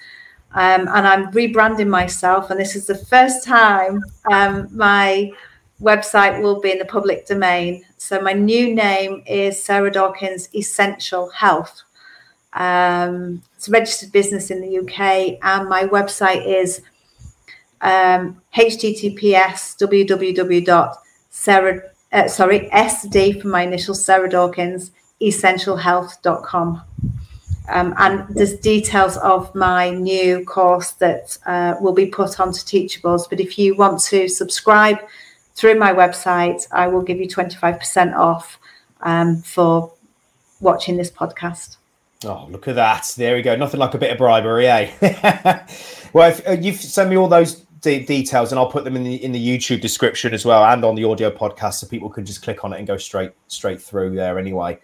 Um, 0.54 0.88
and 0.88 1.06
I'm 1.06 1.32
rebranding 1.32 1.88
myself, 1.88 2.50
and 2.50 2.58
this 2.58 2.76
is 2.76 2.86
the 2.86 2.94
first 2.94 3.44
time 3.44 4.04
um, 4.30 4.68
my 4.70 5.32
website 5.80 6.40
will 6.40 6.60
be 6.60 6.70
in 6.70 6.78
the 6.78 6.84
public 6.84 7.26
domain. 7.26 7.84
So 7.96 8.20
my 8.20 8.32
new 8.32 8.74
name 8.74 9.24
is 9.26 9.62
Sarah 9.62 9.90
Dawkins 9.90 10.48
Essential 10.54 11.28
Health. 11.30 11.82
Um, 12.52 13.42
it's 13.56 13.66
a 13.66 13.72
registered 13.72 14.12
business 14.12 14.50
in 14.50 14.60
the 14.60 14.78
UK, 14.78 15.38
and 15.42 15.68
my 15.68 15.84
website 15.84 16.46
is 16.46 16.82
um, 17.80 18.40
https 18.56 19.76
www.sarah 19.76 21.82
uh, 22.12 22.28
sorry 22.28 22.70
sd 22.72 23.42
for 23.42 23.48
my 23.48 23.62
initial 23.62 23.94
Sarah 23.94 24.30
Dawkins 24.30 24.92
essentialhealth.com. 25.20 26.82
Um, 27.68 27.94
and 27.96 28.26
there's 28.28 28.54
details 28.58 29.16
of 29.18 29.54
my 29.54 29.90
new 29.90 30.44
course 30.44 30.92
that 30.92 31.38
uh, 31.46 31.76
will 31.80 31.94
be 31.94 32.06
put 32.06 32.38
onto 32.38 32.58
Teachables. 32.60 33.28
But 33.28 33.40
if 33.40 33.58
you 33.58 33.74
want 33.74 34.00
to 34.02 34.28
subscribe 34.28 34.98
through 35.54 35.78
my 35.78 35.92
website, 35.92 36.66
I 36.72 36.88
will 36.88 37.02
give 37.02 37.18
you 37.18 37.28
25% 37.28 38.14
off 38.14 38.58
um, 39.00 39.42
for 39.42 39.92
watching 40.60 40.96
this 40.96 41.10
podcast. 41.10 41.76
Oh, 42.24 42.46
look 42.50 42.68
at 42.68 42.74
that. 42.76 43.12
There 43.16 43.36
we 43.36 43.42
go. 43.42 43.54
Nothing 43.56 43.80
like 43.80 43.94
a 43.94 43.98
bit 43.98 44.10
of 44.10 44.18
bribery, 44.18 44.66
eh? 44.66 44.90
well, 46.12 46.30
if, 46.30 46.46
uh, 46.46 46.52
you've 46.52 46.76
sent 46.76 47.10
me 47.10 47.16
all 47.16 47.28
those 47.28 47.64
de- 47.80 48.04
details 48.04 48.50
and 48.50 48.58
I'll 48.58 48.70
put 48.70 48.84
them 48.84 48.96
in 48.96 49.04
the 49.04 49.22
in 49.22 49.32
the 49.32 49.58
YouTube 49.58 49.80
description 49.80 50.34
as 50.34 50.44
well 50.44 50.64
and 50.64 50.84
on 50.84 50.94
the 50.94 51.04
audio 51.04 51.30
podcast 51.30 51.74
so 51.74 51.86
people 51.86 52.08
can 52.08 52.24
just 52.24 52.42
click 52.42 52.64
on 52.64 52.72
it 52.72 52.78
and 52.78 52.86
go 52.86 52.96
straight 52.96 53.32
straight 53.48 53.80
through 53.80 54.14
there 54.14 54.38
anyway. 54.38 54.78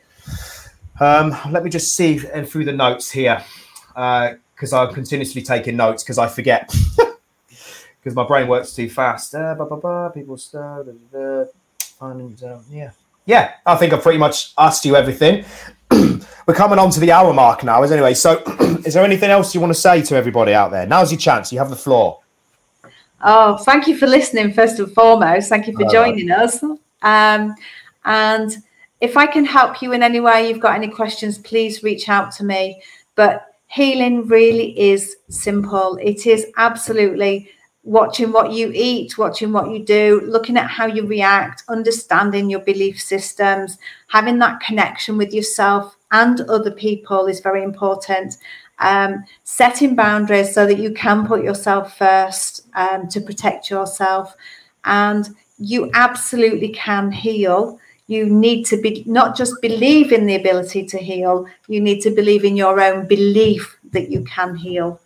Um, 1.00 1.34
let 1.50 1.64
me 1.64 1.70
just 1.70 1.96
see 1.96 2.18
through 2.18 2.66
the 2.66 2.72
notes 2.72 3.10
here 3.10 3.42
because 3.88 4.72
uh, 4.72 4.82
I'm 4.82 4.94
continuously 4.94 5.42
taking 5.42 5.76
notes 5.76 6.02
because 6.02 6.18
I 6.18 6.28
forget 6.28 6.68
because 7.48 8.14
my 8.14 8.24
brain 8.24 8.48
works 8.48 8.74
too 8.74 8.88
fast. 8.88 9.34
Uh, 9.34 9.54
blah, 9.54 9.66
blah, 9.66 9.78
blah, 9.78 10.08
people 10.10 10.36
start, 10.36 10.88
uh, 11.14 11.44
yeah. 12.70 12.90
Yeah, 13.26 13.52
I 13.66 13.76
think 13.76 13.92
I've 13.92 14.02
pretty 14.02 14.18
much 14.18 14.52
asked 14.58 14.84
you 14.84 14.96
everything. 14.96 15.44
We're 15.90 16.54
coming 16.54 16.78
on 16.78 16.90
to 16.90 17.00
the 17.00 17.12
hour 17.12 17.32
mark 17.32 17.62
now, 17.62 17.82
as 17.82 17.92
anyway. 17.92 18.14
So, 18.14 18.42
is 18.84 18.94
there 18.94 19.04
anything 19.04 19.30
else 19.30 19.54
you 19.54 19.60
want 19.60 19.72
to 19.72 19.78
say 19.78 20.02
to 20.02 20.16
everybody 20.16 20.54
out 20.54 20.70
there? 20.70 20.86
Now's 20.86 21.12
your 21.12 21.18
chance. 21.18 21.52
You 21.52 21.58
have 21.58 21.70
the 21.70 21.76
floor. 21.76 22.20
Oh, 23.22 23.58
thank 23.58 23.86
you 23.86 23.96
for 23.96 24.06
listening, 24.06 24.52
first 24.52 24.78
and 24.78 24.92
foremost. 24.92 25.48
Thank 25.50 25.66
you 25.66 25.74
for 25.74 25.84
joining 25.90 26.30
us. 26.30 26.62
Um, 27.02 27.54
and 28.04 28.56
if 29.00 29.16
I 29.16 29.26
can 29.26 29.44
help 29.44 29.82
you 29.82 29.92
in 29.92 30.02
any 30.02 30.20
way, 30.20 30.48
you've 30.48 30.60
got 30.60 30.76
any 30.76 30.88
questions, 30.88 31.38
please 31.38 31.82
reach 31.82 32.08
out 32.08 32.32
to 32.32 32.44
me. 32.44 32.82
But 33.14 33.46
healing 33.66 34.26
really 34.26 34.78
is 34.78 35.16
simple. 35.28 35.98
It 36.02 36.26
is 36.26 36.46
absolutely 36.56 37.50
watching 37.82 38.30
what 38.30 38.52
you 38.52 38.70
eat, 38.74 39.16
watching 39.16 39.52
what 39.52 39.70
you 39.70 39.84
do, 39.84 40.20
looking 40.26 40.56
at 40.56 40.70
how 40.70 40.86
you 40.86 41.06
react, 41.06 41.62
understanding 41.68 42.50
your 42.50 42.60
belief 42.60 43.00
systems, 43.00 43.78
having 44.08 44.38
that 44.38 44.60
connection 44.60 45.16
with 45.16 45.32
yourself 45.32 45.96
and 46.12 46.40
other 46.42 46.70
people 46.70 47.26
is 47.26 47.40
very 47.40 47.62
important. 47.62 48.36
Um, 48.78 49.24
setting 49.44 49.94
boundaries 49.94 50.54
so 50.54 50.66
that 50.66 50.78
you 50.78 50.92
can 50.92 51.26
put 51.26 51.44
yourself 51.44 51.96
first 51.96 52.66
um, 52.74 53.08
to 53.08 53.20
protect 53.20 53.70
yourself. 53.70 54.34
And 54.84 55.28
you 55.58 55.90
absolutely 55.92 56.70
can 56.70 57.12
heal. 57.12 57.78
You 58.10 58.26
need 58.26 58.66
to 58.66 58.76
be 58.76 59.04
not 59.06 59.36
just 59.36 59.62
believe 59.62 60.10
in 60.10 60.26
the 60.26 60.34
ability 60.34 60.84
to 60.86 60.98
heal, 60.98 61.46
you 61.68 61.80
need 61.80 62.00
to 62.00 62.10
believe 62.10 62.44
in 62.44 62.56
your 62.56 62.80
own 62.80 63.06
belief 63.06 63.78
that 63.92 64.10
you 64.10 64.24
can 64.24 64.56
heal. 64.56 65.00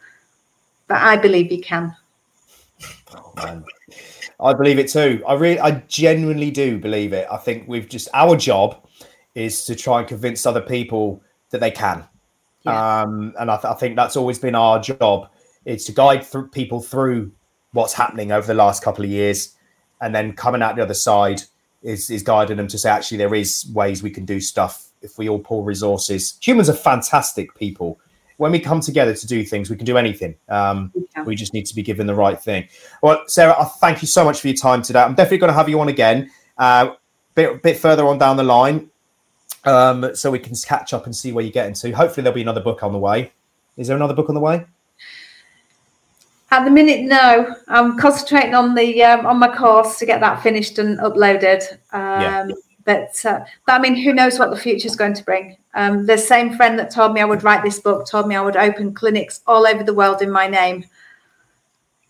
But 0.88 1.02
I 1.02 1.18
believe 1.18 1.52
you 1.52 1.61
can. 1.61 1.94
Oh, 3.14 3.34
man. 3.36 3.62
I 4.40 4.55
believe 4.55 4.78
it 4.78 4.88
too. 4.88 5.22
I 5.28 5.34
really, 5.34 5.61
I 5.61 5.72
genuinely 5.86 6.50
do 6.50 6.78
believe 6.78 7.12
it. 7.12 7.28
I 7.30 7.36
think 7.36 7.68
we've 7.68 7.86
just 7.86 8.09
our 8.14 8.36
job 8.36 8.88
is 9.34 9.66
to 9.66 9.76
try 9.76 9.98
and 9.98 10.09
convince 10.09 10.46
other 10.46 10.62
people 10.62 11.22
that 11.50 11.61
they 11.61 11.70
can. 11.70 12.07
Yeah. 12.62 13.02
Um, 13.02 13.34
and 13.38 13.50
I, 13.50 13.57
th- 13.57 13.66
I, 13.66 13.74
think 13.74 13.96
that's 13.96 14.16
always 14.16 14.38
been 14.38 14.55
our 14.55 14.80
job 14.80 15.28
is 15.66 15.84
to 15.84 15.92
guide 15.92 16.26
th- 16.26 16.50
people 16.52 16.80
through 16.80 17.32
what's 17.72 17.92
happening 17.92 18.32
over 18.32 18.46
the 18.46 18.55
last 18.55 18.82
couple 18.82 19.05
of 19.05 19.11
years, 19.11 19.57
and 20.00 20.14
then 20.14 20.32
coming 20.32 20.62
out 20.62 20.74
the 20.74 20.82
other 20.82 20.94
side 20.94 21.42
is 21.85 22.11
is 22.11 22.24
guiding 22.24 22.57
them 22.57 22.66
to 22.68 22.78
say 22.78 22.91
actually 22.91 23.18
there 23.18 23.35
is 23.35 23.70
ways 23.72 24.03
we 24.03 24.11
can 24.11 24.24
do 24.24 24.41
stuff 24.41 24.89
if 25.03 25.16
we 25.18 25.28
all 25.28 25.39
pull 25.39 25.62
resources. 25.62 26.37
Humans 26.41 26.68
are 26.68 26.74
fantastic 26.74 27.55
people 27.55 28.01
when 28.37 28.53
we 28.53 28.59
come 28.59 28.80
together 28.80 29.14
to 29.14 29.26
do 29.26 29.45
things, 29.45 29.70
we 29.70 29.76
can 29.76 29.87
do 29.87 29.97
anything. 29.97 30.35
Um, 30.49 30.93
yeah. 31.16 31.22
We 31.22 31.35
just 31.35 31.55
need 31.55 31.66
to 31.66 31.74
be 31.74 31.82
given 31.82 32.07
the 32.07 32.14
right 32.14 32.41
thing. 32.41 32.68
Well, 33.03 33.22
Sarah, 33.26 33.55
I 33.59 33.64
thank 33.64 34.03
you 34.03 34.09
so 34.09 34.24
much 34.24 34.41
for 34.41 34.49
your 34.49 34.57
time 34.57 34.82
today. 34.82 35.01
I'm 35.01 35.14
definitely 35.14 35.39
going 35.39 35.53
to 35.53 35.57
have 35.57 35.68
you 35.68 35.80
on 35.80 35.89
again, 35.89 36.30
uh, 36.59 36.95
bit 37.35 37.62
bit 37.62 37.78
further 37.78 38.07
on 38.07 38.18
down 38.18 38.37
the 38.37 38.45
line, 38.45 38.91
um, 39.64 40.14
so 40.14 40.30
we 40.30 40.39
can 40.39 40.55
catch 40.57 40.93
up 40.93 41.07
and 41.07 41.14
see 41.14 41.32
where 41.32 41.45
you're 41.45 41.53
getting 41.53 41.74
to. 41.74 41.93
Hopefully, 41.93 42.22
there'll 42.24 42.35
be 42.35 42.43
another 42.43 42.61
book 42.61 42.82
on 42.82 42.93
the 42.93 42.99
way. 42.99 43.32
Is 43.76 43.89
there 43.89 43.97
another 43.97 44.14
book 44.14 44.28
on 44.28 44.35
the 44.35 44.41
way? 44.41 44.66
At 46.55 46.64
the 46.64 46.70
minute, 46.70 47.02
no. 47.02 47.57
I'm 47.66 47.98
concentrating 47.98 48.55
on 48.55 48.76
the 48.76 49.02
um, 49.02 49.26
on 49.26 49.40
my 49.40 49.52
course 49.52 49.98
to 49.98 50.07
get 50.07 50.20
that 50.20 50.40
finished 50.40 50.78
and 50.78 51.00
uploaded. 51.00 51.68
Um, 51.92 52.20
yeah. 52.22 52.48
But, 52.84 53.24
uh, 53.24 53.40
but 53.66 53.72
I 53.72 53.78
mean, 53.80 53.96
who 53.96 54.12
knows 54.12 54.38
what 54.38 54.50
the 54.50 54.57
future 54.57 54.86
is 54.86 54.94
going 54.94 55.14
to 55.14 55.24
bring? 55.24 55.57
Um, 55.74 56.07
the 56.07 56.16
same 56.16 56.55
friend 56.55 56.78
that 56.78 56.92
told 56.92 57.12
me 57.12 57.20
I 57.20 57.24
would 57.24 57.42
write 57.42 57.64
this 57.64 57.80
book 57.80 58.07
told 58.07 58.28
me 58.28 58.36
I 58.36 58.40
would 58.40 58.57
open 58.57 58.94
clinics 58.94 59.40
all 59.48 59.66
over 59.66 59.82
the 59.82 59.94
world 59.94 60.22
in 60.22 60.30
my 60.30 60.46
name. 60.46 60.84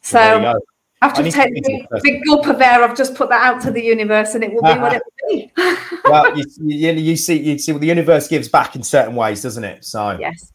So 0.02 0.60
after 1.00 1.22
take 1.30 1.54
the 1.54 1.62
big, 1.62 2.02
big 2.02 2.22
gulp 2.26 2.46
of 2.46 2.60
air, 2.60 2.82
I've 2.82 2.96
just 2.96 3.14
put 3.14 3.30
that 3.30 3.42
out 3.42 3.62
to 3.62 3.70
the 3.70 3.82
universe, 3.82 4.34
and 4.34 4.44
it 4.44 4.52
will 4.52 4.62
be 4.62 4.78
what 4.78 4.92
it 4.92 5.02
will 5.06 5.30
be. 5.30 5.52
well, 6.04 6.36
you, 6.36 6.44
you, 6.64 6.92
you, 6.92 7.16
see, 7.16 7.40
you 7.40 7.58
see, 7.58 7.72
well, 7.72 7.78
the 7.78 7.86
universe 7.86 8.28
gives 8.28 8.48
back 8.48 8.76
in 8.76 8.82
certain 8.82 9.14
ways, 9.14 9.40
doesn't 9.40 9.64
it? 9.64 9.86
So 9.86 10.18
yes. 10.20 10.52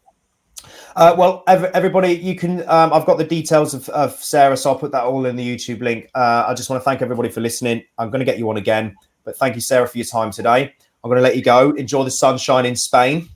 Uh, 0.96 1.14
well, 1.16 1.44
ev- 1.46 1.70
everybody, 1.74 2.12
you 2.12 2.34
can. 2.34 2.60
Um, 2.68 2.92
I've 2.92 3.06
got 3.06 3.18
the 3.18 3.24
details 3.24 3.74
of, 3.74 3.88
of, 3.90 4.12
Sarah, 4.14 4.56
so 4.56 4.70
I'll 4.70 4.78
put 4.78 4.92
that 4.92 5.04
all 5.04 5.26
in 5.26 5.36
the 5.36 5.56
YouTube 5.56 5.80
link. 5.80 6.10
Uh, 6.14 6.44
I 6.46 6.54
just 6.54 6.68
want 6.68 6.80
to 6.80 6.84
thank 6.84 7.02
everybody 7.02 7.28
for 7.28 7.40
listening. 7.40 7.84
I'm 7.98 8.10
going 8.10 8.20
to 8.20 8.24
get 8.24 8.38
you 8.38 8.48
on 8.50 8.56
again, 8.56 8.96
but 9.24 9.36
thank 9.36 9.54
you, 9.54 9.60
Sarah, 9.60 9.86
for 9.86 9.98
your 9.98 10.06
time 10.06 10.30
today. 10.30 10.74
I'm 11.02 11.08
going 11.08 11.16
to 11.16 11.22
let 11.22 11.36
you 11.36 11.42
go. 11.42 11.70
Enjoy 11.72 12.04
the 12.04 12.10
sunshine 12.10 12.66
in 12.66 12.76
Spain. 12.76 13.28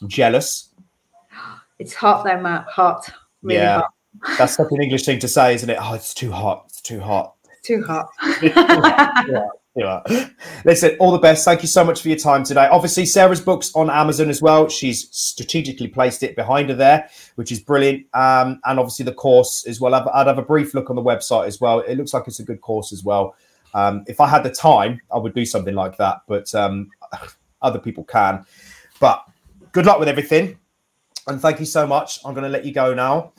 I'm 0.00 0.08
jealous. 0.08 0.70
It's 1.78 1.94
hot 1.94 2.24
there, 2.24 2.40
Matt. 2.40 2.66
Hot. 2.66 3.08
Really 3.42 3.60
yeah, 3.60 3.80
hot. 3.80 4.38
that's 4.38 4.54
such 4.54 4.68
an 4.70 4.82
English 4.82 5.04
thing 5.04 5.18
to 5.18 5.28
say, 5.28 5.54
isn't 5.54 5.68
it? 5.68 5.78
Oh, 5.80 5.94
it's 5.94 6.14
too 6.14 6.32
hot. 6.32 6.64
It's 6.68 6.80
too 6.80 7.00
hot. 7.00 7.34
Too 7.62 7.82
hot. 7.82 8.08
yeah. 8.42 9.46
Yeah. 9.74 10.02
Listen, 10.64 10.96
all 10.98 11.12
the 11.12 11.18
best. 11.18 11.44
Thank 11.44 11.62
you 11.62 11.68
so 11.68 11.84
much 11.84 12.02
for 12.02 12.08
your 12.08 12.18
time 12.18 12.44
today. 12.44 12.68
Obviously, 12.70 13.06
Sarah's 13.06 13.40
book's 13.40 13.74
on 13.74 13.90
Amazon 13.90 14.28
as 14.28 14.42
well. 14.42 14.68
She's 14.68 15.08
strategically 15.16 15.88
placed 15.88 16.22
it 16.22 16.36
behind 16.36 16.68
her 16.68 16.74
there, 16.74 17.08
which 17.36 17.50
is 17.50 17.60
brilliant. 17.60 18.06
Um, 18.14 18.60
and 18.64 18.78
obviously, 18.78 19.04
the 19.04 19.14
course 19.14 19.66
as 19.66 19.80
well. 19.80 19.94
I'd, 19.94 20.06
I'd, 20.08 20.26
have 20.26 20.38
a 20.38 20.42
brief 20.42 20.74
look 20.74 20.90
on 20.90 20.96
the 20.96 21.02
website 21.02 21.46
as 21.46 21.60
well. 21.60 21.80
It 21.80 21.96
looks 21.96 22.12
like 22.12 22.24
it's 22.26 22.40
a 22.40 22.44
good 22.44 22.60
course 22.60 22.92
as 22.92 23.02
well. 23.02 23.34
Um, 23.74 24.04
if 24.06 24.20
I 24.20 24.28
had 24.28 24.42
the 24.42 24.50
time, 24.50 25.00
I 25.10 25.18
would 25.18 25.34
do 25.34 25.46
something 25.46 25.74
like 25.74 25.96
that, 25.96 26.18
but 26.28 26.54
um, 26.54 26.90
other 27.62 27.78
people 27.78 28.04
can. 28.04 28.44
But 29.00 29.24
good 29.72 29.86
luck 29.86 29.98
with 29.98 30.08
everything. 30.08 30.58
And 31.26 31.40
thank 31.40 31.60
you 31.60 31.66
so 31.66 31.86
much. 31.86 32.18
I'm 32.24 32.34
going 32.34 32.44
to 32.44 32.50
let 32.50 32.64
you 32.64 32.72
go 32.72 32.92
now. 32.94 33.32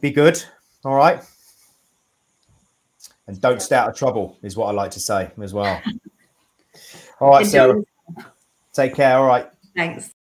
Be 0.00 0.10
good. 0.10 0.42
All 0.84 0.94
right 0.94 1.22
and 3.26 3.40
don't 3.40 3.60
stay 3.60 3.76
out 3.76 3.88
of 3.88 3.96
trouble 3.96 4.38
is 4.42 4.56
what 4.56 4.66
I 4.66 4.72
like 4.72 4.92
to 4.92 5.00
say 5.00 5.30
as 5.40 5.54
well. 5.54 5.80
All 7.20 7.30
right, 7.30 7.46
Sarah. 7.46 7.82
Take 8.72 8.94
care. 8.94 9.16
All 9.18 9.26
right. 9.26 9.48
Thanks. 9.76 10.13